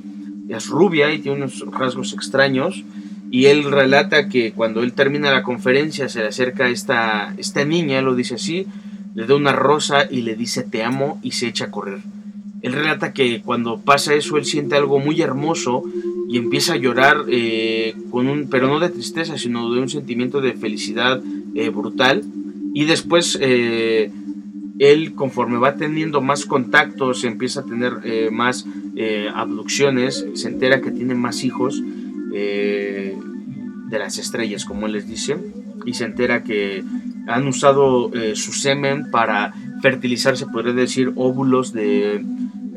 es 0.49 0.67
rubia 0.69 1.13
y 1.13 1.21
tiene 1.21 1.39
unos 1.39 1.65
rasgos 1.71 2.13
extraños. 2.13 2.85
Y 3.31 3.47
él 3.47 3.65
relata 3.65 4.29
que 4.29 4.53
cuando 4.53 4.83
él 4.83 4.93
termina 4.93 5.33
la 5.33 5.43
conferencia 5.43 6.09
se 6.09 6.21
le 6.21 6.29
acerca 6.29 6.69
esta, 6.69 7.35
esta 7.39 7.65
niña, 7.65 8.03
lo 8.03 8.15
dice 8.15 8.37
así, 8.37 8.67
le 9.15 9.27
da 9.27 9.35
una 9.35 9.53
rosa 9.53 10.07
y 10.11 10.23
le 10.23 10.35
dice 10.35 10.63
te 10.63 10.83
amo 10.83 11.21
y 11.23 11.33
se 11.33 11.47
echa 11.47 11.67
a 11.67 11.71
correr. 11.71 12.01
Él 12.67 12.73
relata 12.73 13.13
que 13.13 13.43
cuando 13.43 13.79
pasa 13.79 14.15
eso 14.15 14.39
él 14.39 14.45
siente 14.45 14.75
algo 14.75 14.99
muy 14.99 15.23
hermoso 15.23 15.85
y 16.29 16.37
empieza 16.37 16.73
a 16.73 16.77
llorar, 16.77 17.19
eh, 17.29 17.95
con 18.11 18.27
un, 18.27 18.49
pero 18.49 18.67
no 18.67 18.81
de 18.81 18.89
tristeza, 18.89 19.39
sino 19.39 19.73
de 19.73 19.81
un 19.81 19.89
sentimiento 19.89 20.41
de 20.41 20.55
felicidad 20.55 21.23
eh, 21.55 21.69
brutal. 21.69 22.25
Y 22.75 22.87
después 22.87 23.39
eh, 23.41 24.11
él, 24.81 25.15
conforme 25.15 25.59
va 25.59 25.77
teniendo 25.77 26.21
más 26.21 26.45
contactos, 26.45 27.23
empieza 27.23 27.61
a 27.61 27.67
tener 27.67 28.33
más 28.33 28.67
abducciones, 29.33 30.27
se 30.35 30.49
entera 30.49 30.81
que 30.81 30.91
tiene 30.91 31.15
más 31.15 31.45
hijos 31.45 31.81
de 32.33 33.15
las 33.91 34.19
estrellas, 34.19 34.65
como 34.65 34.87
él 34.87 34.93
les 34.95 35.07
dice, 35.07 35.37
y 35.85 35.95
se 35.95 36.05
entera 36.05 36.43
que 36.43 36.83
han 37.29 37.47
usado 37.47 38.11
su 38.35 38.53
semen 38.53 39.11
para 39.13 39.55
fertilizar, 39.83 40.37
se 40.37 40.47
podría 40.47 40.73
decir, 40.73 41.13
óvulos 41.15 41.73
de 41.73 42.25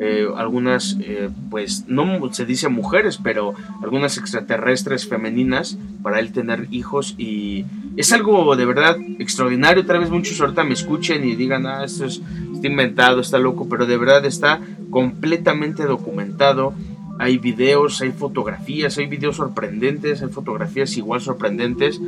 eh, 0.02 0.26
algunas, 0.38 0.96
eh, 1.02 1.30
pues 1.50 1.84
no 1.90 2.32
se 2.32 2.46
dice 2.46 2.70
mujeres, 2.70 3.20
pero 3.22 3.54
algunas 3.84 4.18
extraterrestres 4.18 5.06
femeninas 5.06 5.78
para 6.02 6.22
él 6.22 6.32
tener 6.32 6.68
hijos 6.72 7.16
y 7.18 7.66
es 7.98 8.14
algo 8.14 8.56
de 8.56 8.64
verdad 8.64 8.96
extraordinario. 9.20 9.86
Tal 9.86 10.00
vez 10.00 10.10
muchos 10.10 10.40
ahorita 10.40 10.64
me 10.64 10.74
escuchen 10.74 11.26
y 11.26 11.36
digan, 11.36 11.68
ah, 11.68 11.84
esto 11.84 12.06
es, 12.06 12.22
está 12.54 12.68
inventado, 12.68 13.20
está 13.20 13.40
loco, 13.40 13.68
pero 13.68 13.86
de 13.86 13.98
verdad 13.98 14.26
está 14.26 14.62
completamente 14.90 15.84
documentado. 15.84 16.74
Hay 17.20 17.38
videos, 17.38 18.00
hay 18.00 18.12
fotografías, 18.12 18.98
hay 18.98 19.08
videos 19.08 19.36
sorprendentes, 19.36 20.22
hay 20.22 20.30
fotografías 20.30 20.96
igual 20.96 21.20
sorprendentes 21.20 22.00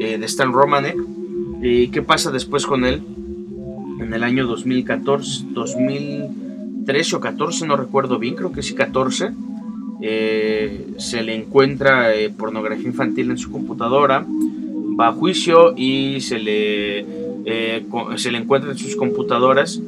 eh, 0.00 0.18
de 0.18 0.26
Stan 0.26 0.52
Romanek. 0.52 0.96
¿Y 1.62 1.88
qué 1.88 2.02
pasa 2.02 2.30
después 2.30 2.66
con 2.66 2.84
él? 2.84 3.02
En 4.00 4.12
el 4.12 4.22
año 4.22 4.46
2014, 4.46 5.46
2000 5.52 6.47
13 6.88 7.16
o 7.16 7.20
14, 7.20 7.66
no 7.66 7.76
recuerdo 7.76 8.18
bien, 8.18 8.34
creo 8.34 8.50
que 8.50 8.62
sí 8.62 8.74
14, 8.74 9.32
eh, 10.00 10.94
se 10.96 11.22
le 11.22 11.34
encuentra 11.34 12.14
eh, 12.14 12.30
pornografía 12.30 12.88
infantil 12.88 13.30
en 13.30 13.36
su 13.36 13.52
computadora, 13.52 14.24
va 14.98 15.08
a 15.08 15.12
juicio 15.12 15.74
y 15.76 16.22
se 16.22 16.38
le, 16.38 17.04
eh, 17.44 17.84
se 18.16 18.32
le 18.32 18.38
encuentra 18.38 18.70
en 18.70 18.78
sus 18.78 18.96
computadoras 18.96 19.82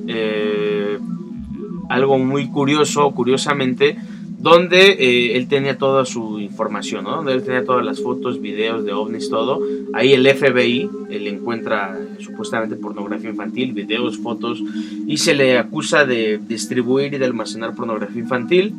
algo 1.88 2.18
muy 2.18 2.48
curioso, 2.48 3.10
curiosamente, 3.12 3.96
donde 4.40 4.92
eh, 4.92 5.36
él 5.36 5.48
tenía 5.48 5.76
toda 5.76 6.06
su 6.06 6.40
información, 6.40 7.04
¿no? 7.04 7.16
donde 7.16 7.34
él 7.34 7.42
tenía 7.42 7.62
todas 7.62 7.84
las 7.84 8.00
fotos, 8.00 8.40
videos 8.40 8.86
de 8.86 8.94
ovnis, 8.94 9.28
todo. 9.28 9.60
Ahí 9.92 10.14
el 10.14 10.26
FBI 10.26 10.88
él 11.10 11.26
encuentra 11.26 11.98
supuestamente 12.20 12.76
pornografía 12.76 13.28
infantil, 13.28 13.74
videos, 13.74 14.16
fotos, 14.16 14.62
y 15.06 15.18
se 15.18 15.34
le 15.34 15.58
acusa 15.58 16.06
de 16.06 16.38
distribuir 16.38 17.12
y 17.12 17.18
de 17.18 17.26
almacenar 17.26 17.74
pornografía 17.74 18.22
infantil. 18.22 18.72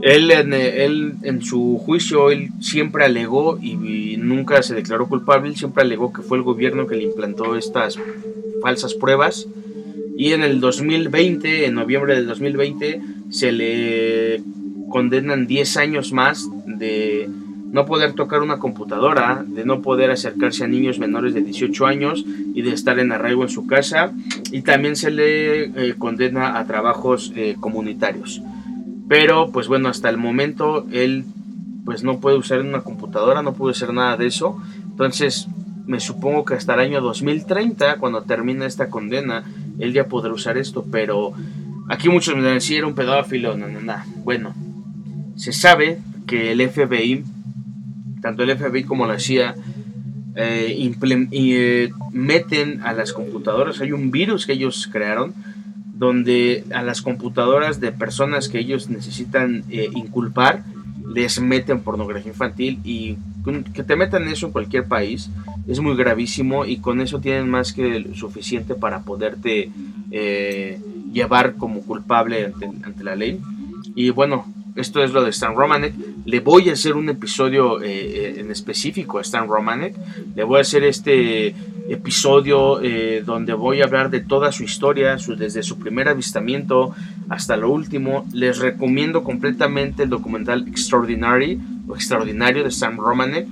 Él 0.00 0.30
en, 0.30 0.54
él, 0.54 1.14
en 1.22 1.42
su 1.42 1.78
juicio, 1.78 2.30
él 2.30 2.48
siempre 2.60 3.04
alegó 3.04 3.58
y, 3.60 4.16
nunca 4.16 4.62
se 4.62 4.74
declaró 4.74 5.06
culpable, 5.06 5.54
siempre 5.54 5.82
alegó 5.82 6.14
que 6.14 6.22
fue 6.22 6.38
el 6.38 6.44
gobierno 6.44 6.86
que 6.86 6.96
le 6.96 7.04
implantó 7.04 7.56
estas 7.56 7.98
falsas 8.62 8.94
pruebas. 8.94 9.46
Y 10.16 10.32
en 10.32 10.42
el 10.42 10.60
2020, 10.60 11.66
en 11.66 11.74
noviembre 11.74 12.14
del 12.14 12.26
2020, 12.26 13.00
se 13.30 13.52
le 13.52 14.42
condenan 14.88 15.46
10 15.46 15.76
años 15.76 16.12
más 16.12 16.48
de 16.66 17.28
no 17.72 17.84
poder 17.84 18.14
tocar 18.14 18.40
una 18.42 18.58
computadora, 18.58 19.44
de 19.46 19.64
no 19.66 19.82
poder 19.82 20.10
acercarse 20.10 20.64
a 20.64 20.68
niños 20.68 20.98
menores 20.98 21.34
de 21.34 21.42
18 21.42 21.86
años 21.86 22.24
y 22.54 22.62
de 22.62 22.72
estar 22.72 22.98
en 22.98 23.12
arraigo 23.12 23.42
en 23.42 23.50
su 23.50 23.66
casa. 23.66 24.12
Y 24.50 24.62
también 24.62 24.96
se 24.96 25.10
le 25.10 25.64
eh, 25.64 25.94
condena 25.98 26.58
a 26.58 26.66
trabajos 26.66 27.32
eh, 27.36 27.56
comunitarios. 27.60 28.40
Pero 29.08 29.50
pues 29.52 29.68
bueno, 29.68 29.88
hasta 29.88 30.08
el 30.08 30.16
momento 30.16 30.86
él 30.92 31.24
pues 31.84 32.02
no 32.02 32.18
puede 32.18 32.38
usar 32.38 32.60
una 32.60 32.80
computadora, 32.80 33.42
no 33.42 33.52
puede 33.52 33.72
hacer 33.72 33.92
nada 33.92 34.16
de 34.16 34.26
eso. 34.26 34.60
Entonces 34.90 35.48
me 35.86 36.00
supongo 36.00 36.44
que 36.44 36.54
hasta 36.54 36.74
el 36.74 36.80
año 36.80 37.00
2030, 37.00 37.98
cuando 37.98 38.22
termine 38.22 38.66
esta 38.66 38.88
condena, 38.88 39.44
él 39.78 39.92
ya 39.92 40.08
podrá 40.08 40.32
usar 40.32 40.58
esto. 40.58 40.84
Pero 40.90 41.34
Aquí 41.88 42.08
muchos 42.08 42.34
me 42.34 42.42
dicen, 42.42 42.60
si 42.60 42.76
era 42.76 42.86
un 42.86 42.94
pedófilo, 42.94 43.56
no, 43.56 43.68
no, 43.68 43.80
no. 43.80 43.94
Bueno, 44.24 44.54
se 45.36 45.52
sabe 45.52 45.98
que 46.26 46.50
el 46.50 46.68
FBI, 46.68 47.22
tanto 48.20 48.42
el 48.42 48.56
FBI 48.56 48.82
como 48.82 49.06
la 49.06 49.20
CIA, 49.20 49.54
eh, 50.34 50.92
eh, 51.30 51.90
meten 52.12 52.80
a 52.82 52.92
las 52.92 53.12
computadoras, 53.12 53.80
hay 53.80 53.92
un 53.92 54.10
virus 54.10 54.46
que 54.46 54.54
ellos 54.54 54.88
crearon, 54.90 55.32
donde 55.94 56.64
a 56.74 56.82
las 56.82 57.02
computadoras 57.02 57.78
de 57.80 57.92
personas 57.92 58.48
que 58.48 58.58
ellos 58.58 58.90
necesitan 58.90 59.62
eh, 59.70 59.88
inculpar, 59.94 60.64
les 61.16 61.40
meten 61.40 61.80
pornografía 61.80 62.30
infantil 62.30 62.78
y 62.84 63.16
que 63.72 63.82
te 63.82 63.96
metan 63.96 64.28
eso 64.28 64.46
en 64.46 64.52
cualquier 64.52 64.84
país 64.84 65.30
es 65.66 65.80
muy 65.80 65.96
gravísimo 65.96 66.66
y 66.66 66.76
con 66.76 67.00
eso 67.00 67.20
tienen 67.20 67.48
más 67.48 67.72
que 67.72 68.14
suficiente 68.14 68.74
para 68.74 69.00
poderte 69.00 69.70
llevar 71.10 71.54
como 71.54 71.80
culpable 71.80 72.52
ante, 72.84 73.02
la 73.02 73.16
ley. 73.16 73.40
Y 73.94 74.10
bueno, 74.10 74.44
esto 74.76 75.02
es 75.02 75.12
lo 75.12 75.24
de 75.24 75.30
Stan 75.30 75.54
Romanek. 75.54 75.94
Le 76.26 76.40
voy 76.40 76.68
a 76.68 76.74
hacer 76.74 76.94
un 76.94 77.08
episodio 77.08 77.82
eh, 77.82 77.88
eh, 77.88 78.34
en 78.40 78.50
específico 78.50 79.18
a 79.18 79.22
Stan 79.22 79.48
Romanek. 79.48 79.94
Le 80.34 80.44
voy 80.44 80.58
a 80.58 80.60
hacer 80.60 80.84
este 80.84 81.54
episodio 81.88 82.80
eh, 82.82 83.22
donde 83.24 83.54
voy 83.54 83.80
a 83.80 83.84
hablar 83.84 84.10
de 84.10 84.20
toda 84.20 84.52
su 84.52 84.64
historia, 84.64 85.16
desde 85.38 85.62
su 85.62 85.78
primer 85.78 86.08
avistamiento 86.08 86.94
hasta 87.28 87.56
lo 87.56 87.70
último. 87.70 88.26
Les 88.32 88.58
recomiendo 88.58 89.24
completamente 89.24 90.02
el 90.02 90.10
documental 90.10 90.68
Extraordinary 90.68 91.58
o 91.88 91.94
Extraordinario 91.94 92.62
de 92.62 92.68
Stan 92.68 92.96
Romanek. 92.96 93.46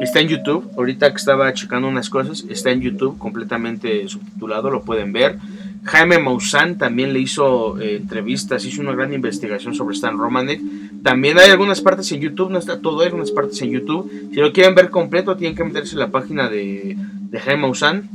Está 0.00 0.20
en 0.20 0.28
YouTube. 0.28 0.70
Ahorita 0.76 1.10
que 1.10 1.16
estaba 1.16 1.52
checando 1.52 1.86
unas 1.86 2.08
cosas, 2.08 2.44
está 2.48 2.70
en 2.70 2.80
YouTube 2.80 3.18
completamente 3.18 4.08
subtitulado, 4.08 4.70
lo 4.70 4.82
pueden 4.82 5.12
ver. 5.12 5.38
Jaime 5.84 6.18
Maussan 6.18 6.78
también 6.78 7.12
le 7.12 7.18
hizo 7.18 7.80
eh, 7.80 7.96
entrevistas, 7.96 8.64
hizo 8.64 8.80
una 8.80 8.92
gran 8.92 9.12
investigación 9.12 9.74
sobre 9.74 9.94
Stan 9.94 10.16
Romanek. 10.16 10.60
También 11.02 11.38
hay 11.38 11.50
algunas 11.50 11.80
partes 11.80 12.10
en 12.12 12.20
YouTube, 12.20 12.50
no 12.50 12.58
está 12.58 12.80
todo, 12.80 13.00
hay 13.00 13.06
algunas 13.06 13.32
partes 13.32 13.60
en 13.62 13.70
YouTube. 13.70 14.10
Si 14.32 14.36
lo 14.36 14.52
quieren 14.52 14.76
ver 14.76 14.90
completo, 14.90 15.36
tienen 15.36 15.56
que 15.56 15.64
meterse 15.64 15.94
en 15.94 16.00
la 16.00 16.10
página 16.10 16.48
de, 16.48 16.96
Jaime 17.32 17.62
Maussan. 17.62 18.08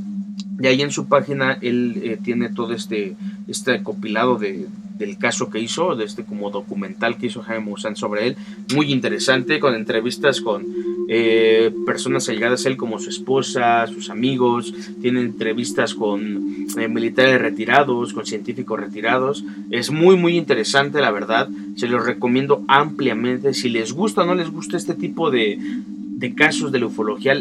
Y 0.59 0.67
ahí 0.67 0.81
en 0.81 0.91
su 0.91 1.07
página 1.07 1.57
él 1.61 2.01
eh, 2.03 2.17
tiene 2.23 2.49
todo 2.49 2.73
este, 2.73 3.15
este 3.47 3.83
compilado 3.83 4.37
de, 4.37 4.67
del 4.97 5.17
caso 5.17 5.49
que 5.49 5.59
hizo, 5.59 5.95
de 5.95 6.05
este 6.05 6.23
como 6.23 6.49
documental 6.49 7.17
que 7.17 7.27
hizo 7.27 7.41
Jaime 7.41 7.65
Maussan 7.65 7.95
sobre 7.95 8.27
él, 8.27 8.37
muy 8.73 8.91
interesante, 8.91 9.59
con 9.59 9.75
entrevistas 9.75 10.41
con 10.41 10.65
eh, 11.09 11.71
personas 11.85 12.27
allegadas 12.27 12.65
a 12.65 12.69
él 12.69 12.77
como 12.77 12.99
su 12.99 13.09
esposa, 13.09 13.85
sus 13.87 14.09
amigos, 14.09 14.73
tiene 15.01 15.21
entrevistas 15.21 15.93
con 15.93 16.67
eh, 16.77 16.87
militares 16.87 17.39
retirados, 17.39 18.13
con 18.13 18.25
científicos 18.25 18.79
retirados, 18.79 19.45
es 19.69 19.91
muy 19.91 20.15
muy 20.15 20.37
interesante 20.37 20.99
la 20.99 21.11
verdad, 21.11 21.49
se 21.75 21.87
los 21.87 22.05
recomiendo 22.05 22.63
ampliamente, 22.67 23.53
si 23.53 23.69
les 23.69 23.93
gusta 23.93 24.23
o 24.23 24.25
no 24.25 24.35
les 24.35 24.49
gusta 24.49 24.77
este 24.77 24.95
tipo 24.95 25.29
de, 25.29 25.59
de 25.59 26.33
casos 26.33 26.71
de 26.71 26.79
la 26.79 26.87
ufología, 26.87 27.35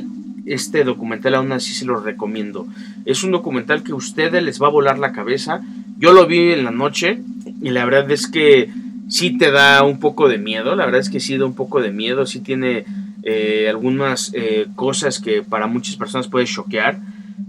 este 0.47 0.85
documental 0.85 1.35
aún 1.35 1.53
así 1.53 1.75
se 1.75 1.85
los 1.85 2.05
recomiendo. 2.05 2.67
Es 3.05 3.25
un 3.25 3.33
documental 3.33 3.83
que 3.83 3.93
a 3.93 3.97
ustedes 3.97 4.43
les 4.43 4.63
va 4.63 4.69
a 4.69 4.71
volar 4.71 4.99
la 4.99 5.13
cabeza. 5.13 5.61
Yo 5.99 6.13
lo 6.13 6.27
vi 6.27 6.53
en 6.53 6.65
la 6.65 6.71
noche 6.71 7.21
y 7.61 7.71
la 7.71 7.85
verdad 7.85 8.11
es 8.11 8.27
que 8.29 8.71
sí 9.09 9.37
te 9.37 9.51
da 9.51 9.83
un 9.83 9.99
poco 9.99 10.29
de 10.29 10.39
miedo. 10.39 10.77
La 10.77 10.85
verdad 10.85 11.01
es 11.01 11.11
que 11.11 11.21
sí 11.21 11.37
da 11.37 11.45
un 11.45 11.55
poco 11.55 11.81
de 11.81 11.91
miedo. 11.91 12.27
Sí 12.27 12.41
tiene 12.41 12.85
eh, 13.23 13.67
algunas 13.69 14.33
eh, 14.35 14.67
cosas 14.77 15.21
que 15.21 15.43
para 15.43 15.67
muchas 15.67 15.97
personas 15.97 16.29
puede 16.29 16.47
choquear. 16.47 17.01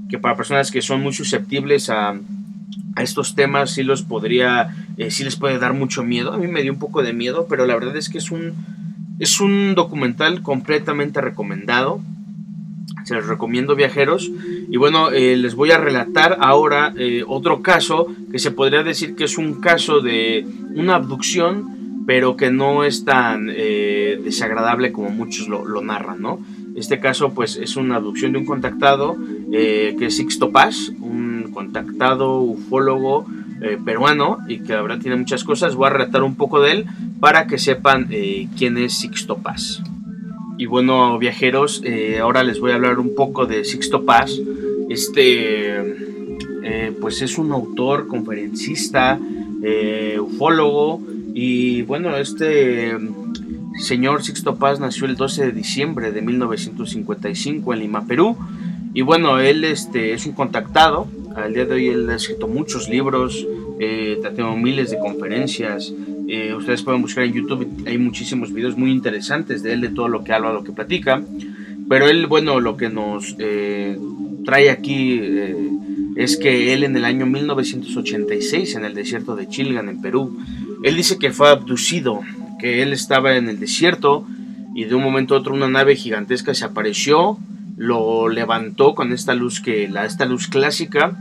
Que 0.09 0.17
para 0.17 0.35
personas 0.35 0.71
que 0.71 0.81
son 0.81 1.01
muy 1.01 1.13
susceptibles 1.13 1.89
a, 1.89 2.19
estos 2.97 3.35
temas 3.35 3.69
sí 3.71 3.83
los 3.83 4.01
podría, 4.01 4.75
eh, 4.97 5.11
sí 5.11 5.23
les 5.23 5.35
puede 5.35 5.59
dar 5.59 5.73
mucho 5.73 6.03
miedo. 6.03 6.33
A 6.33 6.37
mí 6.37 6.47
me 6.47 6.63
dio 6.63 6.73
un 6.73 6.79
poco 6.79 7.03
de 7.03 7.13
miedo, 7.13 7.45
pero 7.47 7.67
la 7.67 7.75
verdad 7.75 7.95
es 7.95 8.09
que 8.09 8.17
es 8.17 8.31
un, 8.31 8.53
es 9.19 9.39
un 9.39 9.75
documental 9.75 10.41
completamente 10.41 11.21
recomendado 11.21 12.01
se 13.07 13.15
los 13.15 13.27
recomiendo 13.27 13.73
viajeros. 13.73 14.29
Y 14.69 14.75
bueno, 14.75 15.11
eh, 15.11 15.37
les 15.37 15.55
voy 15.55 15.71
a 15.71 15.77
relatar 15.77 16.39
ahora 16.41 16.93
eh, 16.97 17.23
otro 17.25 17.61
caso 17.61 18.07
que 18.29 18.37
se 18.37 18.51
podría 18.51 18.83
decir 18.83 19.15
que 19.15 19.23
es 19.23 19.37
un 19.37 19.61
caso 19.61 20.01
de 20.01 20.45
una 20.75 20.95
abducción, 20.95 22.03
pero 22.05 22.35
que 22.35 22.51
no 22.51 22.83
es 22.83 23.05
tan 23.05 23.47
eh, 23.49 24.19
desagradable 24.21 24.91
como 24.91 25.09
muchos 25.09 25.47
lo, 25.47 25.81
narran, 25.81 26.21
¿no? 26.21 26.39
Este 26.75 26.99
caso 26.99 27.33
pues 27.33 27.55
es 27.55 27.77
una 27.77 27.95
abducción 27.95 28.33
de 28.33 28.39
un 28.39 28.45
contactado 28.45 29.15
que 29.49 29.97
es 29.97 30.17
Sixto 30.17 30.51
Paz, 30.51 30.91
un 30.99 31.49
contactado 31.53 32.41
ufólogo 32.41 33.25
peruano 33.83 34.39
y 34.47 34.59
que 34.59 34.73
la 34.73 34.81
verdad 34.83 34.99
tiene 34.99 35.15
muchas 35.15 35.43
cosas. 35.43 35.75
Voy 35.75 35.87
a 35.87 35.91
relatar 35.91 36.23
un 36.23 36.35
poco 36.35 36.61
de 36.61 36.73
él 36.73 36.85
para 37.19 37.47
que 37.47 37.57
sepan 37.57 38.09
quién 38.55 38.77
es 38.77 38.93
Sixto 38.93 39.37
Paz. 39.37 39.81
Y 40.57 40.65
bueno, 40.65 41.17
viajeros, 41.19 41.81
eh, 41.85 42.19
ahora 42.19 42.43
les 42.43 42.59
voy 42.59 42.71
a 42.71 42.75
hablar 42.75 42.99
un 42.99 43.13
poco 43.13 43.45
de 43.45 43.63
Sixto 43.63 44.05
Paz. 44.05 44.39
Este, 44.89 45.77
eh, 46.63 46.91
pues 46.99 47.21
es 47.21 47.37
un 47.37 47.51
autor, 47.51 48.07
conferencista, 48.07 49.19
eh, 49.63 50.17
ufólogo. 50.19 51.01
Y 51.33 51.83
bueno, 51.83 52.17
este 52.17 52.97
señor 53.79 54.23
Sixto 54.23 54.55
Paz 54.55 54.79
nació 54.79 55.05
el 55.05 55.15
12 55.15 55.45
de 55.45 55.51
diciembre 55.51 56.11
de 56.11 56.21
1955 56.21 57.73
en 57.73 57.79
Lima, 57.79 58.07
Perú. 58.07 58.35
Y 58.93 59.03
bueno, 59.03 59.39
él 59.39 59.63
este, 59.63 60.13
es 60.13 60.25
un 60.25 60.33
contactado. 60.33 61.07
Al 61.35 61.53
día 61.53 61.65
de 61.65 61.75
hoy 61.75 61.87
él 61.89 62.09
ha 62.09 62.15
escrito 62.15 62.47
muchos 62.47 62.89
libros, 62.89 63.45
eh, 63.79 64.19
tengo 64.35 64.55
miles 64.55 64.89
de 64.89 64.97
conferencias. 64.97 65.93
Eh, 66.29 66.53
ustedes 66.53 66.83
pueden 66.83 67.01
buscar 67.01 67.23
en 67.23 67.31
YouTube, 67.31 67.85
hay 67.87 67.97
muchísimos 67.97 68.51
videos 68.51 68.77
muy 68.77 68.91
interesantes 68.91 69.63
de 69.63 69.71
él, 69.71 69.81
de 69.81 69.89
todo 69.89 70.09
lo 70.09 70.25
que 70.25 70.33
habla, 70.33 70.51
lo 70.51 70.63
que 70.63 70.73
platica. 70.73 71.23
Pero 71.87 72.07
él, 72.09 72.27
bueno, 72.27 72.59
lo 72.59 72.75
que 72.75 72.89
nos 72.89 73.35
eh, 73.39 73.97
trae 74.43 74.69
aquí 74.69 75.19
eh, 75.21 75.55
es 76.17 76.35
que 76.35 76.73
él 76.73 76.83
en 76.83 76.97
el 76.97 77.05
año 77.05 77.25
1986, 77.25 78.75
en 78.75 78.83
el 78.83 78.93
desierto 78.93 79.37
de 79.37 79.47
Chilgan, 79.47 79.87
en 79.87 80.01
Perú, 80.01 80.37
él 80.83 80.97
dice 80.97 81.17
que 81.17 81.31
fue 81.31 81.49
abducido, 81.49 82.19
que 82.59 82.81
él 82.81 82.91
estaba 82.91 83.37
en 83.37 83.47
el 83.47 83.59
desierto 83.59 84.27
y 84.75 84.83
de 84.83 84.95
un 84.95 85.03
momento 85.03 85.33
a 85.33 85.39
otro 85.39 85.53
una 85.53 85.69
nave 85.69 85.95
gigantesca 85.95 86.53
se 86.53 86.65
apareció, 86.65 87.37
lo 87.77 88.27
levantó 88.27 88.95
con 88.95 89.13
esta 89.13 89.33
luz 89.33 89.61
que 89.61 89.87
la 89.87 90.05
esta 90.05 90.25
luz 90.25 90.47
clásica 90.47 91.17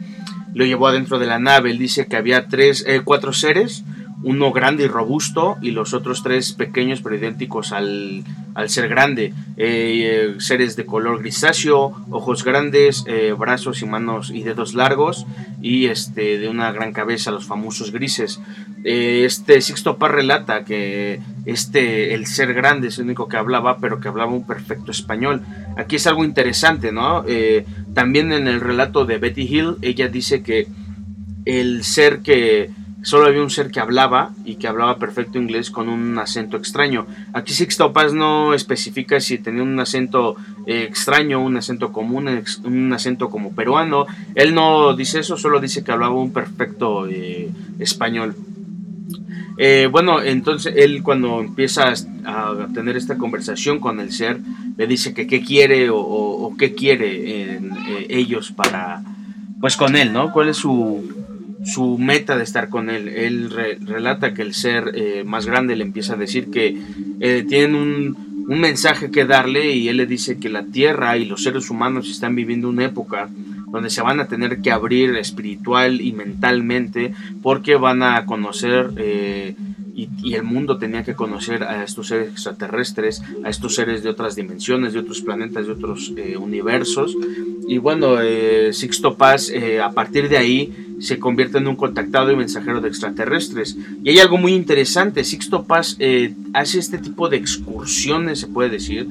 lo 0.53 0.65
llevó 0.65 0.89
adentro 0.89 1.19
de 1.19 1.27
la 1.27 1.39
nave. 1.39 1.71
Él 1.71 1.79
dice 1.79 2.07
que 2.07 2.17
había 2.17 2.49
tres, 2.49 2.85
cuatro 3.05 3.35
seres, 3.35 3.85
uno 4.27 4.51
grande 4.51 4.83
y 4.83 4.89
robusto 4.89 5.57
y 5.62 5.70
los 5.70 5.95
otros 5.95 6.24
tres 6.24 6.53
pequeños 6.53 7.01
pero 7.01 7.14
idénticos 7.14 7.70
al, 7.70 8.24
ser 8.66 8.89
grande. 8.89 9.33
Eh, 9.57 10.35
seres 10.39 10.74
de 10.74 10.85
color 10.85 11.20
grisáceo, 11.20 11.95
ojos 12.11 12.43
grandes, 12.43 13.05
eh, 13.07 13.33
brazos 13.39 13.83
y 13.83 13.87
manos 13.87 14.31
y 14.31 14.43
dedos 14.43 14.74
largos 14.74 15.27
y 15.62 15.87
este, 15.87 16.39
de 16.39 16.49
una 16.49 16.72
gran 16.72 16.93
cabeza, 16.93 17.31
los 17.31 17.47
famosos 17.47 17.93
grises. 17.93 18.41
este 18.83 19.61
Sixto 19.61 19.97
Paz 19.97 20.11
relata 20.11 20.64
que 20.64 21.20
este, 21.45 22.12
el 22.12 22.27
ser 22.27 22.53
grande 22.53 22.89
es 22.89 22.99
el 22.99 23.05
único 23.05 23.29
que 23.29 23.37
hablaba, 23.37 23.79
pero 23.79 24.01
que 24.01 24.09
hablaba 24.09 24.33
un 24.33 24.45
perfecto 24.45 24.91
español. 24.91 25.43
Aquí 25.77 25.97
es 25.97 26.07
algo 26.09 26.24
interesante, 26.24 26.91
¿no? 26.91 27.24
También 27.95 28.33
en 28.33 28.49
el 28.49 28.61
relato 28.61 29.05
de 29.05 29.18
Betty 29.18 29.43
Hill, 29.43 29.77
ella 29.83 30.09
dice 30.09 30.43
que 30.43 30.66
el 31.45 31.85
ser 31.85 32.22
que 32.22 32.70
solo 33.07 33.27
había 33.27 33.41
un 33.41 33.51
ser 33.51 33.71
que 33.71 33.79
hablaba 33.79 34.33
y 34.45 34.57
que 34.57 34.67
hablaba 34.67 34.99
perfecto 34.99 35.39
inglés 35.39 35.71
con 35.71 35.89
un 35.89 36.19
acento 36.19 36.57
extraño. 36.57 37.07
Aquí 37.33 37.53
Sixto 37.53 37.93
Paz 37.93 38.13
no 38.13 38.53
especifica 38.53 39.21
si 39.21 39.39
tenía 39.39 39.63
un 39.63 39.79
acento 39.79 40.35
eh, 40.67 40.83
extraño, 40.89 41.41
un 41.41 41.57
acento 41.57 41.93
común, 41.93 42.29
un 42.65 42.93
acento 42.93 43.31
como 43.31 43.55
peruano. 43.55 44.07
Él 44.35 44.57
no 44.57 44.97
dice 44.97 45.21
eso, 45.21 45.37
solo 45.37 45.61
dice 45.61 45.85
que 45.85 45.93
hablaba 45.93 46.17
un 46.17 46.33
perfecto 46.33 47.07
eh, 47.07 47.49
español. 47.79 48.35
Eh, 49.57 49.89
bueno, 49.89 50.21
entonces 50.21 50.75
él 50.77 51.05
cuando 51.05 51.41
empieza 51.41 51.95
a 52.25 52.69
tener 52.75 52.97
esta 52.97 53.17
conversación 53.17 53.79
con 53.79 54.01
el 54.01 54.11
ser, 54.11 54.41
le 54.77 54.89
dice 54.89 55.15
que 55.15 55.29
qué 55.29 55.43
quiere 55.43 55.91
o, 55.93 56.53
qué 56.59 56.75
quiere 56.75 57.61
ellos 58.09 58.51
para, 58.51 59.05
pues 59.61 59.77
con 59.77 59.95
él, 59.95 60.13
¿no? 60.13 60.33
¿Cuál 60.33 60.49
es 60.49 60.57
su, 60.57 61.26
su 61.67 61.99
meta 61.99 62.37
de 62.37 62.45
estar 62.45 62.69
con 62.71 62.89
él? 62.89 63.09
Él 63.09 63.51
relata 63.51 64.33
que 64.33 64.43
el 64.43 64.55
ser 64.55 64.93
eh, 64.95 65.23
más 65.25 65.47
grande 65.47 65.77
le 65.77 65.85
empieza 65.85 66.14
a 66.14 66.17
decir 66.17 66.51
que 66.51 66.77
tienen 67.49 67.75
un, 67.75 68.47
un 68.49 68.61
mensaje 68.61 69.11
que 69.11 69.25
darle 69.25 69.73
y 69.73 69.89
él 69.89 69.97
le 69.97 70.07
dice 70.07 70.39
que 70.39 70.49
la 70.49 70.64
Tierra 70.64 71.17
y 71.17 71.25
los 71.25 71.43
seres 71.43 71.69
humanos 71.69 72.09
están 72.09 72.35
viviendo 72.37 72.69
una 72.69 72.85
época 72.85 73.29
donde 73.67 73.91
se 73.91 74.03
van 74.03 74.21
a 74.21 74.29
tener 74.29 74.61
que 74.61 74.71
abrir 74.71 75.17
espiritual 75.17 76.01
y 76.01 76.12
mentalmente 76.12 77.12
porque 77.43 77.77
van 77.77 78.03
a 78.03 78.25
conocer 78.27 78.91
eh, 78.97 79.55
y, 79.95 80.35
el 80.35 80.43
mundo 80.43 80.77
tenía 80.77 81.03
que 81.03 81.14
conocer 81.14 81.62
a 81.62 81.83
estos 81.83 82.09
seres 82.09 82.29
extraterrestres, 82.31 83.23
a 83.43 83.49
estos 83.49 83.75
seres 83.75 84.03
de 84.03 84.11
otras 84.11 84.37
dimensiones, 84.37 84.93
de 84.93 84.99
otros 84.99 85.23
planetas, 85.23 85.67
de 85.67 85.73
otros 85.73 86.12
eh, 86.17 86.37
universos. 86.37 87.17
Y 87.67 87.79
bueno, 87.79 88.21
eh, 88.21 88.75
Sixto 88.75 89.17
Paz 89.17 89.51
a 89.83 89.91
partir 89.93 90.29
de 90.29 90.37
ahí 90.37 90.97
se 91.01 91.19
convierte 91.19 91.59
en 91.59 91.67
un 91.67 91.77
contactado 91.77 92.31
y 92.31 92.37
mensajero 92.37 92.83
de 92.83 92.89
extraterrestres. 92.89 93.79
Y 94.05 94.11
hay 94.11 94.19
algo 94.19 94.37
muy 94.37 94.53
interesante, 94.53 95.25
Sixto 95.25 95.64
Paz 95.64 95.97
hace 96.53 96.79
este 96.79 96.99
tipo 96.99 97.31
de 97.31 97.39
excursiones, 97.39 98.41
se 98.41 98.49
puede 98.49 98.69
decir, 98.69 99.09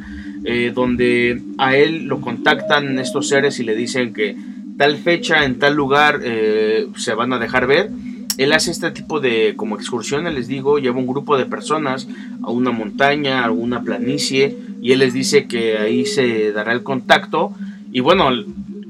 donde 0.74 1.42
a 1.58 1.76
él 1.76 2.06
lo 2.06 2.22
contactan 2.22 3.00
estos 3.00 3.30
seres 3.30 3.60
y 3.60 3.64
le 3.64 3.76
dicen 3.76 4.14
que 4.14 4.36
tal 4.78 4.98
fecha, 4.98 5.46
en 5.46 5.60
tal 5.60 5.76
lugar, 5.76 6.22
eh, 6.24 6.88
se 6.96 7.14
van 7.14 7.34
a 7.34 7.40
dejar 7.40 7.68
ver. 7.68 7.90
Él 8.38 8.52
hace 8.52 8.72
este 8.72 8.92
tipo 8.92 9.20
de 9.20 9.54
como 9.56 9.76
excursiones, 9.76 10.34
les 10.34 10.48
digo, 10.48 10.78
lleva 10.78 11.00
un 11.00 11.08
grupo 11.08 11.38
de 11.38 11.46
personas 11.46 12.08
a 12.44 12.52
una 12.52 12.72
montaña, 12.72 13.46
a 13.46 13.52
una 13.52 13.82
planicie, 13.82 14.58
y 14.82 14.92
él 14.92 15.00
les 15.00 15.14
dice 15.14 15.48
que 15.48 15.78
ahí 15.78 16.06
se 16.06 16.52
dará 16.52 16.74
el 16.74 16.84
contacto. 16.84 17.54
Y 17.92 18.02
bueno, 18.02 18.30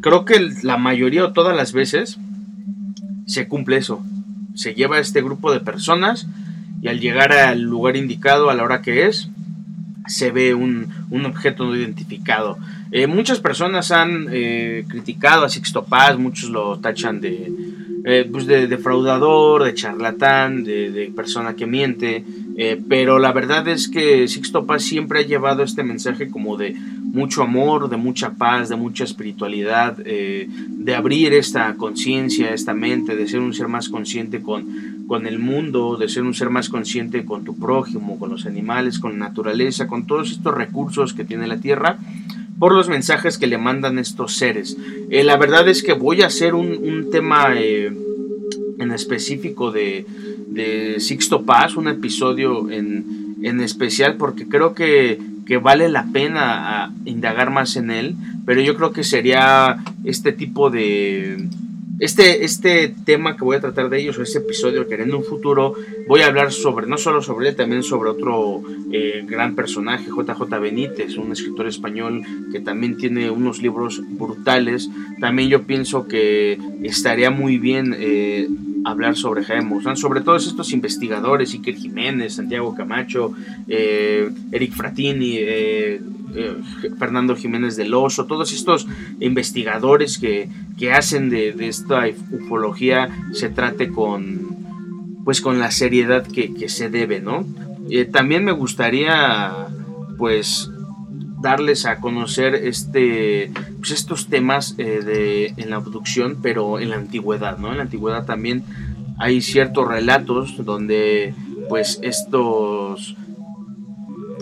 creo 0.02 0.26
que 0.26 0.50
la 0.64 0.78
mayoría 0.78 1.26
o 1.26 1.34
todas 1.34 1.56
las 1.56 1.74
veces 1.74 2.18
se 3.28 3.48
cumple 3.48 3.78
eso. 3.78 4.04
Se 4.56 4.74
lleva 4.74 5.00
este 5.00 5.22
grupo 5.22 5.52
de 5.52 5.60
personas 5.60 6.28
y 6.82 6.88
al 6.88 7.00
llegar 7.00 7.32
al 7.34 7.62
lugar 7.62 7.98
indicado, 7.98 8.50
a 8.50 8.56
la 8.56 8.64
hora 8.64 8.82
que 8.82 9.06
es, 9.06 9.30
se 10.08 10.32
ve 10.32 10.54
un, 10.54 10.88
objeto 11.26 11.66
no 11.66 11.76
identificado. 11.76 12.58
Eh, 12.92 13.08
muchas 13.08 13.40
personas 13.40 13.92
han 13.92 14.28
eh, 14.32 14.86
criticado 14.88 15.46
a 15.46 15.50
Sixto 15.50 15.86
Paz, 15.86 16.18
muchos 16.18 16.50
lo 16.50 16.80
tachan 16.80 17.20
de, 17.20 17.52
eh, 18.06 18.28
pues 18.32 18.46
de 18.46 18.68
defraudador, 18.68 19.64
de 19.64 19.74
charlatán, 19.74 20.64
de, 20.64 21.12
persona 21.16 21.56
que 21.56 21.66
miente, 21.66 22.24
pero 22.88 23.20
la 23.20 23.34
verdad 23.34 23.68
es 23.68 23.90
que 23.90 24.28
Sixto 24.28 24.66
Paz 24.66 24.84
siempre 24.84 25.20
ha 25.20 25.24
llevado 25.24 25.64
este 25.64 25.84
mensaje 25.84 26.30
como 26.30 26.56
de 26.56 26.74
mucho 26.74 27.44
amor, 27.44 27.90
de 27.90 27.98
mucha 27.98 28.32
paz, 28.32 28.70
de 28.70 28.76
mucha 28.76 29.04
espiritualidad, 29.04 29.98
de 29.98 30.96
abrir 30.96 31.34
esta 31.34 31.76
conciencia, 31.76 32.54
esta 32.54 32.74
mente, 32.74 33.16
de 33.16 33.28
ser 33.28 33.42
un 33.42 33.54
ser 33.54 33.68
más 33.68 33.90
consciente 33.90 34.42
con 34.42 34.95
con 35.08 35.28
el 35.28 35.40
mundo, 35.40 35.98
de 35.98 36.10
ser 36.10 36.24
un 36.24 36.34
ser 36.34 36.50
más 36.50 36.70
consciente 36.70 37.26
con 37.26 37.44
tu 37.44 37.58
prójimo, 37.58 38.18
con 38.18 38.30
los 38.30 38.46
animales, 38.46 39.00
con 39.00 39.14
la 39.14 39.28
naturaleza, 39.28 39.88
con 39.88 40.08
todos 40.08 40.32
estos 40.32 40.54
recursos 40.56 41.14
que 41.14 41.26
tiene 41.26 41.48
la 41.48 41.58
Tierra. 41.58 41.98
por 42.58 42.74
los 42.74 42.88
mensajes 42.88 43.38
que 43.38 43.48
le 43.48 43.58
mandan 43.58 44.00
estos 44.00 44.38
seres. 44.38 44.78
Eh, 45.10 45.26
la 45.26 45.36
verdad 45.36 45.68
es 45.68 45.84
que 45.84 45.92
voy 45.92 46.22
a 46.22 46.28
hacer 46.28 46.56
un, 46.56 47.10
tema 47.12 47.54
eh, 47.54 47.92
en 48.80 48.92
específico 48.94 49.74
de, 49.74 50.06
de, 50.48 51.02
Sixto 51.02 51.44
Paz, 51.44 51.76
un 51.76 51.90
episodio 51.90 52.72
en, 52.72 53.36
en 53.42 53.60
especial, 53.60 54.16
porque 54.16 54.48
creo 54.48 54.74
que, 54.74 55.20
que 55.46 55.58
vale 55.58 55.90
la 55.90 56.08
pena 56.14 56.94
indagar 57.04 57.52
más 57.52 57.76
en 57.76 57.92
él, 57.92 58.16
pero 58.46 58.62
yo 58.62 58.76
creo 58.76 58.94
que 58.94 59.04
sería 59.04 59.84
este 60.06 60.32
tipo 60.32 60.70
de 60.70 61.50
este, 62.00 62.44
este 62.44 62.94
tema 63.06 63.38
que 63.38 63.44
voy 63.44 63.58
a 63.58 63.62
tratar 63.62 63.90
de 63.90 64.02
ellos, 64.02 64.18
o 64.18 64.24
este 64.24 64.40
episodio 64.40 64.88
que 64.88 64.96
en 64.96 65.14
un 65.14 65.24
futuro 65.24 65.76
voy 66.08 66.22
a 66.22 66.28
hablar 66.28 66.52
sobre, 66.52 66.88
no 66.88 66.98
solo 66.98 67.22
sobre 67.22 67.50
él, 67.50 67.56
también 67.56 67.84
sobre 67.84 68.10
otro 68.10 68.62
eh, 68.92 69.24
gran 69.28 69.56
personaje, 69.56 70.06
JJ 70.10 70.60
Benítez, 70.60 71.18
un 71.18 71.32
escritor 71.32 71.68
español 71.68 72.22
que 72.52 72.60
también 72.60 72.98
tiene 72.98 73.30
unos 73.30 73.62
libros 73.62 74.02
brutales. 74.10 74.90
También 75.20 75.50
yo 75.50 75.64
pienso 75.64 76.08
que 76.08 76.58
estaría 76.84 77.32
muy 77.32 77.58
bien 77.58 77.96
eh, 77.98 78.48
hablar 78.86 79.16
sobre 79.16 79.44
Jaime 79.44 79.76
sobre 79.96 80.22
todos 80.22 80.48
estos 80.48 80.72
investigadores, 80.72 81.54
Iker 81.54 81.76
Jiménez, 81.76 82.36
Santiago 82.36 82.76
Camacho, 82.76 83.34
eh, 83.68 84.30
Eric 84.52 84.74
Fratini, 84.74 85.38
eh, 85.38 86.02
Fernando 87.00 87.36
Jiménez 87.36 87.76
del 87.76 87.94
Oso, 87.94 88.26
todos 88.26 88.54
estos 88.54 88.88
investigadores 89.20 90.18
que, 90.18 90.50
hacen 90.94 91.30
de, 91.30 91.56
esta 91.68 92.04
ufología 92.32 93.10
se 93.34 93.50
trate 93.50 93.90
con 93.90 94.56
pues 95.24 95.42
con 95.42 95.58
la 95.58 95.72
seriedad 95.72 96.28
que, 96.28 96.70
se 96.70 96.90
debe, 96.92 97.20
¿no? 97.20 97.48
Eh, 97.90 98.06
también 98.06 98.46
me 98.46 98.52
gustaría 98.52 99.52
pues 100.20 100.70
darles 101.46 101.86
a 101.86 102.00
conocer 102.00 102.56
este 102.56 103.52
pues 103.78 103.92
estos 103.92 104.28
temas 104.28 104.74
eh, 104.80 105.02
de, 105.06 105.54
en 105.58 105.70
la 105.70 105.76
abducción, 105.76 106.40
pero 106.42 106.80
en 106.80 106.90
la 106.90 106.96
antigüedad, 106.96 107.60
¿no? 107.60 107.70
En 107.70 107.78
la 107.78 107.84
antigüedad 107.84 108.26
también 108.26 108.64
hay 109.20 109.42
ciertos 109.42 109.88
relatos 109.88 110.66
donde 110.66 111.36
pues 111.70 112.00
estos 112.02 113.16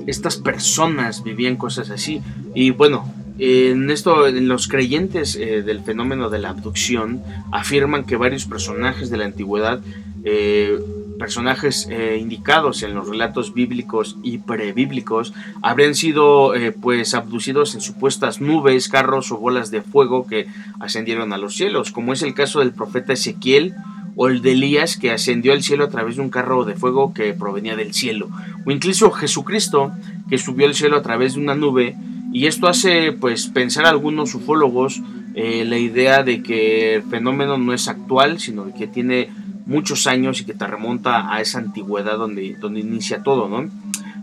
estas 0.07 0.37
personas 0.37 1.23
vivían 1.23 1.57
cosas 1.57 1.89
así. 1.89 2.21
Y 2.55 2.71
bueno, 2.71 3.13
en 3.37 3.91
esto, 3.91 4.25
en 4.27 4.47
los 4.47 4.69
creyentes 4.69 5.35
eh, 5.35 5.61
del 5.61 5.81
fenómeno 5.81 6.29
de 6.29 6.39
la 6.39 6.49
abducción 6.51 7.21
afirman 7.51 8.05
que 8.05 8.15
varios 8.15 8.45
personajes 8.45 9.09
de 9.09 9.17
la 9.17 9.25
antigüedad, 9.25 9.81
eh, 10.23 10.79
personajes 11.23 11.87
eh, 11.89 12.17
indicados 12.19 12.83
en 12.83 12.93
los 12.93 13.07
relatos 13.07 13.53
bíblicos 13.53 14.17
y 14.23 14.39
prebíblicos, 14.39 15.33
habrían 15.61 15.95
sido 15.95 16.51
pues 16.81 17.13
abducidos 17.13 17.75
en 17.75 17.79
supuestas 17.79 18.41
nubes, 18.41 18.89
carros 18.89 19.31
o 19.31 19.37
bolas 19.37 19.71
de 19.71 19.81
fuego 19.81 20.27
que 20.27 20.47
ascendieron 20.81 21.31
a 21.31 21.37
los 21.37 21.55
cielos, 21.55 21.93
como 21.93 22.11
es 22.11 22.23
el 22.23 22.33
caso 22.33 22.59
del 22.59 22.73
profeta 22.73 23.13
Ezequiel 23.13 23.73
o 24.17 24.27
el 24.27 24.41
de 24.41 24.51
Elías 24.51 24.97
que 24.97 25.11
ascendió 25.11 25.53
al 25.53 25.63
cielo 25.63 25.85
a 25.85 25.89
través 25.89 26.17
de 26.17 26.23
un 26.23 26.29
carro 26.29 26.65
de 26.65 26.75
fuego 26.75 27.13
que 27.13 27.33
provenía 27.33 27.77
del 27.77 27.93
cielo, 27.93 28.27
o 28.65 28.71
incluso 28.71 29.09
Jesucristo 29.09 29.93
que 30.29 30.37
subió 30.37 30.67
al 30.67 30.75
cielo 30.75 30.97
a 30.97 31.03
través 31.03 31.35
de 31.35 31.39
una 31.39 31.55
nube, 31.55 31.95
y 32.33 32.47
esto 32.47 32.67
hace 32.67 33.13
pues 33.13 33.47
pensar 33.47 33.85
a 33.85 33.91
algunos 33.91 34.35
ufólogos 34.35 35.01
eh, 35.35 35.63
la 35.63 35.77
idea 35.77 36.21
de 36.21 36.43
que 36.43 36.95
el 36.95 37.03
fenómeno 37.03 37.57
no 37.57 37.73
es 37.73 37.87
actual, 37.87 38.41
sino 38.41 38.73
que 38.73 38.87
tiene 38.87 39.29
muchos 39.65 40.07
años 40.07 40.41
y 40.41 40.45
que 40.45 40.53
te 40.53 40.67
remonta 40.67 41.33
a 41.33 41.41
esa 41.41 41.59
antigüedad 41.59 42.17
donde, 42.17 42.55
donde 42.59 42.81
inicia 42.81 43.23
todo, 43.23 43.47
¿no? 43.47 43.69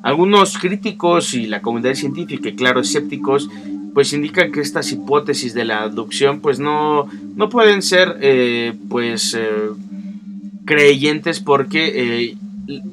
Algunos 0.02 0.56
críticos 0.58 1.34
y 1.34 1.46
la 1.46 1.60
comunidad 1.60 1.94
científica, 1.94 2.48
y 2.48 2.54
claro, 2.54 2.80
escépticos, 2.80 3.50
pues 3.92 4.12
indican 4.12 4.52
que 4.52 4.60
estas 4.60 4.92
hipótesis 4.92 5.54
de 5.54 5.64
la 5.64 5.82
abducción 5.82 6.40
pues 6.40 6.58
no, 6.58 7.08
no 7.34 7.48
pueden 7.48 7.82
ser 7.82 8.16
eh, 8.20 8.74
pues 8.88 9.34
eh, 9.34 9.70
creyentes 10.64 11.40
porque 11.40 11.92
eh, 11.94 12.36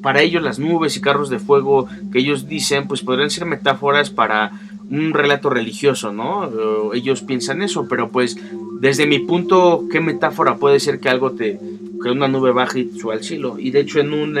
para 0.02 0.22
ellos 0.22 0.42
las 0.42 0.58
nubes 0.58 0.96
y 0.96 1.00
carros 1.00 1.30
de 1.30 1.38
fuego 1.38 1.88
que 2.12 2.18
ellos 2.18 2.48
dicen 2.48 2.88
pues 2.88 3.02
podrían 3.02 3.30
ser 3.30 3.46
metáforas 3.46 4.10
para 4.10 4.52
un 4.90 5.12
relato 5.12 5.50
religioso, 5.50 6.12
¿no? 6.14 6.94
ellos 6.94 7.22
piensan 7.22 7.60
eso, 7.60 7.86
pero 7.88 8.08
pues 8.08 8.38
desde 8.80 9.06
mi 9.06 9.18
punto, 9.18 9.84
¿qué 9.92 10.00
metáfora 10.00 10.56
puede 10.56 10.80
ser 10.80 10.98
que 10.98 11.10
algo 11.10 11.32
te, 11.32 11.60
que 12.02 12.10
una 12.10 12.28
nube 12.28 12.52
baje 12.52 12.80
y 12.80 12.98
sube 12.98 13.14
al 13.14 13.24
cielo? 13.24 13.58
Y 13.58 13.70
de 13.70 13.80
hecho 13.80 14.00
en 14.00 14.12
un, 14.12 14.38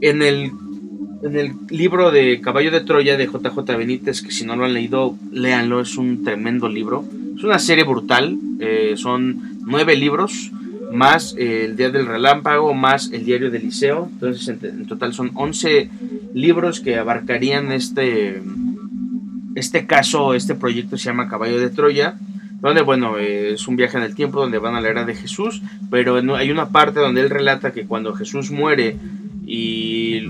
en 0.00 0.22
el 0.22 0.52
en 1.22 1.36
el 1.36 1.52
libro 1.70 2.10
de 2.10 2.40
Caballo 2.40 2.70
de 2.70 2.80
Troya 2.80 3.16
de 3.16 3.26
JJ 3.26 3.58
Benítez, 3.76 4.22
que 4.22 4.30
si 4.30 4.44
no 4.44 4.56
lo 4.56 4.64
han 4.64 4.74
leído, 4.74 5.16
léanlo, 5.32 5.80
es 5.80 5.96
un 5.96 6.22
tremendo 6.22 6.68
libro. 6.68 7.04
Es 7.36 7.44
una 7.44 7.58
serie 7.58 7.84
brutal, 7.84 8.38
eh, 8.60 8.94
son 8.96 9.58
nueve 9.64 9.96
libros, 9.96 10.52
más 10.92 11.34
El 11.36 11.76
Día 11.76 11.90
del 11.90 12.06
Relámpago, 12.06 12.72
más 12.72 13.10
El 13.12 13.24
Diario 13.24 13.50
del 13.50 13.62
Liceo. 13.62 14.08
Entonces, 14.12 14.48
en, 14.48 14.86
total 14.86 15.12
son 15.12 15.32
once 15.34 15.90
libros 16.34 16.80
que 16.80 16.96
abarcarían 16.96 17.72
este, 17.72 18.42
este 19.54 19.86
caso, 19.86 20.34
este 20.34 20.54
proyecto 20.54 20.96
se 20.96 21.06
llama 21.06 21.28
Caballo 21.28 21.58
de 21.58 21.70
Troya 21.70 22.16
donde 22.60 22.82
bueno, 22.82 23.18
es 23.18 23.68
un 23.68 23.76
viaje 23.76 23.98
en 23.98 24.02
el 24.02 24.14
tiempo 24.14 24.40
donde 24.40 24.58
van 24.58 24.74
a 24.74 24.80
la 24.80 24.88
era 24.88 25.04
de 25.04 25.14
Jesús, 25.14 25.62
pero 25.90 26.16
hay 26.34 26.50
una 26.50 26.70
parte 26.70 27.00
donde 27.00 27.20
él 27.20 27.30
relata 27.30 27.72
que 27.72 27.86
cuando 27.86 28.14
Jesús 28.14 28.50
muere 28.50 28.96
y, 29.46 30.28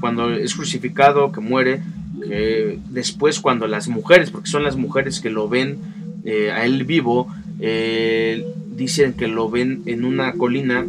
cuando 0.00 0.30
es 0.32 0.54
crucificado, 0.54 1.32
que 1.32 1.40
muere, 1.40 1.82
que 2.22 2.78
después 2.90 3.40
cuando 3.40 3.66
las 3.66 3.88
mujeres, 3.88 4.30
porque 4.30 4.48
son 4.48 4.62
las 4.62 4.76
mujeres 4.76 5.20
que 5.20 5.30
lo 5.30 5.48
ven 5.48 5.78
eh, 6.24 6.52
a 6.52 6.64
él 6.64 6.84
vivo, 6.84 7.26
eh, 7.60 8.46
dicen 8.76 9.14
que 9.14 9.26
lo 9.26 9.50
ven 9.50 9.82
en 9.86 10.04
una 10.04 10.32
colina 10.34 10.86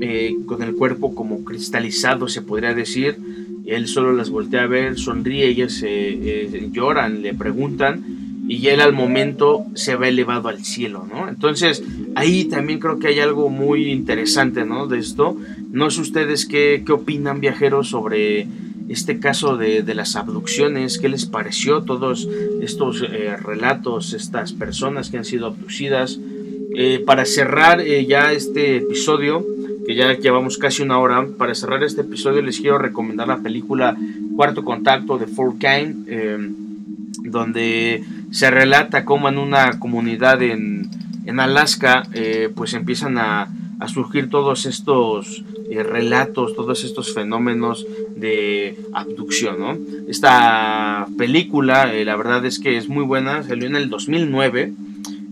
eh, 0.00 0.34
con 0.46 0.62
el 0.62 0.74
cuerpo 0.74 1.14
como 1.14 1.44
cristalizado, 1.44 2.28
se 2.28 2.42
podría 2.42 2.74
decir. 2.74 3.16
Él 3.64 3.86
solo 3.88 4.12
las 4.12 4.28
voltea 4.28 4.64
a 4.64 4.66
ver, 4.66 4.98
sonríe, 4.98 5.46
ellas 5.46 5.82
lloran, 6.72 7.22
le 7.22 7.32
preguntan 7.32 8.23
y 8.46 8.68
él 8.68 8.80
al 8.80 8.92
momento 8.92 9.64
se 9.74 9.96
va 9.96 10.08
elevado 10.08 10.48
al 10.48 10.64
cielo, 10.64 11.06
¿no? 11.10 11.28
Entonces 11.28 11.82
ahí 12.14 12.44
también 12.44 12.78
creo 12.78 12.98
que 12.98 13.08
hay 13.08 13.20
algo 13.20 13.48
muy 13.48 13.90
interesante, 13.90 14.64
¿no? 14.64 14.86
De 14.86 14.98
esto. 14.98 15.36
No 15.70 15.90
sé 15.90 16.02
ustedes 16.02 16.46
qué, 16.46 16.82
qué 16.84 16.92
opinan 16.92 17.40
viajeros 17.40 17.88
sobre 17.88 18.46
este 18.88 19.18
caso 19.18 19.56
de, 19.56 19.82
de, 19.82 19.94
las 19.94 20.14
abducciones, 20.14 20.98
qué 20.98 21.08
les 21.08 21.24
pareció 21.26 21.82
todos 21.82 22.28
estos 22.60 23.02
eh, 23.02 23.36
relatos, 23.36 24.12
estas 24.12 24.52
personas 24.52 25.10
que 25.10 25.16
han 25.16 25.24
sido 25.24 25.46
abducidas. 25.46 26.20
Eh, 26.76 27.02
para 27.06 27.24
cerrar 27.24 27.80
eh, 27.80 28.04
ya 28.04 28.32
este 28.32 28.76
episodio, 28.76 29.44
que 29.86 29.94
ya 29.94 30.12
llevamos 30.18 30.58
casi 30.58 30.82
una 30.82 30.98
hora, 30.98 31.26
para 31.38 31.54
cerrar 31.54 31.82
este 31.82 32.02
episodio 32.02 32.42
les 32.42 32.60
quiero 32.60 32.78
recomendar 32.78 33.28
la 33.28 33.38
película 33.38 33.96
Cuarto 34.36 34.64
Contacto 34.64 35.18
de 35.18 35.26
Fort 35.26 35.58
Kane, 35.58 35.94
donde 37.22 38.02
se 38.34 38.50
relata 38.50 39.04
cómo 39.04 39.28
en 39.28 39.38
una 39.38 39.78
comunidad 39.78 40.42
en, 40.42 40.90
Alaska 41.38 42.02
eh, 42.12 42.50
pues 42.54 42.74
empiezan 42.74 43.16
a, 43.16 43.48
surgir 43.86 44.30
todos 44.30 44.64
estos 44.64 45.44
eh, 45.70 45.82
relatos, 45.82 46.56
todos 46.56 46.84
estos 46.84 47.12
fenómenos 47.12 47.86
de 48.16 48.78
abducción. 48.94 49.78
Esta 50.08 51.06
película, 51.18 51.94
eh, 51.94 52.04
la 52.06 52.16
verdad 52.16 52.46
es 52.46 52.58
que 52.58 52.78
es 52.78 52.88
muy 52.88 53.04
buena, 53.04 53.42
salió 53.42 53.66
en 53.66 53.76
el 53.76 53.90
2009. 53.90 54.72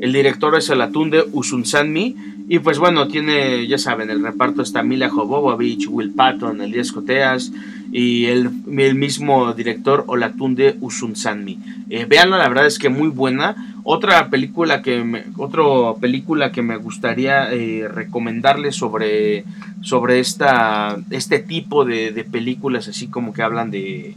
El 0.00 0.12
director 0.12 0.54
es 0.54 0.68
Alatunde 0.68 1.24
Usunsanmi. 1.32 2.14
Y 2.48 2.58
pues 2.58 2.78
bueno, 2.78 3.08
tiene, 3.08 3.66
ya 3.66 3.78
saben, 3.78 4.10
el 4.10 4.22
reparto 4.22 4.60
está 4.60 4.82
Mila 4.82 5.08
Jovovich, 5.08 5.88
Will 5.88 6.10
Patton, 6.12 6.60
Elías 6.60 6.92
Coteas, 6.92 7.52
y 7.92 8.24
el, 8.24 8.50
mismo 8.94 9.52
director 9.52 10.04
Olatunde 10.06 10.76
Usunsanmi. 10.80 11.58
Eh, 11.90 12.06
veanla, 12.06 12.38
la 12.38 12.48
verdad 12.48 12.66
es 12.66 12.78
que 12.78 12.88
muy 12.88 13.08
buena. 13.08 13.76
Otra 13.84 14.30
película 14.30 14.80
que 14.80 15.04
me, 15.04 15.24
otra 15.36 15.62
película 16.00 16.52
que 16.52 16.62
me 16.62 16.78
gustaría 16.78 17.52
eh, 17.52 17.86
recomendarles 17.88 18.76
sobre, 18.76 19.44
sobre 19.82 20.20
esta, 20.20 20.96
este 21.10 21.38
tipo 21.38 21.84
de, 21.84 22.26
películas, 22.30 22.88
así 22.88 23.08
como 23.08 23.34
que 23.34 23.42
hablan 23.42 23.70
de, 23.70 24.14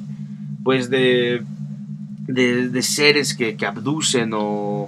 pues 0.63 0.89
de, 0.89 1.43
de, 2.27 2.81
seres 2.81 3.33
que, 3.33 3.57
abducen 3.65 4.31
o, 4.33 4.87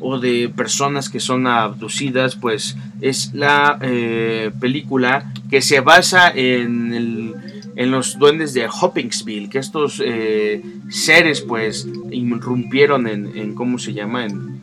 o 0.00 0.18
de 0.20 0.52
personas 0.54 1.08
que 1.08 1.18
son 1.18 1.48
abducidas, 1.48 2.36
pues 2.36 2.76
es 3.00 3.34
la 3.34 3.78
eh, 3.82 4.52
película 4.60 5.32
que 5.50 5.62
se 5.62 5.80
basa 5.80 6.30
en 6.30 6.94
el 6.94 7.34
en 7.80 7.90
los 7.90 8.18
duendes 8.18 8.52
de 8.52 8.68
Hoppingsville, 8.68 9.48
que 9.48 9.56
estos 9.56 10.02
eh, 10.04 10.60
seres 10.90 11.40
pues 11.40 11.88
irrumpieron 12.10 13.06
en, 13.06 13.54
¿cómo 13.54 13.78
se 13.78 13.94
llama? 13.94 14.26
En, 14.26 14.60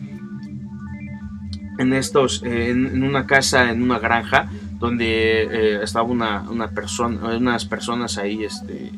en 1.79 1.93
estos, 1.93 2.43
en, 2.43 3.01
una 3.01 3.25
casa, 3.25 3.71
en 3.71 3.81
una 3.81 3.97
granja, 3.97 4.51
donde 4.77 5.41
eh, 5.41 5.79
estaba 5.81 6.07
una, 6.07 6.43
una 6.47 6.67
persona, 6.67 7.35
unas 7.35 7.65
personas 7.65 8.19
ahí, 8.19 8.43
este, 8.43 8.91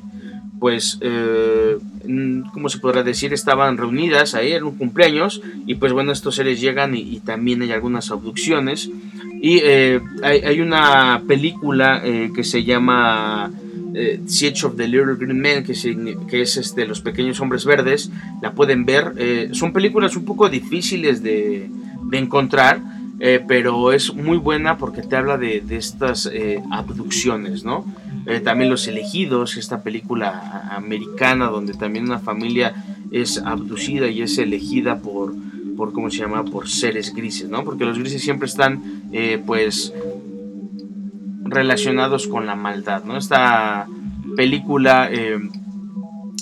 pues, 0.60 0.98
eh, 1.00 1.78
¿cómo 2.52 2.68
se 2.68 2.80
podrá 2.80 3.04
decir? 3.04 3.32
Estaban 3.32 3.78
reunidas 3.78 4.36
ahí 4.36 4.52
en 4.52 4.66
un 4.66 4.76
cumpleaños 4.76 5.42
y 5.66 5.76
pues 5.76 5.94
bueno, 5.94 6.12
estos 6.12 6.36
seres 6.36 6.60
llegan 6.60 6.94
y, 6.94 7.22
también 7.22 7.62
hay 7.62 7.72
algunas 7.72 8.12
abducciones. 8.12 8.92
Y 9.42 9.62
eh, 9.64 10.02
hay, 10.22 10.60
una 10.60 11.24
película 11.26 12.02
eh, 12.04 12.32
que 12.36 12.44
se 12.44 12.66
llama 12.66 13.50
eh, 13.94 14.22
Siege 14.26 14.66
of 14.66 14.76
the 14.76 14.88
Little 14.88 15.16
Green 15.16 15.40
Men, 15.40 15.64
que, 15.64 15.74
es 15.74 16.58
este, 16.58 16.86
Los 16.86 17.02
Pequeños 17.02 17.40
Hombres 17.40 17.66
Verdes, 17.66 18.12
la 18.42 18.54
pueden 18.54 18.86
ver. 18.86 19.50
son 19.54 19.74
películas 19.74 20.16
un 20.16 20.26
poco 20.26 20.50
difíciles 20.50 21.24
de, 21.24 21.70
encontrar, 22.12 22.82
pero 23.48 23.92
es 23.92 24.14
muy 24.16 24.38
buena 24.38 24.78
porque 24.78 25.02
te 25.02 25.16
habla 25.16 25.38
de, 25.38 25.62
de 25.62 25.78
estas 25.78 26.30
abducciones, 26.72 27.64
¿no? 27.64 27.86
Eh, 28.30 28.42
también 28.42 28.70
Los 28.70 28.88
Elegidos, 28.88 29.58
esta 29.58 29.82
película 29.82 30.70
americana 30.72 31.48
donde 31.48 31.74
también 31.74 32.06
una 32.06 32.20
familia 32.20 32.76
es 33.12 33.40
abducida 33.40 34.08
y 34.08 34.22
es 34.22 34.38
elegida 34.38 35.00
por, 35.00 35.34
por 35.76 35.94
¿cómo 35.94 36.12
se 36.12 36.18
llama? 36.18 36.46
Por 36.46 36.70
seres 36.70 37.14
grises, 37.14 37.50
¿no? 37.50 37.64
Porque 37.64 37.86
los 37.86 37.98
grises 37.98 38.22
siempre 38.22 38.48
están, 38.48 39.10
eh, 39.12 39.42
pues, 39.44 39.94
relacionados 41.50 42.28
con 42.28 42.46
la 42.46 42.56
maldad, 42.56 43.04
¿no? 43.04 43.18
Esta 43.18 43.88
película 44.36 45.10
eh, 45.12 45.38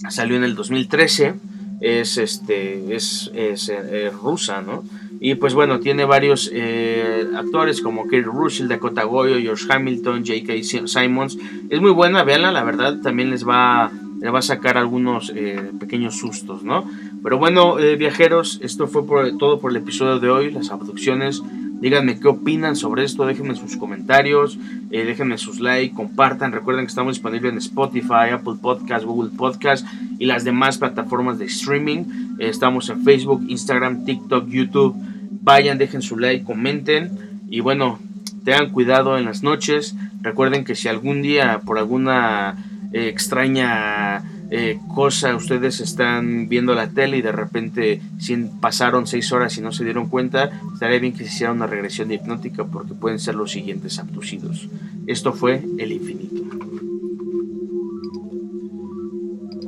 salió 0.09 0.35
en 0.35 0.43
el 0.43 0.55
2013, 0.55 1.35
es, 1.81 2.17
este, 2.17 2.95
es, 2.95 3.31
es 3.33 3.71
rusa, 4.13 4.61
¿no? 4.61 4.83
Y 5.19 5.35
pues 5.35 5.53
bueno, 5.53 5.79
tiene 5.79 6.05
varios 6.05 6.49
eh, 6.53 7.27
actores 7.35 7.81
como 7.81 8.03
Kate 8.03 8.21
Russell, 8.21 8.67
Dakota 8.67 9.03
Goyo, 9.03 9.39
George 9.39 9.65
Hamilton, 9.69 10.23
J.K. 10.25 10.87
Simons. 10.87 11.37
Es 11.69 11.81
muy 11.81 11.91
buena, 11.91 12.23
véanla, 12.23 12.51
la 12.51 12.63
verdad 12.63 13.01
también 13.01 13.31
les 13.31 13.47
va, 13.47 13.91
les 14.19 14.33
va 14.33 14.39
a 14.39 14.41
sacar 14.41 14.77
algunos 14.77 15.31
eh, 15.35 15.71
pequeños 15.79 16.17
sustos, 16.17 16.63
¿no? 16.63 16.85
Pero 17.23 17.37
bueno, 17.37 17.79
eh, 17.79 17.95
viajeros, 17.95 18.59
esto 18.61 18.87
fue 18.87 19.03
todo 19.37 19.59
por 19.59 19.71
el 19.71 19.77
episodio 19.77 20.19
de 20.19 20.29
hoy, 20.29 20.51
las 20.51 20.71
abducciones. 20.71 21.41
Díganme 21.79 22.19
qué 22.19 22.27
opinan 22.27 22.75
sobre 22.75 23.03
esto, 23.03 23.27
déjenme 23.27 23.53
sus 23.53 23.77
comentarios, 23.77 24.57
déjenme 24.89 25.37
sus 25.37 25.59
likes, 25.59 25.93
compartan. 25.93 26.51
Recuerden 26.51 26.85
que 26.85 26.89
estamos 26.89 27.13
disponibles 27.13 27.51
en 27.51 27.59
Spotify, 27.59 28.31
Apple 28.33 28.55
Podcast, 28.59 29.05
Google 29.05 29.29
Podcast 29.37 29.85
y 30.17 30.25
las 30.25 30.43
demás 30.43 30.79
plataformas 30.79 31.37
de 31.37 31.45
streaming. 31.45 32.37
estamos 32.39 32.89
en 32.89 33.03
Facebook, 33.03 33.45
Instagram, 33.47 34.05
TikTok, 34.05 34.47
YouTube. 34.47 34.95
Vayan, 35.43 35.77
dejen 35.77 36.01
su 36.01 36.17
like, 36.17 36.43
comenten 36.43 37.11
y 37.49 37.59
bueno, 37.59 37.99
tengan 38.43 38.71
cuidado 38.71 39.17
en 39.17 39.25
las 39.25 39.43
noches. 39.43 39.95
Recuerden 40.21 40.63
que 40.65 40.75
si 40.75 40.87
algún 40.87 41.21
día 41.21 41.61
por 41.65 41.77
alguna 41.77 42.55
eh, 42.93 43.07
extraña 43.07 44.23
eh, 44.49 44.79
cosa 44.95 45.35
ustedes 45.35 45.81
están 45.81 46.47
viendo 46.47 46.73
la 46.73 46.89
tele 46.89 47.17
y 47.17 47.21
de 47.21 47.33
repente 47.33 48.01
si 48.17 48.35
pasaron 48.61 49.05
seis 49.05 49.31
horas 49.33 49.57
y 49.57 49.61
no 49.61 49.73
se 49.73 49.83
dieron 49.83 50.07
cuenta, 50.07 50.49
estaría 50.73 50.99
bien 50.99 51.13
que 51.13 51.19
se 51.19 51.33
hiciera 51.33 51.51
una 51.51 51.67
regresión 51.67 52.11
hipnótica 52.11 52.63
porque 52.63 52.93
pueden 52.93 53.19
ser 53.19 53.35
los 53.35 53.51
siguientes 53.51 53.99
abducidos. 53.99 54.69
Esto 55.05 55.33
fue 55.33 55.63
El 55.77 55.91
Infinito. 55.91 56.36